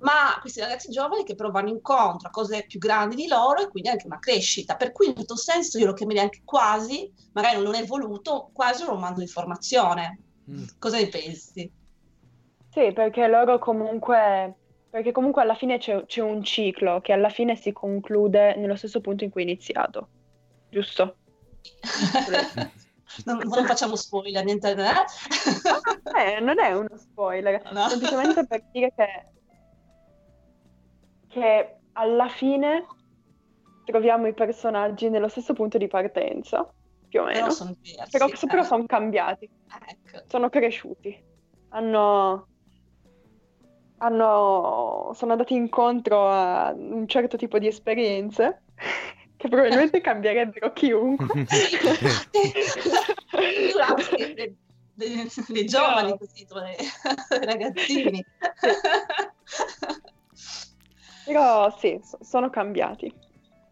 ma 0.00 0.36
questi 0.40 0.60
ragazzi 0.60 0.90
giovani 0.90 1.22
che 1.22 1.34
però 1.34 1.50
vanno 1.50 1.68
incontro 1.68 2.28
a 2.28 2.30
cose 2.30 2.64
più 2.66 2.78
grandi 2.78 3.14
di 3.14 3.28
loro 3.28 3.60
e 3.60 3.68
quindi 3.68 3.88
anche 3.90 4.06
una 4.06 4.18
crescita. 4.18 4.76
Per 4.76 4.90
cui 4.92 5.06
in 5.06 5.14
questo 5.14 5.36
senso 5.36 5.78
io 5.78 5.86
lo 5.86 5.92
chiamerei 5.92 6.22
anche 6.22 6.42
quasi, 6.44 7.12
magari 7.32 7.62
non 7.62 7.74
è 7.74 7.84
voluto, 7.84 8.50
quasi 8.52 8.82
un 8.82 8.88
romanzo 8.88 9.20
di 9.20 9.28
formazione 9.28 10.18
Mm. 10.50 10.64
Cosa 10.78 10.98
ne 10.98 11.08
pensi? 11.08 11.70
Sì, 12.70 12.92
perché 12.92 13.26
loro 13.28 13.58
comunque, 13.58 14.54
perché 14.90 15.12
comunque 15.12 15.42
alla 15.42 15.54
fine 15.54 15.78
c'è, 15.78 16.04
c'è, 16.06 16.22
un 16.22 16.42
ciclo 16.42 17.00
che 17.00 17.12
alla 17.12 17.28
fine 17.28 17.54
si 17.54 17.72
conclude 17.72 18.56
nello 18.56 18.76
stesso 18.76 19.00
punto 19.00 19.24
in 19.24 19.30
cui 19.30 19.42
è 19.42 19.44
iniziato, 19.44 20.08
giusto? 20.70 21.16
non, 23.26 23.38
non, 23.44 23.66
facciamo 23.66 23.94
spoiler, 23.94 24.42
niente. 24.42 24.70
eh, 24.70 26.40
non 26.40 26.58
è 26.58 26.72
uno 26.72 26.96
spoiler, 26.96 27.62
no. 27.72 27.88
semplicemente 27.88 28.46
per 28.46 28.64
dire 28.72 28.92
che, 28.96 29.26
che 31.28 31.76
alla 31.92 32.28
fine 32.28 32.86
troviamo 33.84 34.26
i 34.26 34.34
personaggi 34.34 35.10
nello 35.10 35.28
stesso 35.28 35.52
punto 35.52 35.76
di 35.76 35.88
partenza 35.88 36.66
più 37.12 37.20
o 37.20 37.24
meno. 37.24 37.40
Però 37.40 37.50
sono 37.50 37.76
diversi. 37.78 38.10
Però, 38.10 38.26
eh. 38.26 38.46
però 38.46 38.62
sono 38.62 38.86
cambiati. 38.86 39.46
Ecco. 39.86 40.22
Sono 40.28 40.48
cresciuti. 40.48 41.22
Hanno, 41.68 42.46
hanno, 43.98 45.12
sono 45.14 45.32
andati 45.32 45.54
incontro 45.54 46.26
a 46.26 46.72
un 46.74 47.06
certo 47.06 47.36
tipo 47.36 47.58
di 47.58 47.66
esperienze 47.66 48.62
che 49.36 49.48
probabilmente 49.48 50.00
cambierebbero 50.00 50.72
chiunque. 50.72 51.44
dei, 52.30 52.52
dei, 54.94 55.30
dei 55.48 55.66
giovani 55.66 56.16
così, 56.16 56.46
dei 56.48 57.44
ragazzini. 57.44 58.24
Però 61.26 61.76
sì, 61.78 62.00
sono 62.20 62.48
cambiati. 62.48 63.12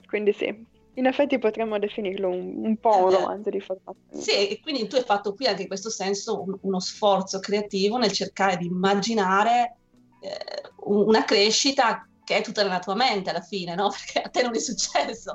Quindi 0.07 0.35
sì, 0.35 0.67
in 0.95 1.07
effetti 1.07 1.39
potremmo 1.39 1.79
definirlo 1.79 2.29
un, 2.29 2.65
un 2.65 2.77
po' 2.77 3.07
un 3.07 3.13
eh, 3.13 3.17
romanzo 3.17 3.51
di 3.51 3.61
formazione. 3.61 4.23
Sì, 4.23 4.49
e 4.49 4.61
quindi 4.61 4.87
tu 4.87 4.97
hai 4.97 5.03
fatto 5.03 5.35
qui 5.35 5.47
anche 5.47 5.63
in 5.63 5.69
questo 5.69 5.91
senso 5.91 6.43
un, 6.43 6.59
uno 6.63 6.81
sforzo 6.81 7.39
creativo 7.39 7.97
nel 7.97 8.13
cercare 8.13 8.57
di 8.57 8.67
immaginare 8.67 9.77
eh, 10.21 10.71
una 10.85 11.25
crescita 11.25 12.05
che 12.25 12.37
è 12.37 12.43
tutta 12.43 12.63
nella 12.63 12.79
tua 12.79 12.95
mente 12.95 13.31
alla 13.31 13.41
fine, 13.41 13.75
no? 13.75 13.89
Perché 14.13 14.21
a 14.21 14.29
te 14.31 14.43
non 14.43 14.55
è 14.55 14.59
successo. 14.59 15.35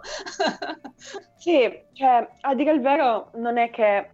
sì, 1.37 1.83
cioè, 1.93 2.29
a 2.41 2.55
dire 2.55 2.71
il 2.71 2.81
vero, 2.81 3.31
non 3.35 3.57
è 3.57 3.69
che 3.69 4.11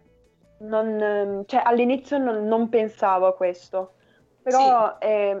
non, 0.62 1.44
cioè, 1.46 1.62
all'inizio 1.64 2.18
non, 2.18 2.46
non, 2.46 2.68
pensavo 2.68 3.26
a 3.26 3.34
questo, 3.34 3.94
però 4.42 4.96
sì. 5.00 5.06
è, 5.06 5.36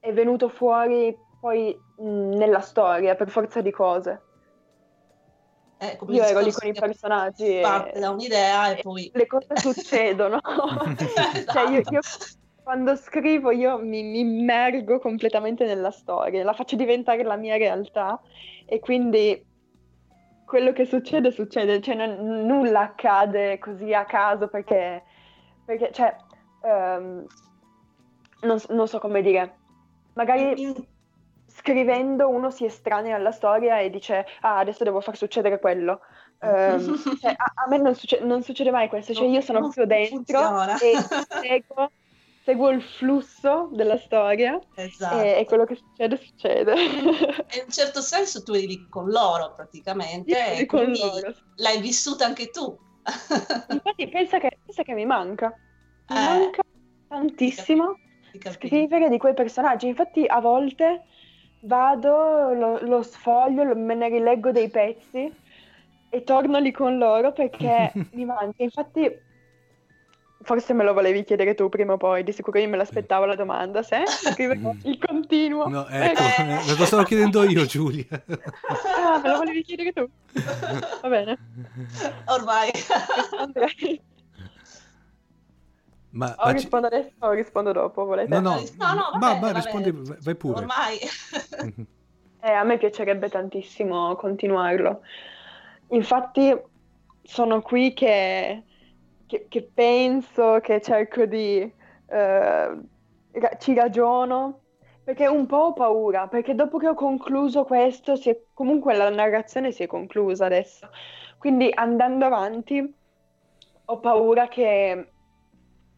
è, 0.00 0.12
venuto 0.12 0.48
fuori 0.48 1.16
poi 1.40 1.78
mh, 1.98 2.34
nella 2.34 2.60
storia 2.60 3.14
per 3.14 3.28
forza 3.28 3.60
di 3.60 3.70
cose. 3.70 4.22
Eh, 5.78 5.98
io 6.08 6.22
ero 6.22 6.40
lì 6.40 6.52
con 6.52 6.68
i 6.68 6.72
personaggi. 6.72 7.60
Parte 7.60 7.98
da 7.98 8.10
un'idea 8.10 8.74
e 8.74 8.82
poi... 8.82 9.10
Le 9.12 9.26
cose 9.26 9.56
succedono. 9.56 10.40
esatto. 10.98 11.52
cioè 11.52 11.70
io, 11.70 11.82
io, 11.90 12.00
quando 12.62 12.96
scrivo 12.96 13.50
io 13.50 13.78
mi, 13.78 14.02
mi, 14.02 14.20
immergo 14.20 14.98
completamente 14.98 15.66
nella 15.66 15.90
storia, 15.90 16.42
la 16.44 16.54
faccio 16.54 16.76
diventare 16.76 17.22
la 17.22 17.36
mia 17.36 17.56
realtà 17.56 18.20
e 18.64 18.80
quindi 18.80 19.44
quello 20.46 20.72
che 20.72 20.86
succede 20.86 21.30
succede, 21.30 21.80
cioè 21.80 21.94
n- 21.94 22.46
nulla 22.46 22.80
accade 22.80 23.58
così 23.58 23.92
a 23.92 24.04
caso 24.04 24.48
perché, 24.48 25.02
perché 25.64 25.90
cioè, 25.92 26.16
um, 26.62 27.26
non, 28.40 28.58
non 28.70 28.88
so 28.88 28.98
come 28.98 29.20
dire, 29.22 29.58
magari 30.14 30.54
scrivendo 31.66 32.28
uno 32.28 32.50
si 32.50 32.64
estranea 32.64 33.16
alla 33.16 33.32
storia 33.32 33.80
e 33.80 33.90
dice 33.90 34.24
ah 34.42 34.58
adesso 34.58 34.84
devo 34.84 35.00
far 35.00 35.16
succedere 35.16 35.58
quello. 35.58 36.00
Um, 36.38 37.02
cioè, 37.20 37.34
a, 37.36 37.52
a, 37.64 37.68
me 37.68 37.78
non, 37.78 37.94
succe- 37.94 38.20
non, 38.20 38.42
succede 38.42 38.70
mai 38.70 38.88
questo, 38.88 39.12
cioè 39.12 39.26
io 39.26 39.40
sono 39.40 39.58
proprio 39.60 39.86
dentro 39.86 40.38
funziona. 40.38 40.78
e 40.78 40.94
seguo, 41.40 41.90
seguo, 42.44 42.68
il 42.68 42.82
flusso 42.82 43.70
della 43.72 43.98
storia 43.98 44.60
esatto. 44.76 45.20
e, 45.20 45.40
e, 45.40 45.44
quello 45.46 45.64
che 45.64 45.74
succede 45.74 46.16
succede. 46.18 46.74
In 46.74 47.64
un 47.64 47.70
certo 47.70 48.00
senso 48.00 48.42
tu 48.44 48.52
eri 48.52 48.66
lì 48.66 48.88
con 48.88 49.08
loro 49.10 49.52
praticamente 49.54 50.58
e 50.58 50.66
con 50.66 50.92
loro. 50.92 51.34
l'hai 51.56 51.80
vissuta 51.80 52.26
anche 52.26 52.50
tu. 52.50 52.78
Infatti 53.70 54.08
pensa 54.08 54.38
che, 54.38 54.58
pensa 54.64 54.82
che 54.82 54.92
mi 54.92 55.06
manca, 55.06 55.52
mi 56.08 56.16
eh. 56.16 56.20
manca 56.20 56.62
tantissimo 57.08 57.96
scrivere 58.52 59.08
di 59.08 59.18
quei 59.18 59.34
personaggi, 59.34 59.86
infatti 59.86 60.24
a 60.26 60.40
volte 60.40 61.04
vado, 61.66 62.54
lo, 62.54 62.78
lo 62.80 63.02
sfoglio, 63.02 63.64
lo, 63.64 63.76
me 63.76 63.94
ne 63.94 64.08
rileggo 64.08 64.52
dei 64.52 64.68
pezzi 64.68 65.32
e 66.08 66.22
torno 66.22 66.58
lì 66.58 66.72
con 66.72 66.96
loro 66.96 67.32
perché 67.32 67.92
mi 68.12 68.24
manca. 68.24 68.62
Infatti, 68.62 69.10
forse 70.42 70.72
me 70.72 70.84
lo 70.84 70.92
volevi 70.92 71.24
chiedere 71.24 71.54
tu 71.54 71.68
prima 71.68 71.94
o 71.94 71.96
poi, 71.96 72.22
di 72.22 72.32
sicuro 72.32 72.58
io 72.58 72.68
me 72.68 72.76
l'aspettavo 72.76 73.24
la 73.24 73.34
domanda, 73.34 73.82
se 73.82 74.04
scrivevo 74.06 74.76
il 74.84 74.98
continuo. 74.98 75.68
No, 75.68 75.86
ecco, 75.88 76.22
eh. 76.38 76.76
lo 76.78 76.84
stavo 76.86 77.02
chiedendo 77.02 77.42
io 77.44 77.66
Giulia. 77.66 78.06
Ah, 78.96 79.20
me 79.22 79.28
lo 79.28 79.36
volevi 79.38 79.62
chiedere 79.62 79.92
tu? 79.92 80.08
Va 81.02 81.08
bene. 81.08 81.36
Ormai. 82.26 82.70
Ma, 86.16 86.34
o 86.38 86.46
ma 86.46 86.50
rispondo 86.50 86.86
adesso 86.86 87.12
o 87.18 87.30
rispondo 87.32 87.72
dopo, 87.72 88.06
volete? 88.06 88.28
No, 88.28 88.40
no, 88.40 88.54
no, 88.54 88.94
no 88.94 89.18
vabbè, 89.18 89.40
ma, 89.40 89.52
rispondi, 89.52 89.90
vai 89.92 90.34
pure. 90.34 90.58
Ormai. 90.60 90.96
eh, 92.40 92.50
a 92.50 92.64
me 92.64 92.78
piacerebbe 92.78 93.28
tantissimo 93.28 94.16
continuarlo. 94.16 95.02
Infatti 95.88 96.58
sono 97.22 97.60
qui 97.60 97.92
che, 97.92 98.62
che, 99.26 99.46
che 99.48 99.70
penso, 99.72 100.58
che 100.62 100.80
cerco 100.80 101.26
di... 101.26 101.72
Uh, 102.06 102.88
ci 103.58 103.74
ragiono, 103.74 104.60
perché 105.04 105.26
un 105.26 105.44
po' 105.44 105.56
ho 105.56 105.72
paura, 105.74 106.28
perché 106.28 106.54
dopo 106.54 106.78
che 106.78 106.88
ho 106.88 106.94
concluso 106.94 107.64
questo, 107.64 108.12
è, 108.12 108.40
comunque 108.54 108.96
la 108.96 109.10
narrazione 109.10 109.70
si 109.70 109.82
è 109.82 109.86
conclusa 109.86 110.46
adesso. 110.46 110.88
Quindi 111.36 111.70
andando 111.74 112.24
avanti 112.24 112.94
ho 113.84 114.00
paura 114.00 114.48
che 114.48 115.10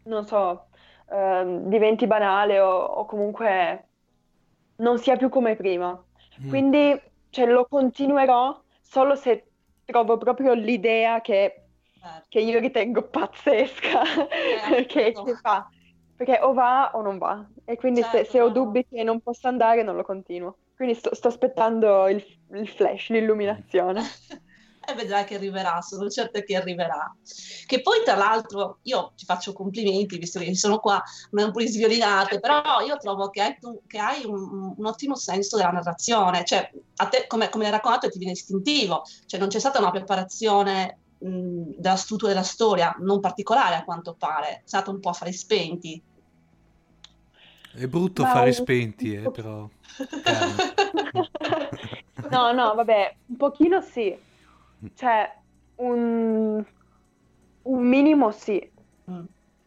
non 0.09 0.25
so, 0.25 0.65
eh, 1.09 1.59
diventi 1.63 2.07
banale 2.07 2.59
o, 2.59 2.69
o, 2.69 3.05
comunque 3.05 3.87
non 4.77 4.97
sia 4.97 5.15
più 5.15 5.29
come 5.29 5.55
prima. 5.55 5.91
Mm. 6.41 6.49
Quindi 6.49 7.01
cioè, 7.29 7.45
lo 7.45 7.65
continuerò 7.67 8.61
solo 8.81 9.15
se 9.15 9.45
trovo 9.85 10.17
proprio 10.17 10.53
l'idea 10.53 11.21
che, 11.21 11.63
certo. 11.99 12.25
che 12.27 12.39
io 12.39 12.59
ritengo 12.59 13.03
pazzesca 13.03 14.01
eh, 14.27 14.85
che, 14.87 15.13
che, 15.13 15.35
fa. 15.41 15.69
Perché 16.15 16.39
o 16.41 16.53
va 16.53 16.91
o 16.93 17.01
non 17.01 17.17
va. 17.17 17.45
E 17.63 17.77
quindi 17.77 18.01
certo, 18.01 18.17
se, 18.17 18.25
se, 18.25 18.41
ho 18.41 18.49
dubbi 18.49 18.85
che 18.85 19.03
non 19.03 19.21
possa 19.21 19.47
andare 19.47 19.83
non 19.83 19.95
lo 19.95 20.03
continuo. 20.03 20.57
Quindi 20.75 20.95
sto, 20.95 21.13
sto 21.13 21.27
aspettando 21.27 22.07
il, 22.07 22.23
il 22.53 22.67
flash, 22.67 23.09
l'illuminazione. 23.09 24.01
e 24.91 24.95
vedrai 24.95 25.25
che 25.25 25.35
arriverà, 25.35 25.81
sono 25.81 26.09
certa 26.09 26.41
che 26.41 26.55
arriverà. 26.55 27.15
Che 27.65 27.81
poi 27.81 28.01
tra 28.03 28.15
l'altro 28.15 28.79
io 28.83 29.13
ti 29.15 29.25
faccio 29.25 29.53
complimenti, 29.53 30.17
visto 30.17 30.39
che 30.39 30.55
sono 30.55 30.79
qua 30.79 31.01
un 31.31 31.51
po' 31.51 31.61
sviolinate, 31.61 32.39
però 32.39 32.81
io 32.81 32.97
trovo 32.97 33.29
che 33.29 33.41
hai, 33.41 33.57
che 33.87 33.99
hai 33.99 34.25
un, 34.25 34.73
un, 34.77 34.85
ottimo 34.85 35.15
senso 35.15 35.57
della 35.57 35.71
narrazione, 35.71 36.43
cioè 36.45 36.71
a 36.97 37.07
te 37.07 37.25
come, 37.27 37.49
come 37.49 37.63
l'hai 37.63 37.71
raccontato 37.73 38.09
ti 38.09 38.17
viene 38.17 38.33
istintivo, 38.33 39.03
cioè 39.25 39.39
non 39.39 39.49
c'è 39.49 39.59
stata 39.59 39.79
una 39.79 39.91
preparazione 39.91 40.99
mh, 41.19 41.75
della 41.77 41.95
struttura 41.95 42.31
della 42.31 42.43
storia, 42.43 42.95
non 42.99 43.19
particolare 43.19 43.75
a 43.75 43.83
quanto 43.83 44.15
pare, 44.17 44.47
è 44.47 44.61
stato 44.65 44.91
un 44.91 44.99
po' 44.99 45.09
a 45.09 45.13
fare 45.13 45.31
spenti. 45.31 46.01
È 47.71 47.85
brutto 47.85 48.23
Ma 48.23 48.29
fare 48.29 48.51
spenti, 48.51 49.13
eh, 49.13 49.29
però. 49.31 49.69
no, 52.31 52.51
no, 52.51 52.73
vabbè, 52.73 53.15
un 53.27 53.37
pochino 53.37 53.79
sì, 53.81 54.17
cioè, 54.95 55.31
un, 55.75 56.63
un 57.63 57.83
minimo 57.87 58.31
sì, 58.31 58.71
mm. 59.09 59.23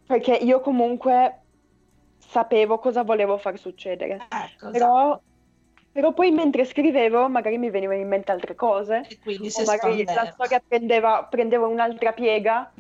perché 0.07 0.35
io 0.35 0.61
comunque 0.61 1.41
sapevo 2.19 2.79
cosa 2.79 3.03
volevo 3.03 3.37
far 3.37 3.59
succedere. 3.59 4.27
Ecco, 4.29 4.71
però, 4.71 5.09
esatto. 5.09 5.23
però, 5.93 6.13
poi 6.13 6.31
mentre 6.31 6.65
scrivevo 6.65 7.29
magari 7.29 7.59
mi 7.59 7.71
venivano 7.71 8.01
in 8.01 8.09
mente 8.09 8.33
altre 8.33 8.55
cose. 8.55 9.05
E 9.09 9.19
quindi 9.23 9.49
o 9.55 9.65
magari 9.65 10.05
la 10.05 10.31
storia 10.33 10.63
prendeva, 10.67 11.25
prendeva 11.25 11.67
un'altra 11.67 12.13
piega, 12.13 12.73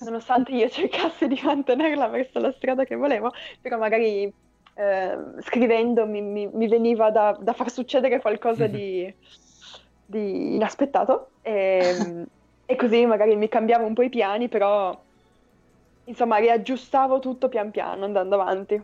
nonostante 0.00 0.52
io 0.52 0.68
cercassi 0.68 1.26
di 1.26 1.40
mantenerla 1.42 2.08
verso 2.08 2.38
la 2.38 2.52
strada 2.52 2.84
che 2.84 2.96
volevo, 2.96 3.32
però 3.60 3.78
magari 3.78 4.32
eh, 4.74 5.18
scrivendo 5.40 6.06
mi, 6.06 6.20
mi, 6.20 6.48
mi 6.52 6.68
veniva 6.68 7.10
da, 7.10 7.36
da, 7.40 7.52
far 7.52 7.70
succedere 7.70 8.20
qualcosa 8.20 8.66
di 8.66 9.12
di 10.10 10.54
inaspettato 10.54 11.32
e, 11.42 12.24
e, 12.64 12.76
così 12.76 13.04
magari 13.04 13.36
mi 13.36 13.48
cambiavo 13.48 13.84
un 13.84 13.92
po' 13.92 14.02
i 14.02 14.08
piani, 14.08 14.48
però 14.48 14.98
insomma 16.04 16.38
riaggiustavo 16.38 17.18
tutto 17.18 17.50
pian 17.50 17.70
piano 17.70 18.06
andando 18.06 18.40
avanti. 18.40 18.82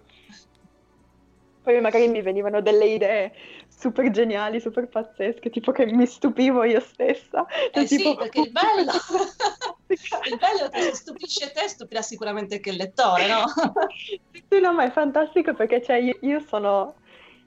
Poi 1.62 1.81
magari 1.81 2.09
mi 2.09 2.20
venivano 2.20 2.61
delle 2.61 2.85
idee 2.85 3.33
super 3.68 4.11
geniali, 4.11 4.61
super 4.61 4.87
pazzesche, 4.87 5.49
tipo 5.49 5.72
che 5.72 5.87
mi 5.87 6.05
stupivo 6.05 6.62
io 6.64 6.81
stessa. 6.81 7.47
Eh 7.72 7.87
tipo... 7.87 8.11
sì, 8.11 8.16
perché 8.16 8.41
il 8.41 8.53
bello, 8.53 8.93
il 9.89 10.39
bello 10.39 10.68
che 10.68 10.81
se 10.83 10.95
stupisce 10.95 11.53
te, 11.53 11.66
stupirà 11.68 12.03
sicuramente 12.03 12.57
anche 12.57 12.68
il 12.68 12.77
lettore, 12.77 13.27
no? 13.29 13.45
sì, 14.31 14.61
no, 14.61 14.75
ma 14.75 14.85
è 14.85 14.91
fantastico 14.91 15.55
perché 15.55 15.83
cioè, 15.83 15.97
io, 15.97 16.18
io 16.20 16.41
sono 16.41 16.97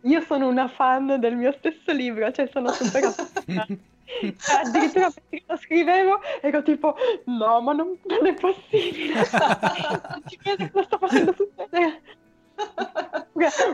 io 0.01 0.21
sono 0.21 0.47
una 0.47 0.67
fan 0.67 1.19
del 1.19 1.35
mio 1.35 1.51
stesso 1.53 1.91
libro, 1.91 2.31
cioè 2.31 2.49
sono 2.51 2.69
super 2.71 3.03
Addirittura 4.63 5.11
mentre 5.29 5.43
lo 5.47 5.57
scrivevo 5.57 6.21
ero 6.41 6.63
tipo, 6.63 6.95
no, 7.25 7.61
ma 7.61 7.73
non, 7.73 7.97
non 8.03 8.25
è 8.25 8.33
possibile. 8.33 9.13
non 9.15 10.23
ci 10.27 10.37
credo 10.37 10.65
che 10.65 10.71
lo 10.73 10.83
sto 10.83 10.97
facendo 10.97 11.33
succedere. 11.35 12.01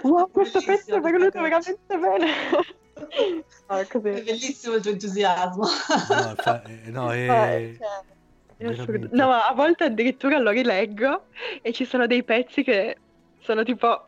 wow, 0.02 0.30
questo 0.32 0.60
bellissimo, 0.60 1.02
pezzo 1.02 1.08
è 1.08 1.12
venuto 1.12 1.42
veramente 1.42 1.98
bene. 1.98 2.26
Ah, 3.68 3.86
così. 3.86 4.08
È 4.08 4.24
bellissimo 4.24 4.76
il 4.76 4.82
tuo 4.82 4.92
entusiasmo. 4.92 5.64
No, 5.64 6.36
fa, 6.38 6.64
eh, 6.64 6.90
no, 6.90 7.12
è... 7.14 7.76
Eh, 8.58 8.76
cioè, 8.76 8.98
no, 9.12 9.28
ma 9.28 9.48
a 9.48 9.54
volte 9.54 9.86
addirittura 9.86 10.40
lo 10.40 10.52
rileggo 10.52 11.26
e 11.62 11.74
ci 11.74 11.86
sono 11.86 12.08
dei 12.08 12.24
pezzi 12.24 12.64
che 12.64 12.98
sono 13.40 13.64
tipo 13.64 14.08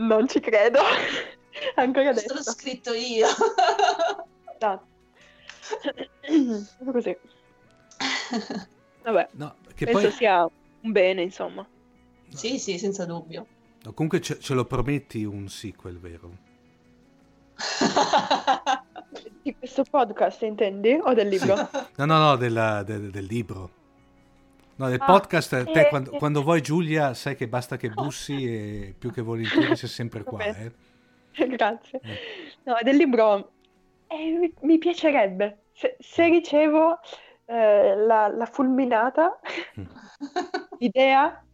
non 0.00 0.28
ci 0.28 0.40
credo. 0.40 0.80
Ancora 1.76 2.10
adesso. 2.10 2.34
L'ho 2.34 2.42
scritto 2.42 2.92
io. 2.92 3.26
Esatto. 4.54 4.86
Così. 6.92 7.16
Vabbè. 9.02 9.28
No, 9.32 9.56
che 9.74 9.86
penso 9.86 10.00
poi... 10.02 10.10
sia 10.12 10.48
un 10.82 10.92
bene, 10.92 11.22
insomma. 11.22 11.62
No. 11.62 12.36
Sì, 12.36 12.58
sì, 12.58 12.78
senza 12.78 13.04
dubbio. 13.04 13.46
No, 13.82 13.92
comunque 13.92 14.20
ce, 14.20 14.38
ce, 14.38 14.54
lo 14.54 14.64
prometti 14.64 15.24
un 15.24 15.48
sequel, 15.48 15.98
vero? 15.98 16.30
Di 19.42 19.56
questo 19.56 19.84
podcast 19.84 20.42
intendi? 20.42 20.98
O 21.02 21.14
del 21.14 21.28
libro? 21.28 21.54
no, 21.96 22.04
no, 22.04 22.18
no, 22.18 22.36
della, 22.36 22.82
de, 22.82 23.10
del 23.10 23.24
libro. 23.24 23.78
No, 24.80 24.88
nel 24.88 24.96
ah, 24.98 25.04
podcast, 25.04 25.50
te, 25.50 25.78
eh, 25.78 25.88
quando, 25.88 26.10
eh. 26.10 26.16
quando, 26.16 26.42
vuoi 26.42 26.62
Giulia, 26.62 27.12
sai 27.12 27.36
che 27.36 27.46
basta 27.46 27.76
che 27.76 27.90
bussi 27.90 28.46
e 28.46 28.94
più 28.98 29.12
che 29.12 29.20
volentieri 29.20 29.76
sei 29.76 29.90
sempre 29.90 30.24
qua. 30.24 30.42
Eh. 30.42 30.72
Grazie. 31.48 32.00
Eh. 32.02 32.18
No, 32.62 32.78
del 32.80 32.96
libro 32.96 33.52
eh, 34.06 34.54
mi 34.62 34.78
piacerebbe. 34.78 35.64
Se, 35.74 35.96
se 35.98 36.30
ricevo 36.30 36.98
eh, 37.44 37.94
la, 37.94 38.28
la, 38.28 38.46
fulminata 38.46 39.38
mm. 39.78 39.84
idea 40.78 41.44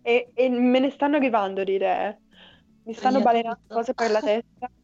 e, 0.00 0.30
e, 0.34 0.48
me 0.50 0.78
ne 0.78 0.90
stanno 0.90 1.16
arrivando 1.16 1.64
di 1.64 1.74
idee. 1.74 2.20
Mi 2.84 2.94
stanno 2.94 3.22
balenando 3.22 3.62
cose 3.66 3.92
per 3.92 4.12
la 4.12 4.20
testa. 4.20 4.70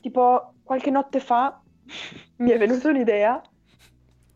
Tipo, 0.00 0.54
qualche 0.62 0.90
notte 0.90 1.20
fa 1.20 1.60
mi 2.36 2.50
è 2.50 2.56
venuta 2.56 2.88
un'idea 2.88 3.42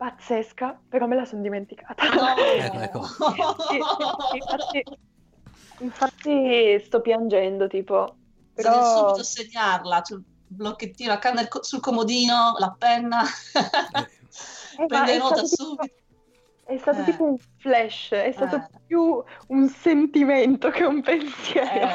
pazzesca, 0.02 0.80
però 0.88 1.06
me 1.06 1.14
la 1.14 1.24
sono 1.24 1.42
dimenticata. 1.42 2.08
No. 2.08 2.34
ecco, 2.36 2.80
ecco. 2.80 2.98
infatti, 4.34 4.84
infatti, 5.78 6.80
sto 6.84 7.00
piangendo, 7.00 7.68
tipo. 7.68 8.16
Però... 8.52 8.70
Devi 8.70 8.84
subito 8.84 9.22
segnarla, 9.22 10.02
sul 10.04 10.24
blocchettino, 10.48 11.12
accanto 11.12 11.62
sul 11.62 11.78
comodino, 11.78 12.56
la 12.58 12.74
penna. 12.76 13.22
eh, 13.22 14.86
Prende 14.86 15.18
nota 15.18 15.44
subito. 15.44 15.82
Tipo, 15.82 16.00
è 16.64 16.78
stato 16.78 17.00
eh. 17.02 17.04
tipo 17.04 17.24
un 17.24 17.36
flash, 17.58 18.10
è 18.10 18.32
stato 18.32 18.56
eh. 18.56 18.68
più 18.86 19.22
un 19.48 19.68
sentimento 19.68 20.70
che 20.70 20.84
un 20.84 21.00
pensiero. 21.00 21.90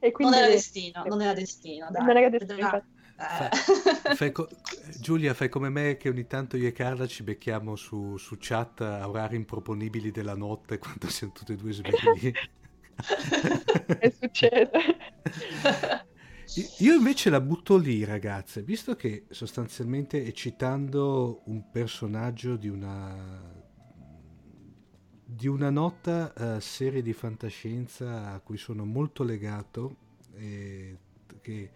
Eh, 0.00 0.12
quindi... 0.12 0.34
Non 0.34 0.42
era 0.42 0.52
destino, 0.52 1.02
non 1.06 1.22
era 1.22 1.32
destino. 1.32 1.88
Dai. 1.90 2.04
Non 2.04 2.16
era 2.16 2.28
destino, 2.28 2.58
infatti. 2.58 2.95
Fai, 3.18 3.48
fai 4.14 4.32
co- 4.32 4.48
Giulia, 4.98 5.34
fai 5.34 5.48
come 5.48 5.68
me 5.70 5.96
che 5.96 6.08
ogni 6.08 6.26
tanto 6.26 6.56
io 6.56 6.68
e 6.68 6.72
Carla 6.72 7.06
ci 7.06 7.22
becchiamo 7.22 7.76
su, 7.76 8.16
su 8.18 8.36
chat 8.38 8.80
a 8.82 9.08
orari 9.08 9.36
improponibili 9.36 10.10
della 10.10 10.34
notte 10.34 10.78
quando 10.78 11.08
siamo 11.08 11.32
tutti 11.32 11.52
e 11.52 11.56
due 11.56 11.72
svegli. 11.72 12.32
e 13.98 14.10
succede. 14.10 14.70
Io 16.78 16.94
invece 16.94 17.28
la 17.28 17.40
butto 17.40 17.76
lì, 17.76 18.04
ragazze, 18.04 18.62
visto 18.62 18.94
che 18.96 19.26
sostanzialmente 19.30 20.22
è 20.24 20.32
citando 20.32 21.42
un 21.46 21.70
personaggio 21.70 22.56
di 22.56 22.68
una 22.68 23.64
di 25.28 25.48
una 25.48 25.70
nota 25.70 26.32
uh, 26.36 26.60
serie 26.60 27.02
di 27.02 27.12
fantascienza 27.12 28.32
a 28.32 28.40
cui 28.40 28.56
sono 28.56 28.84
molto 28.84 29.24
legato 29.24 29.96
e 30.34 30.96
che 31.42 31.70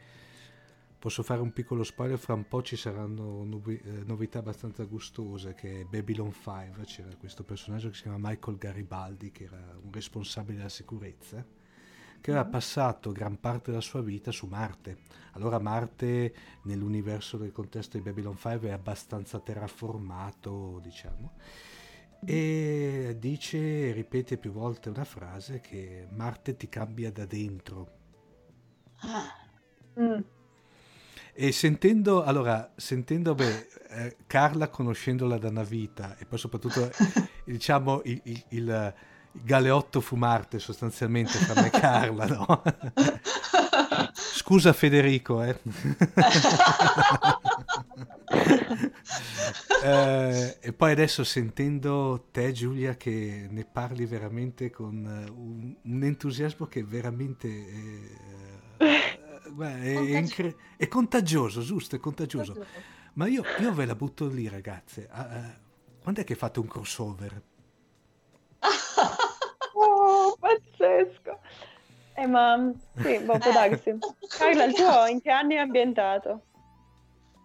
posso 1.01 1.22
fare 1.22 1.40
un 1.40 1.53
piccolo 1.53 1.82
spoiler, 1.82 2.18
fra 2.18 2.34
un 2.34 2.46
po' 2.46 2.62
ci 2.62 2.76
saranno 2.76 3.42
nuovi, 3.42 3.80
eh, 3.82 4.05
novità 4.05 4.40
abbastanza 4.40 4.84
gustose, 4.84 5.55
che 5.55 5.80
è 5.80 5.84
Babylon 5.84 6.30
5, 6.30 6.84
c'era 6.84 7.09
questo 7.18 7.42
personaggio 7.42 7.88
che 7.88 7.94
si 7.94 8.03
chiama 8.03 8.28
Michael 8.28 8.59
Garibaldi, 8.59 9.32
che 9.32 9.44
era 9.44 9.78
un 9.82 9.90
responsabile 9.90 10.59
della 10.59 10.68
sicurezza, 10.68 11.42
che 12.20 12.30
aveva 12.30 12.46
mm. 12.46 12.51
passato 12.51 13.12
gran 13.12 13.40
parte 13.40 13.70
della 13.70 13.82
sua 13.82 14.03
vita 14.03 14.30
su 14.30 14.44
Marte. 14.44 14.98
Allora 15.32 15.59
Marte 15.59 16.34
nell'universo 16.64 17.38
del 17.38 17.51
contesto 17.51 17.96
di 17.96 18.03
Babylon 18.03 18.36
5 18.36 18.68
è 18.68 18.72
abbastanza 18.72 19.40
terraformato, 19.40 20.80
diciamo 20.82 21.32
e 22.22 23.16
dice, 23.18 23.92
ripete 23.92 24.36
più 24.36 24.53
volte 24.53 24.90
una 24.90 25.05
frase 25.05 25.62
che 25.62 26.07
Marte 26.11 26.55
ti 26.55 26.68
cambia 26.68 27.11
da 27.11 27.24
dentro. 27.24 27.90
Ah. 28.96 29.34
Mm. 29.98 30.20
E 31.33 31.53
sentendo, 31.53 32.22
allora, 32.24 32.72
sentendo 32.76 33.35
beh, 33.35 33.68
eh, 33.89 34.16
Carla 34.26 34.68
conoscendola 34.68 35.39
da 35.39 35.49
una 35.49 35.62
vita 35.62 36.16
e 36.18 36.24
poi 36.24 36.39
soprattutto 36.39 36.91
diciamo 37.45 38.03
il, 38.05 38.20
il, 38.24 38.45
il, 38.51 38.95
galeotto 39.33 40.01
fu 40.01 40.16
Marte 40.16 40.59
sostanzialmente 40.59 41.39
fra 41.39 41.61
me 41.61 41.68
e 41.68 41.70
Carla, 41.70 42.26
no? 42.26 42.62
Scusa 44.12 44.72
Federico, 44.72 45.43
eh. 45.43 45.57
eh, 49.85 50.57
e 50.61 50.72
poi 50.72 50.93
adesso 50.93 51.22
sentendo 51.24 52.28
te 52.31 52.53
Giulia 52.53 52.97
che 52.97 53.47
ne 53.49 53.64
parli 53.64 54.07
veramente 54.07 54.70
con 54.70 55.05
uh, 55.05 55.33
un, 55.41 55.74
un, 55.83 56.03
entusiasmo 56.03 56.66
che 56.66 56.83
veramente 56.83 57.49
è, 58.78 59.20
uh, 59.55 59.62
è, 59.62 59.94
è, 59.94 60.16
incre- 60.18 60.57
è, 60.76 60.88
contagioso, 60.88 61.61
giusto, 61.61 61.96
è 61.96 61.98
contagioso. 61.98 62.64
Ma 63.14 63.26
io, 63.26 63.42
io 63.61 63.72
ve 63.72 63.86
la 63.86 63.94
butto 63.94 64.28
lì 64.28 64.48
ragazze. 64.48 65.09
Uh, 65.12 66.03
quando 66.03 66.20
è 66.20 66.24
che 66.24 66.34
fate 66.34 66.61
un 66.61 66.68
crossover? 66.68 67.42
oh, 69.74 70.36
pazzesco! 70.38 71.38
Eh, 72.14 72.26
ma 72.26 72.70
sì, 72.96 73.18
boh, 73.18 73.38
può 73.38 73.53
darsi. 73.53 73.96
Carla, 74.28 74.64
il 74.64 74.74
tuo 74.74 75.07
in 75.07 75.20
che 75.22 75.30
anni 75.30 75.55
è 75.55 75.59
ambientato? 75.59 76.42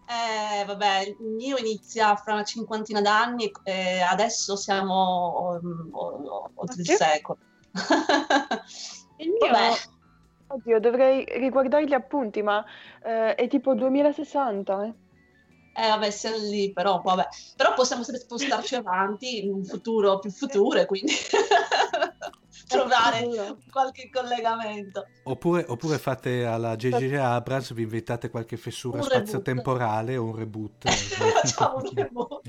Eh, 0.08 0.64
vabbè, 0.64 0.98
il 1.00 1.16
mio 1.18 1.56
inizia 1.56 2.14
fra 2.14 2.34
una 2.34 2.44
cinquantina 2.44 3.00
d'anni 3.00 3.50
e 3.64 4.00
adesso 4.00 4.54
siamo 4.54 5.58
um, 5.60 5.90
oltre 5.92 6.80
il 6.80 6.86
secolo. 6.86 7.38
il 9.18 9.30
mio... 9.30 9.50
Vabbè. 9.50 9.94
Oddio, 10.48 10.80
dovrei 10.80 11.24
riguardare 11.38 11.86
gli 11.86 11.92
appunti, 11.92 12.42
ma 12.42 12.64
eh, 13.02 13.34
è 13.34 13.48
tipo 13.48 13.74
2060, 13.74 14.84
eh? 14.84 14.94
Eh, 15.78 15.88
vabbè, 15.88 16.10
siamo 16.10 16.38
lì, 16.38 16.72
però, 16.72 17.02
vabbè. 17.02 17.28
Però 17.56 17.74
possiamo 17.74 18.02
sempre 18.02 18.22
spostarci 18.22 18.74
avanti 18.76 19.44
in 19.44 19.52
un 19.52 19.64
futuro 19.64 20.18
più 20.18 20.30
futuro, 20.30 20.84
quindi... 20.86 21.12
trovare 22.66 23.56
qualche 23.70 24.10
collegamento. 24.12 25.06
Oppure, 25.24 25.64
oppure, 25.68 25.98
fate 25.98 26.44
alla 26.44 26.76
JJ 26.76 27.14
Abrams, 27.14 27.72
vi 27.72 27.82
inventate 27.82 28.28
qualche 28.28 28.56
fessura 28.56 29.02
spazio-temporale 29.02 30.16
o 30.16 30.24
un 30.24 30.36
reboot. 30.36 30.88
Facciamo 30.88 31.76
un 31.76 31.90
reboot. 31.94 32.40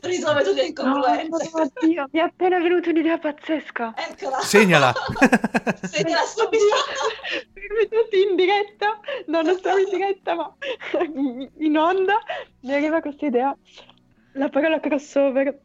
Risolve 0.00 0.42
tutte 0.42 0.62
le 0.62 0.66
incongruenze. 0.68 1.50
No, 1.52 1.62
oddio, 1.62 2.08
mi 2.10 2.18
è 2.18 2.22
appena 2.22 2.58
venuta 2.58 2.90
un'idea 2.90 3.18
pazzesca. 3.18 3.94
Eccola. 3.96 4.40
Segnala. 4.40 4.92
Segnala 5.82 6.24
subito. 6.24 6.64
tutti 7.88 8.22
in 8.28 8.36
diretta. 8.36 8.98
No, 9.26 9.42
non 9.42 9.56
stavo 9.56 9.78
in 9.78 9.88
diretta, 9.90 10.34
ma 10.34 10.54
in 11.58 11.76
onda 11.76 12.18
mi 12.60 12.72
arriva 12.72 13.00
questa 13.00 13.26
idea. 13.26 13.56
La 14.34 14.48
parola 14.48 14.80
crossover 14.80 15.60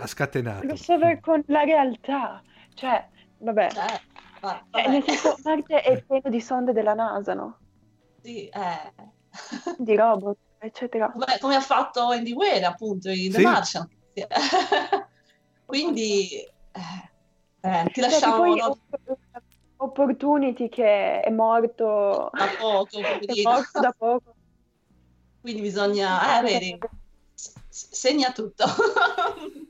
ha 0.00 0.06
scatenato. 0.06 0.66
Crossover 0.66 1.20
con 1.20 1.42
la 1.46 1.62
realtà. 1.62 2.42
Cioè, 2.74 3.06
vabbè. 3.38 3.66
Eh, 3.66 4.00
va, 4.40 4.64
cioè, 4.70 4.88
nel 4.88 5.02
senso, 5.04 5.36
Marte 5.44 5.82
è 5.82 6.02
pieno 6.02 6.28
di 6.28 6.40
sonde 6.40 6.72
della 6.72 6.94
NASA, 6.94 7.34
no? 7.34 7.58
Sì, 8.22 8.48
eh. 8.48 8.92
di 9.78 9.96
robot, 9.96 10.36
eccetera. 10.58 11.12
Beh, 11.14 11.38
come 11.40 11.56
ha 11.56 11.60
fatto 11.60 12.08
Andy 12.08 12.32
Weir, 12.32 12.64
appunto, 12.64 13.10
in 13.10 13.30
The 13.30 13.38
sì. 13.38 13.44
Martian. 13.44 13.88
Quindi, 15.64 16.40
eh, 16.40 17.10
eh, 17.60 17.90
ti 17.92 18.00
lasciamo... 18.00 18.54
No? 18.54 18.78
Opportunity 19.80 20.68
che 20.68 21.20
è 21.20 21.30
morto 21.30 22.30
da 22.32 22.48
poco, 22.58 22.98
è 22.98 23.42
morto 23.44 23.80
da 23.80 23.94
poco. 23.96 24.34
Quindi 25.40 25.60
bisogna, 25.60 26.40
eh, 26.40 26.42
vedi, 26.42 26.78
segna 27.68 28.32
tutto. 28.32 28.64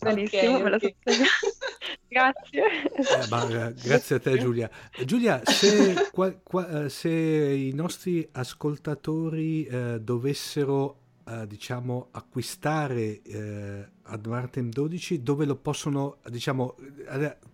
Benissimo, 0.00 0.56
okay, 0.56 0.62
me 0.62 0.74
okay. 0.74 0.94
grazie. 2.08 2.64
Eh, 2.92 3.28
ma, 3.28 3.68
eh, 3.68 3.74
grazie 3.74 4.16
a 4.16 4.18
te 4.18 4.38
Giulia. 4.40 4.70
Giulia, 5.04 5.42
se, 5.44 6.08
qua, 6.10 6.32
qua, 6.32 6.84
eh, 6.84 6.88
se 6.88 7.10
i 7.10 7.72
nostri 7.74 8.26
ascoltatori 8.32 9.64
eh, 9.66 10.00
dovessero 10.00 11.00
eh, 11.26 11.46
diciamo 11.46 12.08
acquistare 12.12 13.20
eh, 13.22 13.88
Ad 14.02 14.26
Martin 14.26 14.70
12, 14.70 15.22
dove 15.22 15.44
lo 15.44 15.56
possono 15.56 16.18
diciamo 16.28 16.76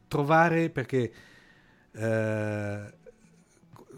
trovare 0.07 0.71
perché 0.71 1.13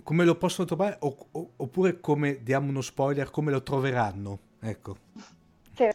come 0.03 0.25
lo 0.25 0.37
possono 0.37 0.67
trovare 0.67 0.97
o, 1.01 1.53
oppure 1.57 1.99
come 1.99 2.43
diamo 2.45 2.69
uno 2.69 2.81
spoiler 2.81 3.29
come 3.31 3.51
lo 3.51 3.65
troveranno 3.65 4.39
ecco 4.61 4.97
sì. 5.75 5.89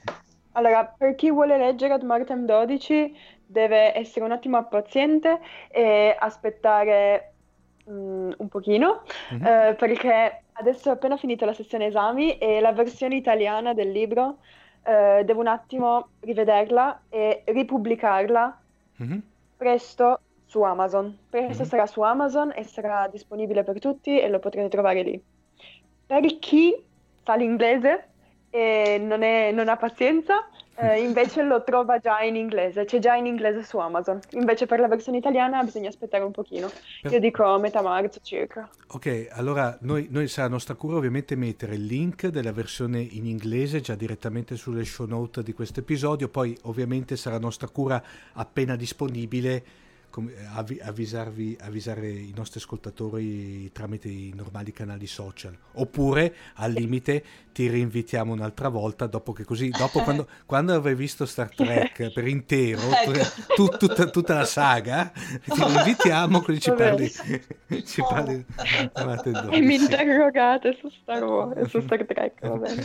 Allora 0.53 0.85
per 0.85 1.15
chi 1.15 1.31
vuole 1.31 1.57
leggere 1.57 1.93
Ad 1.93 2.03
Martem 2.03 2.45
12 2.45 3.15
deve 3.45 3.95
essere 3.97 4.25
un 4.25 4.31
attimo 4.31 4.63
paziente 4.65 5.39
e 5.69 6.15
aspettare 6.17 7.33
um, 7.85 8.33
un 8.35 8.47
pochino 8.47 9.03
mm-hmm. 9.33 9.45
eh, 9.45 9.75
perché 9.75 10.43
adesso 10.53 10.89
è 10.89 10.93
appena 10.93 11.17
finita 11.17 11.45
la 11.45 11.53
sessione 11.53 11.87
esami 11.87 12.37
e 12.37 12.59
la 12.59 12.71
versione 12.71 13.15
italiana 13.15 13.73
del 13.73 13.91
libro 13.91 14.37
eh, 14.83 15.23
devo 15.23 15.39
un 15.39 15.47
attimo 15.47 16.09
rivederla 16.19 17.03
e 17.09 17.43
ripubblicarla 17.45 18.61
mm-hmm. 19.01 19.19
presto 19.57 20.19
su 20.45 20.61
Amazon. 20.61 21.17
Presto 21.29 21.61
mm-hmm. 21.61 21.69
sarà 21.69 21.87
su 21.87 22.01
Amazon 22.01 22.51
e 22.55 22.63
sarà 22.63 23.07
disponibile 23.07 23.63
per 23.63 23.79
tutti 23.79 24.19
e 24.19 24.27
lo 24.29 24.39
potrete 24.39 24.69
trovare 24.69 25.01
lì. 25.01 25.23
Per 26.05 26.39
chi 26.39 26.75
sa 27.23 27.35
l'inglese 27.35 28.09
e 28.55 28.99
non, 28.99 29.23
è, 29.23 29.51
non 29.51 29.67
ha 29.67 29.77
pazienza, 29.77 30.47
eh, 30.75 31.01
invece 31.01 31.41
lo 31.41 31.63
trova 31.63 31.97
già 31.97 32.21
in 32.21 32.35
inglese, 32.35 32.85
c'è 32.85 32.99
già 32.99 33.15
in 33.15 33.25
inglese 33.25 33.63
su 33.63 33.79
Amazon. 33.79 34.19
Invece 34.33 34.67
per 34.67 34.79
la 34.79 34.87
versione 34.87 35.17
italiana 35.17 35.63
bisogna 35.63 35.89
aspettare 35.89 36.23
un 36.23 36.29
pochino. 36.29 36.69
Per... 37.01 37.11
Io 37.11 37.19
dico 37.19 37.43
a 37.43 37.57
metà 37.57 37.81
marzo 37.81 38.19
circa. 38.21 38.69
Ok, 38.89 39.29
allora 39.31 39.75
noi, 39.81 40.07
noi 40.11 40.27
sarà 40.27 40.47
nostra 40.49 40.75
cura 40.75 40.97
ovviamente 40.97 41.35
mettere 41.35 41.73
il 41.73 41.85
link 41.85 42.27
della 42.27 42.51
versione 42.51 42.99
in 42.99 43.25
inglese 43.25 43.81
già 43.81 43.95
direttamente 43.95 44.55
sulle 44.55 44.85
show 44.85 45.07
note 45.07 45.41
di 45.41 45.53
questo 45.53 45.79
episodio, 45.79 46.29
poi 46.29 46.55
ovviamente 46.63 47.15
sarà 47.15 47.39
nostra 47.39 47.67
cura 47.69 48.01
appena 48.33 48.75
disponibile 48.75 49.63
eh, 50.15 50.79
avvisarvi, 50.81 51.57
avvisare 51.61 52.09
i 52.09 52.33
nostri 52.35 52.59
ascoltatori 52.59 53.71
tramite 53.71 54.07
i 54.07 54.31
normali 54.35 54.71
canali 54.71 55.07
social. 55.07 55.57
Oppure 55.73 56.35
al 56.55 56.71
limite 56.71 57.23
ti 57.51 57.67
rinvitiamo 57.67 58.33
un'altra 58.33 58.67
volta 58.67 59.07
dopo 59.07 59.31
che 59.31 59.43
così 59.43 59.69
dopo 59.69 60.01
quando, 60.03 60.27
quando 60.45 60.73
avrai 60.73 60.95
visto 60.95 61.25
Star 61.25 61.53
Trek 61.53 62.11
per 62.13 62.27
intero 62.27 62.81
ecco. 62.81 63.11
tu, 63.55 63.67
tutta, 63.77 64.05
tutta, 64.09 64.33
la 64.33 64.45
saga 64.45 65.11
ti 65.13 65.53
rinvitiamo 65.63 66.41
così 66.41 66.59
ci 66.59 66.73
parli, 66.73 67.09
ci 67.85 68.01
oh. 68.01 68.07
parli 68.07 68.45
e 69.51 69.61
mi 69.61 69.75
interrogate 69.75 70.77
su 70.79 70.89
Star 70.89 71.23
Wars 71.23 71.69
su 71.69 71.79
Star 71.81 72.05
Trek 72.05 72.47
va 72.47 72.57
bene. 72.57 72.83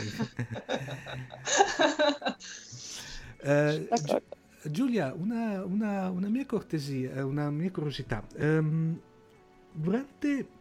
Eh, 3.41 3.87
Giulia, 4.63 5.13
una, 5.13 5.63
una, 5.63 6.09
una, 6.09 6.27
mia 6.27 6.45
cortesia, 6.45 7.25
una 7.25 7.49
mia 7.49 7.71
curiosità. 7.71 8.23
Um, 8.37 8.99
durante... 9.71 10.57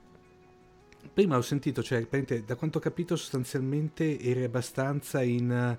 Prima 1.12 1.36
ho 1.36 1.42
sentito, 1.42 1.82
cioè, 1.82 2.06
da 2.44 2.54
quanto 2.54 2.78
ho 2.78 2.80
capito, 2.80 3.16
sostanzialmente 3.16 4.20
eri 4.20 4.44
abbastanza 4.44 5.22
in... 5.22 5.76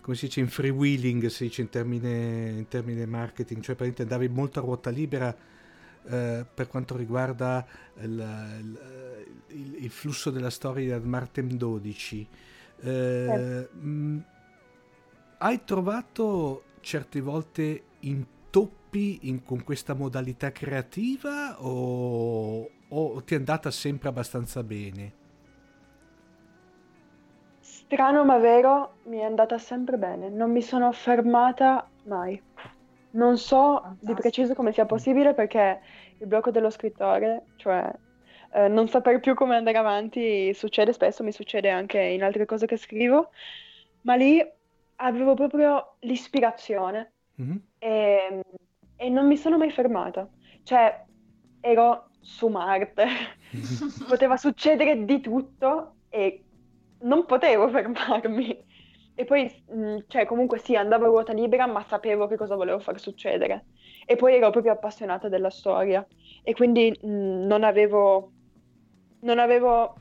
come 0.00 0.16
si 0.16 0.26
dice, 0.26 0.40
in 0.40 0.48
freewheeling, 0.48 1.26
si 1.26 1.44
dice 1.44 1.62
in 1.62 1.68
termine, 1.70 2.50
in 2.50 2.68
termine 2.68 3.06
marketing, 3.06 3.62
cioè 3.62 3.76
andavi 3.78 4.28
molto 4.28 4.58
a 4.58 4.62
ruota 4.62 4.90
libera 4.90 5.34
eh, 6.06 6.44
per 6.52 6.68
quanto 6.68 6.96
riguarda 6.96 7.66
il, 8.00 8.78
il, 9.48 9.76
il, 9.84 9.90
flusso 9.90 10.30
della 10.30 10.50
storia 10.50 10.98
di 10.98 11.08
Martem 11.08 11.48
12. 11.48 12.28
Eh, 12.80 12.90
eh. 12.90 13.68
Mh, 13.74 14.24
hai 15.38 15.64
trovato 15.64 16.64
certe 16.84 17.20
volte 17.20 17.82
intoppi 18.00 19.20
in, 19.22 19.42
con 19.42 19.64
questa 19.64 19.94
modalità 19.94 20.52
creativa 20.52 21.56
o, 21.60 22.70
o 22.88 23.22
ti 23.22 23.34
è 23.34 23.38
andata 23.38 23.70
sempre 23.70 24.08
abbastanza 24.10 24.62
bene? 24.62 25.22
Strano 27.60 28.24
ma 28.24 28.38
vero, 28.38 28.96
mi 29.04 29.18
è 29.18 29.24
andata 29.24 29.58
sempre 29.58 29.96
bene, 29.96 30.28
non 30.28 30.52
mi 30.52 30.62
sono 30.62 30.92
fermata 30.92 31.88
mai. 32.04 32.40
Non 33.12 33.38
so 33.38 33.80
Fantastico. 33.80 34.06
di 34.06 34.14
preciso 34.14 34.54
come 34.54 34.72
sia 34.72 34.86
possibile 34.86 35.34
perché 35.34 35.80
il 36.18 36.26
blocco 36.26 36.50
dello 36.50 36.70
scrittore, 36.70 37.46
cioè 37.56 37.90
eh, 38.52 38.68
non 38.68 38.88
sapere 38.88 39.20
più 39.20 39.34
come 39.34 39.56
andare 39.56 39.78
avanti, 39.78 40.52
succede 40.54 40.92
spesso, 40.92 41.22
mi 41.22 41.32
succede 41.32 41.70
anche 41.70 42.00
in 42.00 42.22
altre 42.22 42.44
cose 42.44 42.66
che 42.66 42.76
scrivo, 42.76 43.30
ma 44.02 44.14
lì 44.16 44.44
avevo 44.96 45.34
proprio 45.34 45.96
l'ispirazione 46.00 47.12
mm-hmm. 47.40 47.56
e, 47.78 48.40
e, 48.96 49.08
non 49.08 49.26
mi 49.26 49.36
sono 49.36 49.56
mai 49.56 49.70
fermata. 49.70 50.28
Cioè, 50.62 51.04
ero 51.60 52.10
su 52.20 52.48
Marte, 52.48 53.06
poteva 54.08 54.36
succedere 54.36 55.04
di 55.04 55.20
tutto 55.20 55.94
e 56.08 56.44
non 57.00 57.26
potevo 57.26 57.68
fermarmi. 57.68 58.72
E 59.16 59.24
poi, 59.24 59.48
mm, 59.72 59.98
cioè, 60.08 60.26
comunque 60.26 60.58
sì, 60.58 60.74
andavo 60.74 61.04
a 61.04 61.08
ruota 61.08 61.32
libera, 61.32 61.66
ma 61.66 61.82
sapevo 61.82 62.26
che 62.26 62.36
cosa 62.36 62.56
volevo 62.56 62.80
far 62.80 62.98
succedere. 62.98 63.66
E 64.06 64.16
poi 64.16 64.34
ero 64.34 64.50
proprio 64.50 64.72
appassionata 64.72 65.28
della 65.28 65.50
storia. 65.50 66.04
E 66.42 66.52
quindi 66.54 66.96
mh, 67.00 67.08
mm, 67.08 67.46
non 67.46 67.62
avevo, 67.62 68.32
non 69.20 69.38
avevo 69.38 69.94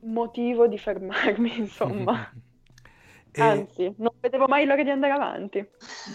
motivo 0.00 0.66
di 0.66 0.78
fermarmi, 0.78 1.58
insomma. 1.58 2.30
E... 3.32 3.40
Anzi, 3.40 3.94
non 3.98 4.12
vedevo 4.20 4.48
mai 4.48 4.66
l'ora 4.66 4.82
di 4.82 4.90
andare 4.90 5.12
avanti. 5.12 5.64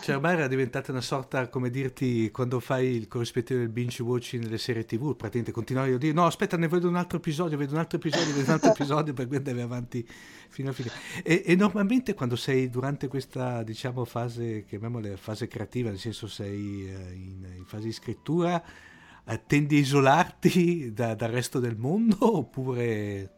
Cioè, 0.02 0.16
ormai 0.16 0.34
era 0.34 0.48
diventata 0.48 0.92
una 0.92 1.02
sorta, 1.02 1.48
come 1.48 1.70
dirti, 1.70 2.30
quando 2.30 2.60
fai 2.60 2.88
il 2.88 3.08
corrispettivo 3.08 3.60
del 3.60 3.70
binge 3.70 4.04
watching 4.04 4.44
nelle 4.44 4.58
serie 4.58 4.84
tv, 4.84 5.16
praticamente 5.16 5.52
continuavi 5.52 5.94
a 5.94 5.98
dire 5.98 6.14
no, 6.14 6.26
aspetta, 6.26 6.58
ne 6.58 6.68
vedo 6.68 6.90
un 6.90 6.98
altro 6.98 7.18
episodio, 7.18 7.58
vedo 7.58 7.74
un 7.74 7.80
altro 7.80 7.98
episodio, 7.98 8.34
vedo 8.34 8.48
un 8.48 8.54
altro 8.54 8.72
episodio, 8.76 9.14
per 9.14 9.28
andavi 9.32 9.62
avanti 9.62 10.06
fino 10.50 10.72
a 10.72 10.74
fine. 10.74 10.90
E, 11.24 11.44
e, 11.46 11.56
normalmente 11.56 12.14
quando 12.14 12.36
sei 12.36 12.70
durante 12.70 13.08
questa, 13.08 13.64
diciamo, 13.64 14.04
fase, 14.04 14.66
chiamiamola 14.66 15.16
fase 15.16 15.48
creativa, 15.48 15.90
nel 15.90 16.00
senso 16.00 16.28
sei 16.28 16.86
eh, 16.88 17.14
in, 17.14 17.48
in, 17.58 17.66
fase 17.66 17.86
di 17.86 17.94
scrittura, 17.94 18.62
eh, 19.26 19.42
tendi 19.48 19.78
a 19.78 19.80
isolarti 19.80 20.92
da, 20.92 21.16
dal 21.16 21.32
resto 21.32 21.60
del 21.60 21.78
mondo 21.78 22.18
oppure... 22.38 23.32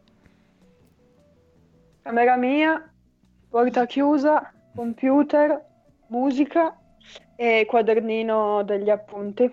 Camera 2.01 2.37
mia, 2.37 2.93
porta 3.49 3.85
chiusa, 3.85 4.53
computer, 4.75 5.65
musica 6.07 6.77
e 7.35 7.65
quadernino 7.67 8.63
degli 8.63 8.89
appunti 8.89 9.51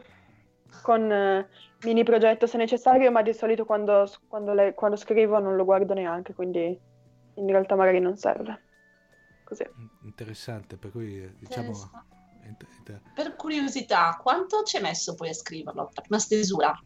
con 0.83 1.11
eh, 1.11 1.49
mini 1.85 2.03
progetto 2.03 2.47
se 2.47 2.57
necessario, 2.57 3.11
ma 3.11 3.23
di 3.23 3.33
solito 3.33 3.65
quando, 3.65 4.11
quando, 4.29 4.53
le, 4.53 4.75
quando, 4.75 4.97
scrivo 4.97 5.39
non 5.39 5.57
lo 5.57 5.65
guardo 5.65 5.95
neanche, 5.95 6.35
quindi 6.35 6.79
in 7.35 7.47
realtà 7.47 7.75
magari 7.75 8.01
non 8.01 8.17
serve. 8.17 8.63
Così. 9.45 9.65
Interessante, 10.03 10.77
per 10.77 10.91
cui 10.91 11.23
eh, 11.23 11.35
diciamo... 11.39 11.73
Per 13.15 13.37
curiosità, 13.37 14.19
quanto 14.21 14.63
ci 14.65 14.77
hai 14.77 14.83
messo 14.83 15.15
poi 15.15 15.31
a 15.31 15.35
scriverlo, 15.35 15.91
la 15.95 16.01
prima 16.03 16.19
stesura? 16.19 16.79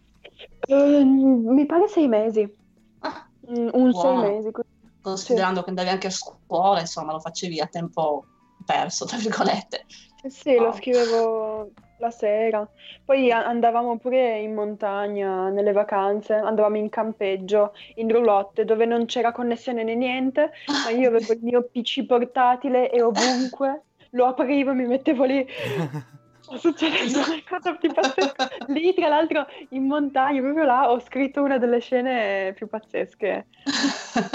Uh, 0.69 1.05
mi 1.05 1.67
pare 1.67 1.89
sei 1.89 2.07
mesi. 2.07 2.57
Ah, 3.01 3.29
un 3.47 3.91
buono. 3.91 4.23
sei 4.23 4.35
mesi. 4.35 4.51
Così 4.53 4.78
considerando 5.09 5.59
sì. 5.59 5.65
che 5.65 5.71
andavi 5.71 5.89
anche 5.89 6.07
a 6.07 6.11
scuola, 6.11 6.81
insomma, 6.81 7.13
lo 7.13 7.21
facevi 7.21 7.61
a 7.61 7.67
tempo 7.67 8.25
perso, 8.65 9.05
tra 9.05 9.17
virgolette. 9.17 9.85
Eh 10.23 10.31
sì, 10.31 10.57
oh. 10.57 10.65
lo 10.65 10.73
scrivevo 10.73 11.71
la 11.99 12.11
sera. 12.11 12.69
Poi 13.05 13.31
andavamo 13.31 13.99
pure 13.99 14.39
in 14.39 14.55
montagna 14.55 15.49
nelle 15.49 15.73
vacanze, 15.73 16.35
andavamo 16.35 16.77
in 16.77 16.89
campeggio, 16.89 17.73
in 17.97 18.11
roulotte, 18.11 18.65
dove 18.65 18.85
non 18.85 19.07
c'era 19.07 19.33
connessione 19.33 19.83
né 19.83 19.95
niente, 19.95 20.53
ma 20.67 20.91
io 20.91 21.09
avevo 21.09 21.33
il 21.33 21.41
mio 21.43 21.69
PC 21.71 22.05
portatile 22.07 22.91
e 22.91 23.03
ovunque 23.03 23.83
lo 24.11 24.27
aprivo 24.27 24.71
e 24.71 24.75
mi 24.75 24.87
mettevo 24.87 25.25
lì 25.25 25.47
succedendo 26.57 27.19
una 27.27 27.43
cosa 27.49 27.75
più 27.75 27.93
pazzesca. 27.93 28.49
Lì, 28.69 28.95
tra 28.95 29.09
l'altro, 29.09 29.47
in 29.71 29.85
montagna, 29.85 30.41
proprio 30.41 30.65
là, 30.65 30.91
ho 30.91 31.01
scritto 31.01 31.43
una 31.43 31.59
delle 31.59 31.81
scene 31.81 32.53
più 32.55 32.69
pazzesche. 32.69 33.47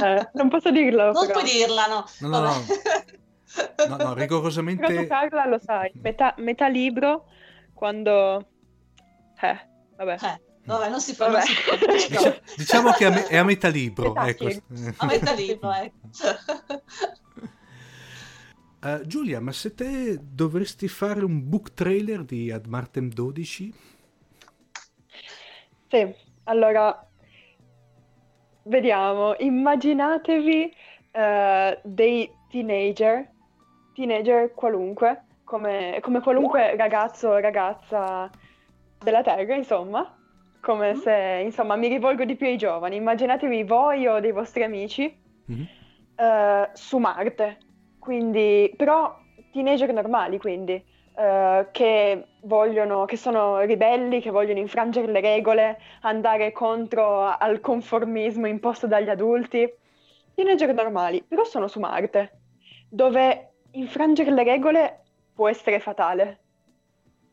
Eh, 0.03 0.29
non 0.33 0.49
posso 0.49 0.71
dirlo. 0.71 1.11
Non 1.11 1.27
però. 1.27 1.39
puoi 1.39 1.51
dirla, 1.51 1.85
no. 1.87 2.05
No, 2.19 2.27
no, 2.27 2.39
no. 2.39 2.53
no, 3.87 3.95
no 3.95 4.13
rigorosamente... 4.13 4.85
Però 4.85 5.05
Carla 5.07 5.45
lo 5.45 5.59
sai, 5.59 5.91
metà, 6.01 6.33
metà 6.37 6.67
libro, 6.67 7.25
quando... 7.73 8.47
Eh, 9.41 9.67
vabbè. 9.97 10.13
Eh. 10.13 10.41
Vabbè, 10.65 10.89
non 10.89 11.01
si 11.01 11.13
fa. 11.13 11.27
Non 11.27 11.41
si 11.41 11.53
fa. 11.55 11.75
Diciamo, 11.91 12.35
diciamo 12.55 12.91
che 12.91 13.27
è 13.27 13.35
a 13.35 13.43
metà 13.43 13.67
libro. 13.67 14.13
Metà 14.13 14.27
ecco. 14.27 14.63
A 14.97 15.05
metà 15.07 15.33
libro, 15.33 15.73
ecco. 15.73 15.97
Uh, 18.83 18.99
Giulia, 19.05 19.39
ma 19.39 19.53
se 19.53 19.73
te 19.73 20.19
dovresti 20.21 20.89
fare 20.89 21.23
un 21.23 21.47
book 21.47 21.73
trailer 21.73 22.25
di 22.25 22.51
Ad 22.51 22.65
Martem 22.65 23.07
12? 23.07 23.73
Sì, 25.87 26.13
allora 26.43 27.07
vediamo, 28.63 29.35
immaginatevi 29.37 30.73
uh, 31.13 31.79
dei 31.81 32.29
teenager, 32.49 33.25
teenager 33.93 34.53
qualunque, 34.53 35.27
come, 35.45 35.99
come 36.01 36.19
qualunque 36.19 36.75
ragazzo 36.75 37.29
o 37.29 37.39
ragazza 37.39 38.29
della 39.01 39.21
Terra, 39.21 39.55
insomma, 39.55 40.13
come 40.59 40.93
mm. 40.93 40.97
se, 40.97 41.41
insomma, 41.41 41.77
mi 41.77 41.87
rivolgo 41.87 42.25
di 42.25 42.35
più 42.35 42.47
ai 42.47 42.57
giovani, 42.57 42.97
immaginatevi 42.97 43.63
voi 43.63 44.07
o 44.07 44.19
dei 44.19 44.33
vostri 44.33 44.63
amici 44.63 45.17
mm-hmm. 45.49 45.65
uh, 46.17 46.69
su 46.73 46.97
Marte 46.97 47.59
quindi, 48.03 48.73
però 48.75 49.17
teenager 49.53 49.93
normali, 49.93 50.37
quindi, 50.37 50.73
uh, 50.73 51.65
che 51.71 52.25
vogliono, 52.41 53.05
che 53.05 53.15
sono 53.15 53.61
ribelli, 53.61 54.19
che 54.19 54.29
vogliono 54.29 54.59
infrangere 54.59 55.09
le 55.09 55.21
regole, 55.21 55.79
andare 56.01 56.51
contro 56.51 57.21
al 57.21 57.61
conformismo 57.61 58.45
imposto 58.45 58.87
dagli 58.87 59.07
adulti. 59.07 59.73
Teenager 60.35 60.73
normali, 60.73 61.23
però 61.23 61.45
sono 61.45 61.69
su 61.69 61.79
Marte, 61.79 62.41
dove 62.89 63.53
infrangere 63.71 64.31
le 64.31 64.43
regole 64.43 65.03
può 65.33 65.47
essere 65.47 65.79
fatale. 65.79 66.39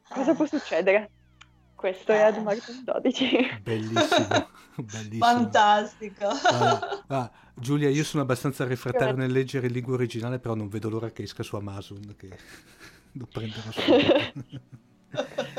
Cosa 0.09 0.35
può 0.35 0.47
succedere? 0.47 1.11
Questo 1.81 2.13
è 2.13 2.21
Ad 2.21 2.37
Martin 2.43 2.85
12. 2.85 3.39
Bellissimo, 3.65 4.49
bellissimo. 4.77 5.25
Fantastico. 5.25 6.27
Ah, 6.27 7.03
ah, 7.07 7.31
Giulia, 7.55 7.89
io 7.89 8.05
sono 8.05 8.23
abbastanza 8.23 8.67
refrattario 8.67 9.17
nel 9.17 9.33
leggere 9.33 9.69
in 9.69 9.73
lingua 9.73 9.95
originale, 9.95 10.39
però 10.39 10.55
non 10.55 10.69
vedo 10.69 10.91
l'ora 10.91 11.09
che 11.09 11.23
esca 11.23 11.43
su 11.43 11.57
Amazon, 11.57 12.17
che 12.19 12.29
lo 13.13 13.27
prenderò 13.33 13.71
subito. 13.71 14.61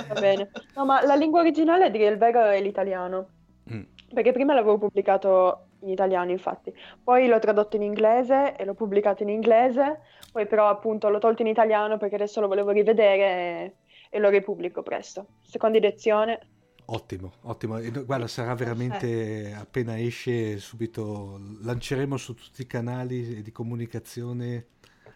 Va 0.10 0.20
bene. 0.20 0.52
No, 0.76 0.86
ma 0.86 1.04
la 1.04 1.16
lingua 1.16 1.40
originale, 1.40 1.86
a 1.86 1.90
dire 1.90 2.06
il 2.06 2.20
vero, 2.20 2.46
è 2.46 2.62
l'italiano. 2.62 3.28
Mm. 3.74 3.82
Perché 4.14 4.32
prima 4.32 4.54
l'avevo 4.54 4.78
pubblicato 4.78 5.70
in 5.80 5.90
italiano, 5.90 6.30
infatti. 6.30 6.72
Poi 7.04 7.26
l'ho 7.26 7.40
tradotto 7.40 7.78
in 7.78 7.82
inglese 7.82 8.56
e 8.56 8.64
l'ho 8.64 8.76
pubblicato 8.76 9.24
in 9.24 9.30
inglese. 9.30 10.02
Poi 10.32 10.46
però 10.46 10.70
appunto 10.70 11.10
l'ho 11.10 11.18
tolto 11.18 11.42
in 11.42 11.48
italiano 11.48 11.98
perché 11.98 12.14
adesso 12.14 12.42
lo 12.42 12.48
volevo 12.48 12.70
rivedere 12.70 13.78
e 14.14 14.20
lo 14.20 14.30
ripubblico 14.30 14.84
presto. 14.84 15.26
Seconda 15.42 15.78
edizione. 15.78 16.40
Ottimo, 16.86 17.32
ottimo. 17.44 17.80
Guarda, 18.04 18.28
sarà 18.28 18.54
veramente 18.56 19.56
appena 19.58 19.98
esce 19.98 20.60
subito 20.60 21.40
lanceremo 21.62 22.18
su 22.18 22.34
tutti 22.34 22.64
i 22.64 22.68
canali 22.68 23.42
di 23.42 23.52
comunicazione 23.54 24.66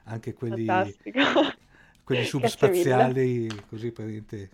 anche 0.05 0.33
quelli, 0.33 0.65
quelli 2.05 2.23
subspaziali, 2.23 3.47
così 3.67 3.91
praticamente. 3.91 4.49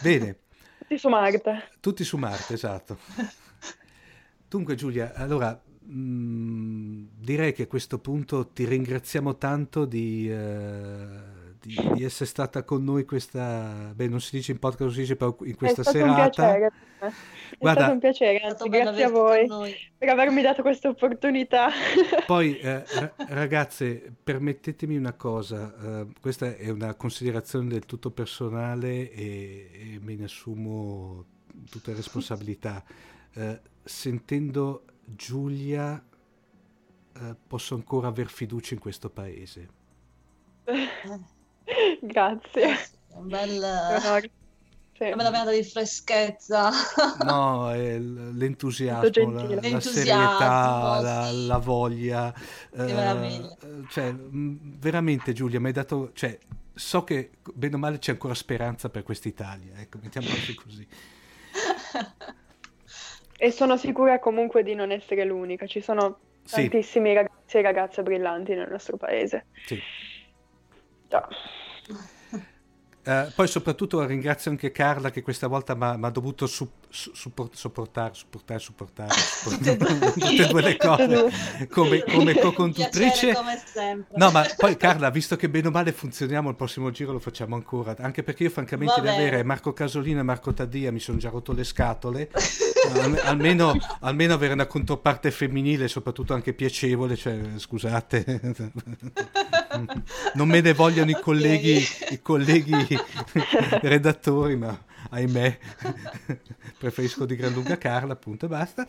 Bene. 0.00 0.38
Tutti 0.78 0.96
su 0.96 1.08
Marte. 1.08 1.68
Tutti 1.80 2.04
su 2.04 2.16
Marte, 2.16 2.54
esatto. 2.54 2.98
Dunque 4.48 4.76
Giulia, 4.76 5.12
allora 5.14 5.60
mh, 5.80 5.92
mm, 5.92 7.06
direi 7.18 7.52
che 7.52 7.64
a 7.64 7.66
questo 7.66 7.98
punto 7.98 8.48
ti 8.48 8.64
ringraziamo 8.64 9.36
tanto 9.36 9.84
di... 9.84 10.30
Uh, 10.30 11.37
di, 11.68 11.90
di, 11.94 12.04
essere 12.04 12.24
stata 12.24 12.64
con 12.64 12.82
noi 12.82 13.04
questa, 13.04 13.92
beh 13.94 14.08
non 14.08 14.20
si 14.20 14.36
dice 14.36 14.52
in 14.52 14.58
podcast, 14.58 14.92
si 14.92 15.00
dice 15.00 15.16
però 15.16 15.36
in 15.42 15.54
questa 15.54 15.82
è 15.82 15.84
stato 15.84 15.98
serata. 15.98 16.22
Un 16.22 16.30
piacere. 16.30 16.72
È 16.98 17.56
Guarda, 17.58 17.80
stato 17.80 17.92
un 17.92 17.98
piacere, 18.00 18.38
anzi 18.38 18.68
grazie 18.68 19.04
a 19.04 19.10
voi 19.10 19.46
per 19.98 20.08
avermi 20.08 20.40
dato 20.42 20.62
questa 20.62 20.88
opportunità. 20.88 21.68
Poi 22.26 22.58
eh, 22.58 22.82
ragazze, 23.28 24.12
permettetemi 24.22 24.96
una 24.96 25.12
cosa, 25.12 25.74
eh, 25.80 26.06
questa 26.20 26.56
è 26.56 26.70
una 26.70 26.94
considerazione 26.94 27.68
del 27.68 27.84
tutto 27.84 28.10
personale 28.10 29.10
e, 29.12 29.70
e 29.72 29.98
me 30.00 30.14
ne 30.14 30.24
assumo 30.24 31.24
tutte 31.70 31.90
le 31.90 31.96
responsabilità. 31.96 32.82
Eh, 33.34 33.60
sentendo 33.84 34.84
Giulia 35.04 36.02
eh, 37.20 37.36
posso 37.46 37.74
ancora 37.74 38.08
aver 38.08 38.28
fiducia 38.28 38.74
in 38.74 38.80
questo 38.80 39.10
paese. 39.10 39.68
Grazie. 42.00 42.66
Un 43.14 43.28
bel... 43.28 44.30
Sì. 44.98 45.12
Una 45.12 45.30
vena 45.30 45.52
di 45.52 45.62
freschezza. 45.62 46.70
No, 47.24 47.72
l'entusiasmo, 47.72 49.30
la, 49.30 49.70
la 49.70 49.80
serietà, 49.80 50.98
la, 51.00 51.28
sì. 51.30 51.46
la 51.46 51.58
voglia. 51.58 52.34
Eh, 52.72 53.56
cioè, 53.90 54.12
veramente 54.12 55.32
Giulia, 55.32 55.60
mi 55.60 55.66
hai 55.66 55.72
dato... 55.72 56.10
Cioè, 56.14 56.36
so 56.74 57.04
che 57.04 57.30
bene 57.54 57.76
o 57.76 57.78
male 57.78 58.00
c'è 58.00 58.10
ancora 58.10 58.34
speranza 58.34 58.88
per 58.88 59.04
quest'Italia, 59.04 59.74
ecco, 59.78 59.98
mettiamola 60.02 60.34
così. 60.64 60.88
E 63.36 63.50
sono 63.52 63.76
sicura 63.76 64.18
comunque 64.18 64.64
di 64.64 64.74
non 64.74 64.90
essere 64.90 65.24
l'unica, 65.24 65.66
ci 65.66 65.80
sono 65.80 66.18
Sì, 66.42 66.68
tantissimi 66.68 67.14
ragazzi 67.14 67.58
e 67.58 67.62
ragazze 67.62 68.02
brillanti 68.02 68.54
nel 68.54 68.68
nostro 68.68 68.96
paese. 68.96 69.46
sì. 69.64 69.80
Già. 71.08 71.28
Eh, 73.04 73.32
poi 73.34 73.48
soprattutto 73.48 74.04
ringrazio 74.04 74.50
anche 74.50 74.70
Carla 74.70 75.10
che 75.10 75.22
questa 75.22 75.46
volta 75.46 75.74
mi 75.74 76.04
ha 76.04 76.10
dovuto 76.10 76.46
su- 76.46 76.68
su- 76.90 77.10
support- 77.14 77.54
sopportare, 77.54 78.12
supportare, 78.12 78.60
supportare, 78.60 79.08
Tutte 79.44 79.70
e 79.70 79.76
due. 79.78 80.12
tutte 80.12 80.42
e 80.42 80.46
due 80.46 80.60
le 80.62 80.76
cose 80.76 81.68
come, 81.70 82.02
come 82.04 82.34
co-conduttrice. 82.34 83.32
Come. 83.32 84.06
No, 84.16 84.30
ma 84.30 84.44
poi 84.58 84.76
Carla, 84.76 85.08
visto 85.08 85.36
che 85.36 85.48
bene 85.48 85.68
o 85.68 85.70
male 85.70 85.92
funzioniamo, 85.92 86.50
il 86.50 86.56
prossimo 86.56 86.90
giro 86.90 87.12
lo 87.12 87.18
facciamo 87.18 87.54
ancora, 87.54 87.96
anche 87.98 88.22
perché 88.22 88.42
io 88.42 88.50
francamente 88.50 89.00
di 89.00 89.08
avere 89.08 89.42
Marco 89.42 89.72
Casolino 89.72 90.20
e 90.20 90.24
Marco 90.24 90.52
Taddia 90.52 90.92
mi 90.92 91.00
sono 91.00 91.16
già 91.16 91.30
rotto 91.30 91.54
le 91.54 91.64
scatole, 91.64 92.28
almeno, 93.22 93.74
almeno 94.00 94.34
avere 94.34 94.52
una 94.52 94.66
controparte 94.66 95.30
femminile, 95.30 95.88
soprattutto 95.88 96.34
anche 96.34 96.52
piacevole, 96.52 97.16
cioè 97.16 97.38
scusate, 97.56 98.40
non 100.34 100.48
me 100.48 100.60
ne 100.60 100.72
vogliono 100.72 101.10
i 101.10 101.20
colleghi, 101.20 101.82
i 102.10 102.20
colleghi 102.22 102.86
redattori, 103.82 104.56
ma 104.56 104.76
ahimè, 105.10 105.58
preferisco 106.78 107.24
di 107.24 107.36
gran 107.36 107.52
lunga 107.52 107.78
Carla, 107.78 108.12
appunto, 108.12 108.46
e 108.46 108.48
basta. 108.48 108.86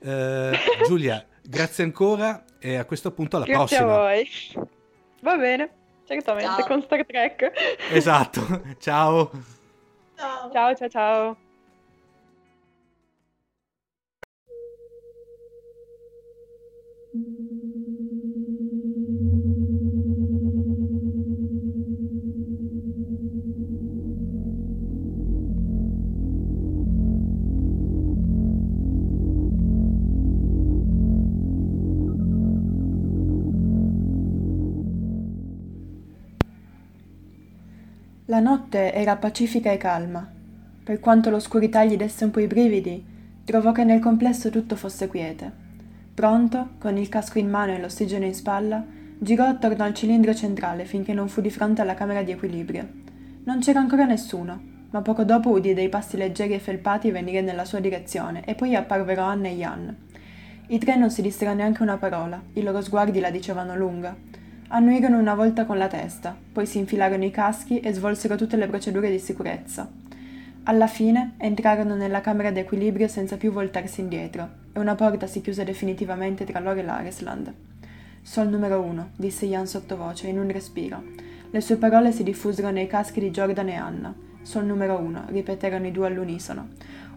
Eh, 0.00 0.58
Giulia, 0.86 1.24
grazie 1.42 1.84
ancora 1.84 2.44
e 2.58 2.76
a 2.76 2.84
questo 2.84 3.10
punto 3.12 3.36
alla 3.36 3.44
Grazie 3.44 3.76
a 3.76 3.84
prossima. 3.84 4.02
voi. 4.02 4.28
Va 5.20 5.36
bene, 5.36 5.70
certamente, 6.06 6.62
Ciao. 6.62 6.66
con 6.66 6.82
Star 6.82 7.04
Trek. 7.06 7.52
Esatto, 7.90 8.62
ciao. 8.78 9.30
Ciao. 10.16 10.50
Ciao, 10.52 10.76
ciao, 10.76 10.88
ciao. 10.88 11.36
La 38.32 38.40
notte 38.40 38.94
era 38.94 39.16
pacifica 39.16 39.70
e 39.70 39.76
calma. 39.76 40.26
Per 40.82 41.00
quanto 41.00 41.28
l'oscurità 41.28 41.84
gli 41.84 41.98
desse 41.98 42.24
un 42.24 42.30
po' 42.30 42.40
i 42.40 42.46
brividi, 42.46 43.04
trovò 43.44 43.72
che 43.72 43.84
nel 43.84 44.00
complesso 44.00 44.48
tutto 44.48 44.74
fosse 44.74 45.06
quiete. 45.06 45.52
Pronto, 46.14 46.70
con 46.78 46.96
il 46.96 47.10
casco 47.10 47.38
in 47.38 47.50
mano 47.50 47.74
e 47.74 47.78
l'ossigeno 47.78 48.24
in 48.24 48.34
spalla, 48.34 48.82
girò 49.18 49.44
attorno 49.44 49.84
al 49.84 49.92
cilindro 49.92 50.34
centrale 50.34 50.86
finché 50.86 51.12
non 51.12 51.28
fu 51.28 51.42
di 51.42 51.50
fronte 51.50 51.82
alla 51.82 51.92
camera 51.92 52.22
di 52.22 52.30
equilibrio. 52.30 52.88
Non 53.44 53.60
c'era 53.60 53.80
ancora 53.80 54.06
nessuno, 54.06 54.58
ma 54.88 55.02
poco 55.02 55.24
dopo 55.24 55.50
udì 55.50 55.74
dei 55.74 55.90
passi 55.90 56.16
leggeri 56.16 56.54
e 56.54 56.58
felpati 56.58 57.10
venire 57.10 57.42
nella 57.42 57.66
sua 57.66 57.80
direzione 57.80 58.46
e 58.46 58.54
poi 58.54 58.74
apparvero 58.74 59.20
Anne 59.20 59.50
e 59.50 59.56
Jan. 59.56 59.96
I 60.68 60.78
tre 60.78 60.96
non 60.96 61.10
si 61.10 61.20
dissero 61.20 61.52
neanche 61.52 61.82
una 61.82 61.98
parola, 61.98 62.40
i 62.54 62.62
loro 62.62 62.80
sguardi 62.80 63.20
la 63.20 63.30
dicevano 63.30 63.76
lunga. 63.76 64.16
Annuirono 64.74 65.18
una 65.18 65.34
volta 65.34 65.66
con 65.66 65.76
la 65.76 65.86
testa, 65.86 66.34
poi 66.50 66.64
si 66.64 66.78
infilarono 66.78 67.26
i 67.26 67.30
caschi 67.30 67.80
e 67.80 67.92
svolsero 67.92 68.36
tutte 68.36 68.56
le 68.56 68.66
procedure 68.66 69.10
di 69.10 69.18
sicurezza. 69.18 69.86
Alla 70.62 70.86
fine 70.86 71.34
entrarono 71.36 71.94
nella 71.94 72.22
camera 72.22 72.50
d'equilibrio 72.50 73.06
senza 73.06 73.36
più 73.36 73.52
voltarsi 73.52 74.00
indietro 74.00 74.48
e 74.72 74.80
una 74.80 74.94
porta 74.94 75.26
si 75.26 75.42
chiuse 75.42 75.64
definitivamente 75.64 76.46
tra 76.46 76.58
loro 76.58 76.78
e 76.78 76.84
l'Aresland. 76.84 77.52
Sol 78.22 78.48
numero 78.48 78.80
uno, 78.80 79.10
disse 79.14 79.44
Jan 79.44 79.66
sottovoce 79.66 80.28
in 80.28 80.38
un 80.38 80.50
respiro. 80.50 81.02
Le 81.50 81.60
sue 81.60 81.76
parole 81.76 82.10
si 82.10 82.22
diffusero 82.22 82.70
nei 82.70 82.86
caschi 82.86 83.20
di 83.20 83.30
Jordan 83.30 83.68
e 83.68 83.74
Anna. 83.74 84.14
Sol 84.40 84.64
numero 84.64 84.96
uno, 84.96 85.24
ripeterono 85.28 85.86
i 85.86 85.92
due 85.92 86.06
all'unisono. 86.06 86.68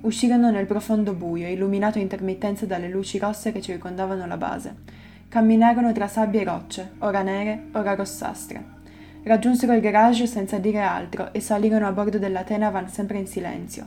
Uscirono 0.01 0.51
nel 0.51 0.66
profondo 0.66 1.14
buio, 1.14 1.47
illuminato 1.47 1.99
a 1.99 2.01
intermittenza 2.01 2.66
dalle 2.66 2.89
luci 2.89 3.18
rosse 3.18 3.53
che 3.53 3.62
circondavano 3.62 4.28
la 4.28 4.36
base. 4.36 5.03
Camminarono 5.36 5.92
tra 5.92 6.08
sabbie 6.08 6.40
e 6.40 6.44
rocce, 6.46 6.92
ora 7.00 7.22
nere, 7.22 7.66
ora 7.74 7.94
rossastre. 7.94 8.64
Raggiunsero 9.24 9.74
il 9.74 9.82
garage 9.82 10.28
senza 10.28 10.60
dire 10.60 10.80
altro 10.80 11.34
e 11.34 11.42
salirono 11.42 11.86
a 11.86 11.92
bordo 11.92 12.18
della 12.18 12.44
Tenavan 12.44 12.88
sempre 12.88 13.18
in 13.18 13.28
silenzio. 13.28 13.86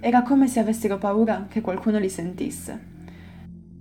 Era 0.00 0.22
come 0.22 0.48
se 0.48 0.58
avessero 0.58 0.98
paura 0.98 1.46
che 1.48 1.60
qualcuno 1.60 2.00
li 2.00 2.08
sentisse. 2.08 2.76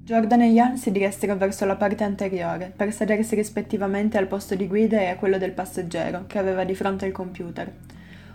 Jordan 0.04 0.42
e 0.42 0.52
Jan 0.52 0.78
si 0.78 0.92
diressero 0.92 1.36
verso 1.36 1.66
la 1.66 1.78
parte 1.78 2.04
anteriore 2.04 2.72
per 2.76 2.94
sedersi 2.94 3.34
rispettivamente 3.34 4.20
al 4.20 4.28
posto 4.28 4.54
di 4.54 4.68
guida 4.68 5.00
e 5.00 5.08
a 5.08 5.16
quello 5.16 5.40
del 5.40 5.54
passeggero 5.54 6.26
che 6.28 6.38
aveva 6.38 6.64
di 6.64 6.76
fronte 6.76 7.08
il 7.08 7.12
computer. 7.12 7.74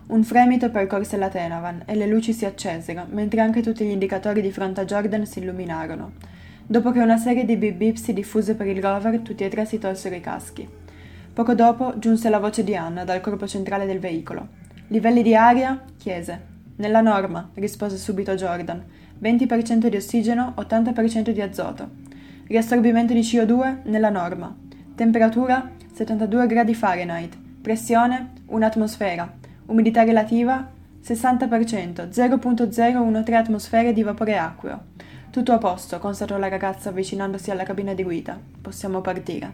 Un 0.08 0.24
fremito 0.24 0.68
percorse 0.70 1.16
la 1.16 1.28
Tenavan 1.28 1.84
e 1.86 1.94
le 1.94 2.08
luci 2.08 2.32
si 2.32 2.44
accesero, 2.44 3.06
mentre 3.08 3.40
anche 3.40 3.62
tutti 3.62 3.84
gli 3.84 3.90
indicatori 3.90 4.42
di 4.42 4.50
fronte 4.50 4.80
a 4.80 4.84
Jordan 4.84 5.26
si 5.26 5.38
illuminarono. 5.38 6.33
Dopo 6.66 6.92
che 6.92 7.00
una 7.00 7.18
serie 7.18 7.44
di 7.44 7.56
bip 7.56 7.76
bip 7.76 7.96
si 7.96 8.14
diffuse 8.14 8.54
per 8.54 8.66
il 8.66 8.80
rover, 8.80 9.18
tutti 9.18 9.44
e 9.44 9.48
tre 9.50 9.66
si 9.66 9.78
tolsero 9.78 10.14
i 10.14 10.20
caschi. 10.20 10.66
Poco 11.34 11.54
dopo 11.54 11.98
giunse 11.98 12.30
la 12.30 12.38
voce 12.38 12.64
di 12.64 12.74
Anna 12.74 13.04
dal 13.04 13.20
corpo 13.20 13.46
centrale 13.46 13.84
del 13.84 13.98
veicolo. 13.98 14.48
Livelli 14.88 15.22
di 15.22 15.36
aria? 15.36 15.82
chiese. 15.98 16.52
Nella 16.76 17.02
norma, 17.02 17.50
rispose 17.54 17.98
subito 17.98 18.34
Jordan. 18.34 18.82
20% 19.20 19.88
di 19.88 19.96
ossigeno, 19.96 20.54
80% 20.56 21.30
di 21.30 21.42
azoto. 21.42 21.90
Riassorbimento 22.46 23.12
di 23.12 23.20
CO2? 23.20 23.80
Nella 23.84 24.10
norma. 24.10 24.56
Temperatura? 24.94 25.70
72 25.92 26.46
gradi 26.46 26.74
Fahrenheit. 26.74 27.36
Pressione? 27.60 28.32
Un'atmosfera. 28.46 29.30
Umidità 29.66 30.02
relativa? 30.02 30.70
60%, 31.04 32.08
0.013 32.08 33.34
atmosfere 33.34 33.92
di 33.92 34.02
vapore 34.02 34.38
acqueo. 34.38 34.84
Tutto 35.34 35.50
a 35.50 35.58
posto, 35.58 35.98
constatò 35.98 36.38
la 36.38 36.46
ragazza 36.46 36.90
avvicinandosi 36.90 37.50
alla 37.50 37.64
cabina 37.64 37.92
di 37.92 38.04
guida. 38.04 38.38
Possiamo 38.62 39.00
partire. 39.00 39.52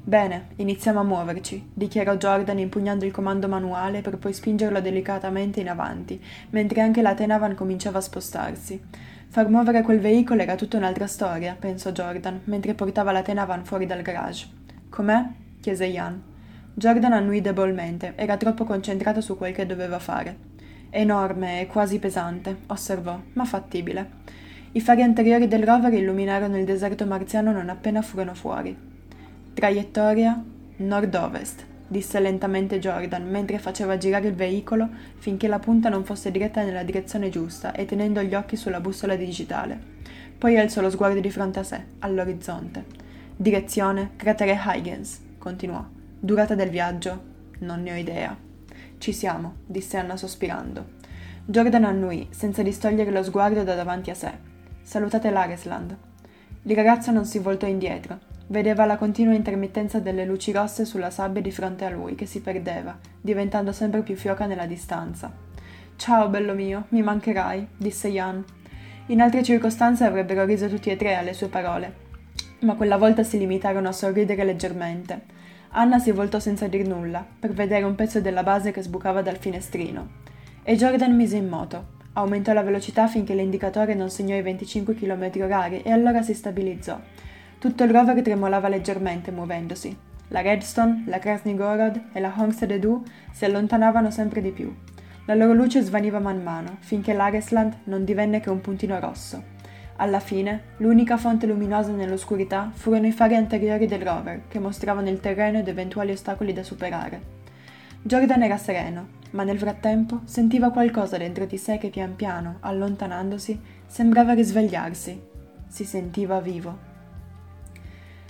Bene, 0.00 0.50
iniziamo 0.54 1.00
a 1.00 1.02
muoverci, 1.02 1.72
dichiarò 1.74 2.14
Jordan 2.14 2.60
impugnando 2.60 3.04
il 3.04 3.10
comando 3.10 3.48
manuale 3.48 4.02
per 4.02 4.18
poi 4.18 4.32
spingerlo 4.32 4.80
delicatamente 4.80 5.58
in 5.58 5.68
avanti, 5.68 6.22
mentre 6.50 6.80
anche 6.82 7.02
la 7.02 7.14
Tenavan 7.14 7.56
cominciava 7.56 7.98
a 7.98 8.02
spostarsi. 8.02 8.80
Far 9.26 9.48
muovere 9.48 9.82
quel 9.82 9.98
veicolo 9.98 10.42
era 10.42 10.54
tutta 10.54 10.76
un'altra 10.76 11.08
storia, 11.08 11.56
pensò 11.58 11.90
Jordan, 11.90 12.42
mentre 12.44 12.74
portava 12.74 13.10
la 13.10 13.22
Tenavan 13.22 13.64
fuori 13.64 13.86
dal 13.86 14.02
garage. 14.02 14.46
Com'è? 14.90 15.26
chiese 15.60 15.86
Ian. 15.86 16.22
Jordan 16.72 17.14
annui 17.14 17.40
debolmente, 17.40 18.12
era 18.14 18.36
troppo 18.36 18.62
concentrato 18.62 19.20
su 19.20 19.36
quel 19.36 19.52
che 19.52 19.66
doveva 19.66 19.98
fare. 19.98 20.36
Enorme 20.88 21.62
e 21.62 21.66
quasi 21.66 21.98
pesante, 21.98 22.58
osservò, 22.68 23.20
ma 23.32 23.44
fattibile. 23.44 24.18
I 24.72 24.80
fari 24.80 25.02
anteriori 25.02 25.48
del 25.48 25.64
rover 25.64 25.92
illuminarono 25.92 26.56
il 26.56 26.64
deserto 26.64 27.04
marziano 27.04 27.50
non 27.50 27.70
appena 27.70 28.02
furono 28.02 28.34
fuori. 28.34 28.76
Traiettoria 29.52 30.40
nord-ovest, 30.76 31.66
disse 31.88 32.20
lentamente 32.20 32.78
Jordan 32.78 33.28
mentre 33.28 33.58
faceva 33.58 33.98
girare 33.98 34.28
il 34.28 34.34
veicolo 34.34 34.88
finché 35.18 35.48
la 35.48 35.58
punta 35.58 35.88
non 35.88 36.04
fosse 36.04 36.30
diretta 36.30 36.62
nella 36.62 36.84
direzione 36.84 37.30
giusta 37.30 37.72
e 37.72 37.84
tenendo 37.84 38.22
gli 38.22 38.32
occhi 38.32 38.54
sulla 38.54 38.78
bussola 38.78 39.16
digitale. 39.16 39.76
Poi 40.38 40.56
alzò 40.56 40.80
lo 40.80 40.90
sguardo 40.90 41.18
di 41.18 41.32
fronte 41.32 41.58
a 41.58 41.64
sé, 41.64 41.84
all'orizzonte. 41.98 42.84
Direzione 43.36 44.10
cratere 44.14 44.56
Huygens, 44.64 45.20
continuò. 45.38 45.84
Durata 46.20 46.54
del 46.54 46.70
viaggio? 46.70 47.22
Non 47.58 47.82
ne 47.82 47.92
ho 47.92 47.96
idea. 47.96 48.36
Ci 48.98 49.12
siamo, 49.12 49.54
disse 49.66 49.96
Anna 49.96 50.16
sospirando. 50.16 50.98
Jordan 51.44 51.84
annui, 51.84 52.28
senza 52.30 52.62
distogliere 52.62 53.10
lo 53.10 53.24
sguardo 53.24 53.64
da 53.64 53.74
davanti 53.74 54.10
a 54.10 54.14
sé. 54.14 54.48
Salutate 54.90 55.30
l'Aresland. 55.30 55.96
Il 56.64 56.74
ragazzo 56.74 57.12
non 57.12 57.24
si 57.24 57.38
voltò 57.38 57.64
indietro. 57.64 58.18
Vedeva 58.48 58.86
la 58.86 58.96
continua 58.96 59.34
intermittenza 59.34 60.00
delle 60.00 60.24
luci 60.24 60.50
rosse 60.50 60.84
sulla 60.84 61.10
sabbia 61.10 61.40
di 61.40 61.52
fronte 61.52 61.84
a 61.84 61.90
lui, 61.90 62.16
che 62.16 62.26
si 62.26 62.40
perdeva, 62.40 62.98
diventando 63.20 63.70
sempre 63.70 64.02
più 64.02 64.16
fioca 64.16 64.46
nella 64.46 64.66
distanza. 64.66 65.32
Ciao, 65.94 66.28
bello 66.28 66.54
mio, 66.54 66.86
mi 66.88 67.02
mancherai, 67.02 67.68
disse 67.76 68.08
Jan. 68.08 68.44
In 69.06 69.20
altre 69.20 69.44
circostanze 69.44 70.02
avrebbero 70.02 70.44
riso 70.44 70.66
tutti 70.66 70.90
e 70.90 70.96
tre 70.96 71.14
alle 71.14 71.34
sue 71.34 71.46
parole, 71.46 71.94
ma 72.62 72.74
quella 72.74 72.96
volta 72.96 73.22
si 73.22 73.38
limitarono 73.38 73.86
a 73.86 73.92
sorridere 73.92 74.42
leggermente. 74.42 75.22
Anna 75.68 76.00
si 76.00 76.10
voltò 76.10 76.40
senza 76.40 76.66
dir 76.66 76.84
nulla, 76.84 77.24
per 77.38 77.52
vedere 77.52 77.84
un 77.84 77.94
pezzo 77.94 78.20
della 78.20 78.42
base 78.42 78.72
che 78.72 78.82
sbucava 78.82 79.22
dal 79.22 79.36
finestrino. 79.36 80.08
e 80.64 80.74
Jordan 80.74 81.14
mise 81.14 81.36
in 81.36 81.46
moto. 81.46 81.98
Aumentò 82.14 82.52
la 82.52 82.62
velocità 82.62 83.06
finché 83.06 83.34
l'indicatore 83.34 83.94
non 83.94 84.10
segnò 84.10 84.34
i 84.34 84.42
25 84.42 84.94
km 84.94 85.30
h 85.30 85.80
e 85.84 85.90
allora 85.90 86.22
si 86.22 86.34
stabilizzò. 86.34 86.98
Tutto 87.58 87.84
il 87.84 87.90
rover 87.90 88.20
tremolava 88.20 88.68
leggermente 88.68 89.30
muovendosi. 89.30 89.96
La 90.28 90.40
Redstone, 90.40 91.04
la 91.06 91.18
Krasnigorod 91.18 92.02
e 92.12 92.20
la 92.20 92.32
Homestead 92.36 92.72
Edu 92.72 93.02
si 93.32 93.44
allontanavano 93.44 94.10
sempre 94.10 94.40
di 94.40 94.50
più. 94.50 94.74
La 95.26 95.34
loro 95.34 95.52
luce 95.52 95.82
svaniva 95.82 96.18
man 96.18 96.42
mano, 96.42 96.78
finché 96.80 97.12
l'Aresland 97.12 97.78
non 97.84 98.04
divenne 98.04 98.40
che 98.40 98.50
un 98.50 98.60
puntino 98.60 98.98
rosso. 98.98 99.42
Alla 99.96 100.20
fine, 100.20 100.62
l'unica 100.78 101.16
fonte 101.16 101.46
luminosa 101.46 101.92
nell'oscurità 101.92 102.70
furono 102.72 103.06
i 103.06 103.12
fari 103.12 103.36
anteriori 103.36 103.86
del 103.86 104.02
rover, 104.02 104.42
che 104.48 104.58
mostravano 104.58 105.08
il 105.08 105.20
terreno 105.20 105.58
ed 105.58 105.68
eventuali 105.68 106.10
ostacoli 106.10 106.52
da 106.52 106.62
superare. 106.62 107.20
Jordan 108.02 108.42
era 108.42 108.56
sereno, 108.56 109.18
ma 109.30 109.42
nel 109.42 109.58
frattempo 109.58 110.20
sentiva 110.24 110.70
qualcosa 110.70 111.16
dentro 111.16 111.46
di 111.46 111.56
sé 111.56 111.78
che 111.78 111.90
pian 111.90 112.16
piano, 112.16 112.56
allontanandosi, 112.60 113.60
sembrava 113.86 114.32
risvegliarsi. 114.32 115.28
Si 115.66 115.84
sentiva 115.84 116.40
vivo. 116.40 116.88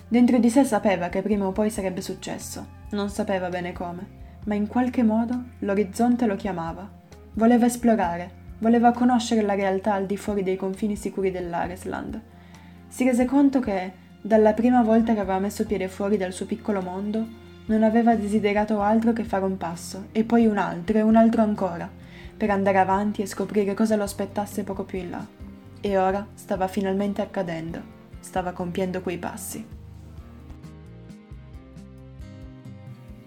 Dentro 0.08 0.38
di 0.38 0.50
sé 0.50 0.64
sapeva 0.64 1.08
che 1.08 1.22
prima 1.22 1.46
o 1.46 1.52
poi 1.52 1.70
sarebbe 1.70 2.00
successo, 2.00 2.66
non 2.90 3.08
sapeva 3.08 3.48
bene 3.48 3.72
come 3.72 4.18
ma 4.44 4.54
in 4.54 4.66
qualche 4.66 5.02
modo 5.02 5.42
l'orizzonte 5.60 6.26
lo 6.26 6.36
chiamava. 6.36 6.88
Voleva 7.34 7.66
esplorare, 7.66 8.30
voleva 8.58 8.92
conoscere 8.92 9.42
la 9.42 9.54
realtà 9.54 9.94
al 9.94 10.06
di 10.06 10.16
fuori 10.16 10.42
dei 10.42 10.56
confini 10.56 10.96
sicuri 10.96 11.30
dell'Aresland. 11.30 12.20
Si 12.88 13.04
rese 13.04 13.24
conto 13.24 13.60
che, 13.60 13.92
dalla 14.20 14.52
prima 14.52 14.82
volta 14.82 15.12
che 15.12 15.20
aveva 15.20 15.38
messo 15.38 15.66
piede 15.66 15.88
fuori 15.88 16.16
dal 16.16 16.32
suo 16.32 16.46
piccolo 16.46 16.80
mondo, 16.80 17.26
non 17.70 17.84
aveva 17.84 18.16
desiderato 18.16 18.80
altro 18.80 19.12
che 19.12 19.22
fare 19.22 19.44
un 19.44 19.56
passo, 19.56 20.06
e 20.10 20.24
poi 20.24 20.46
un 20.46 20.58
altro 20.58 20.98
e 20.98 21.02
un 21.02 21.14
altro 21.14 21.42
ancora, 21.42 21.88
per 22.36 22.50
andare 22.50 22.78
avanti 22.78 23.22
e 23.22 23.26
scoprire 23.26 23.74
cosa 23.74 23.94
lo 23.94 24.02
aspettasse 24.02 24.64
poco 24.64 24.82
più 24.82 24.98
in 24.98 25.10
là. 25.10 25.24
E 25.80 25.96
ora 25.96 26.26
stava 26.34 26.66
finalmente 26.66 27.22
accadendo, 27.22 27.80
stava 28.18 28.50
compiendo 28.50 29.00
quei 29.02 29.18
passi. 29.18 29.64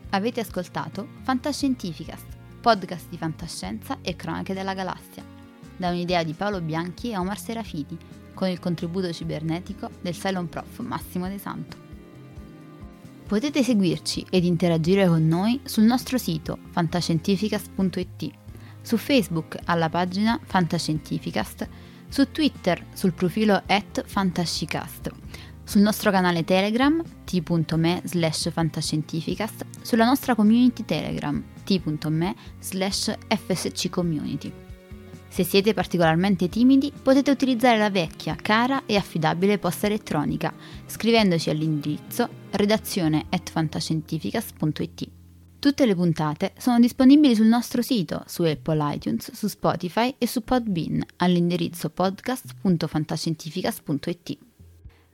Avete 0.10 0.42
ascoltato 0.42 1.08
Fantascientificast, 1.22 2.26
podcast 2.60 3.08
di 3.08 3.18
fantascienza 3.18 4.00
e 4.02 4.18
cronache 4.18 4.54
della 4.54 4.74
galassia, 4.74 5.24
da 5.78 5.90
un'idea 5.90 6.22
di 6.24 6.34
Paolo 6.34 6.60
Bianchi 6.60 7.12
e 7.12 7.18
Omar 7.18 7.40
Serafiti, 7.40 7.98
con 8.34 8.50
il 8.50 8.60
contributo 8.60 9.14
cibernetico 9.14 9.90
del 10.02 10.14
Cylon 10.14 10.50
Prof 10.50 10.80
Massimo 10.80 11.30
De 11.30 11.38
Santo. 11.38 11.93
Potete 13.34 13.64
seguirci 13.64 14.28
ed 14.30 14.44
interagire 14.44 15.08
con 15.08 15.28
noi 15.28 15.60
sul 15.64 15.86
nostro 15.86 16.20
sito 16.20 16.60
fantascientificast.it, 16.70 18.32
su 18.80 18.96
Facebook 18.96 19.58
alla 19.66 19.90
pagina 19.90 20.40
Fantascientificast, 20.40 21.68
su 22.10 22.30
Twitter 22.30 22.86
sul 22.94 23.12
profilo 23.14 23.60
at 23.66 24.04
Fantascicast 24.06 25.10
sul 25.64 25.82
nostro 25.82 26.12
canale 26.12 26.44
Telegram 26.44 27.02
t.me 27.24 28.02
slash 28.04 28.52
fantascientificast, 28.52 29.66
sulla 29.82 30.06
nostra 30.06 30.36
community 30.36 30.86
Telegram 30.86 31.44
t.me 31.64 32.36
slash 32.60 33.18
fsccommunity. 33.30 34.63
Se 35.34 35.44
siete 35.44 35.74
particolarmente 35.74 36.48
timidi 36.48 36.92
potete 36.92 37.32
utilizzare 37.32 37.80
la 37.80 37.90
vecchia, 37.90 38.36
cara 38.36 38.84
e 38.86 38.98
affidabile 38.98 39.58
posta 39.58 39.88
elettronica 39.88 40.54
scrivendoci 40.86 41.50
all'indirizzo 41.50 42.30
redazione 42.52 43.26
at 43.32 43.50
fantascientificast.it. 43.50 45.10
Tutte 45.58 45.86
le 45.88 45.96
puntate 45.96 46.54
sono 46.60 46.80
disponibili 46.80 47.34
sul 47.34 47.48
nostro 47.48 47.82
sito, 47.82 48.24
su 48.28 48.44
Apple 48.44 48.94
iTunes, 48.94 49.32
su 49.32 49.48
Spotify 49.48 50.14
e 50.20 50.28
su 50.28 50.44
Podbean 50.44 51.04
all'indirizzo 51.16 51.90
podcast.fantascientificast.it. 51.90 54.38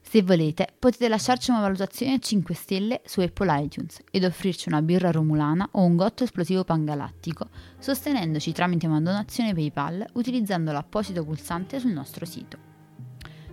Se 0.01 0.21
volete, 0.21 0.67
potete 0.77 1.07
lasciarci 1.07 1.51
una 1.51 1.61
valutazione 1.61 2.15
a 2.15 2.19
5 2.19 2.55
stelle 2.55 2.99
su 3.05 3.21
Apple 3.21 3.63
iTunes 3.63 4.01
ed 4.11 4.25
offrirci 4.25 4.67
una 4.67 4.81
birra 4.81 5.11
romulana 5.11 5.69
o 5.73 5.83
un 5.83 5.95
gotto 5.95 6.25
esplosivo 6.25 6.65
pangalattico, 6.65 7.47
sostenendoci 7.79 8.51
tramite 8.51 8.85
una 8.85 9.01
donazione 9.01 9.53
PayPal 9.53 10.05
utilizzando 10.13 10.71
l'apposito 10.71 11.23
pulsante 11.23 11.79
sul 11.79 11.91
nostro 11.91 12.25
sito. 12.25 12.57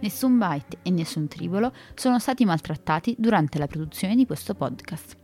Nessun 0.00 0.38
byte 0.38 0.78
e 0.82 0.90
nessun 0.90 1.28
tribolo 1.28 1.72
sono 1.94 2.18
stati 2.18 2.44
maltrattati 2.44 3.14
durante 3.18 3.58
la 3.58 3.66
produzione 3.66 4.14
di 4.14 4.26
questo 4.26 4.54
podcast. 4.54 5.16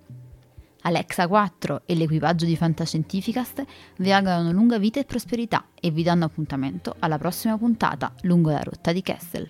Alexa 0.83 1.29
4 1.29 1.83
e 1.87 1.95
l'equipaggio 1.95 2.45
di 2.45 2.57
Fantascientificast 2.57 3.65
vi 3.99 4.13
augurano 4.13 4.51
lunga 4.53 4.79
vita 4.79 5.01
e 5.01 5.05
prosperità 5.05 5.67
e 5.81 5.91
vi 5.91 6.03
danno 6.03 6.25
appuntamento 6.25 6.97
alla 6.99 7.19
prossima 7.19 7.57
puntata 7.57 8.13
lungo 8.23 8.51
la 8.51 8.63
rotta 8.63 8.93
di 8.93 9.03
Kessel. 9.03 9.49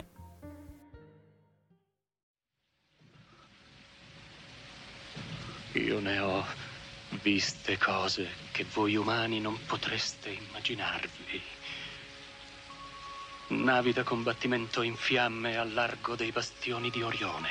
Io 5.72 6.00
ne 6.00 6.18
ho 6.18 6.44
viste 7.22 7.78
cose 7.78 8.28
che 8.50 8.66
voi 8.72 8.96
umani 8.96 9.40
non 9.40 9.56
potreste 9.66 10.30
immaginarvi 10.30 11.40
navi 13.52 13.92
da 13.92 14.02
combattimento 14.02 14.82
in 14.82 14.96
fiamme 14.96 15.56
al 15.56 15.72
largo 15.72 16.16
dei 16.16 16.32
bastioni 16.32 16.90
di 16.90 17.02
Orione. 17.02 17.50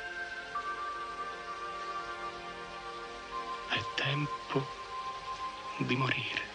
È 3.71 3.81
tempo 3.95 4.61
di 5.77 5.95
morire. 5.95 6.50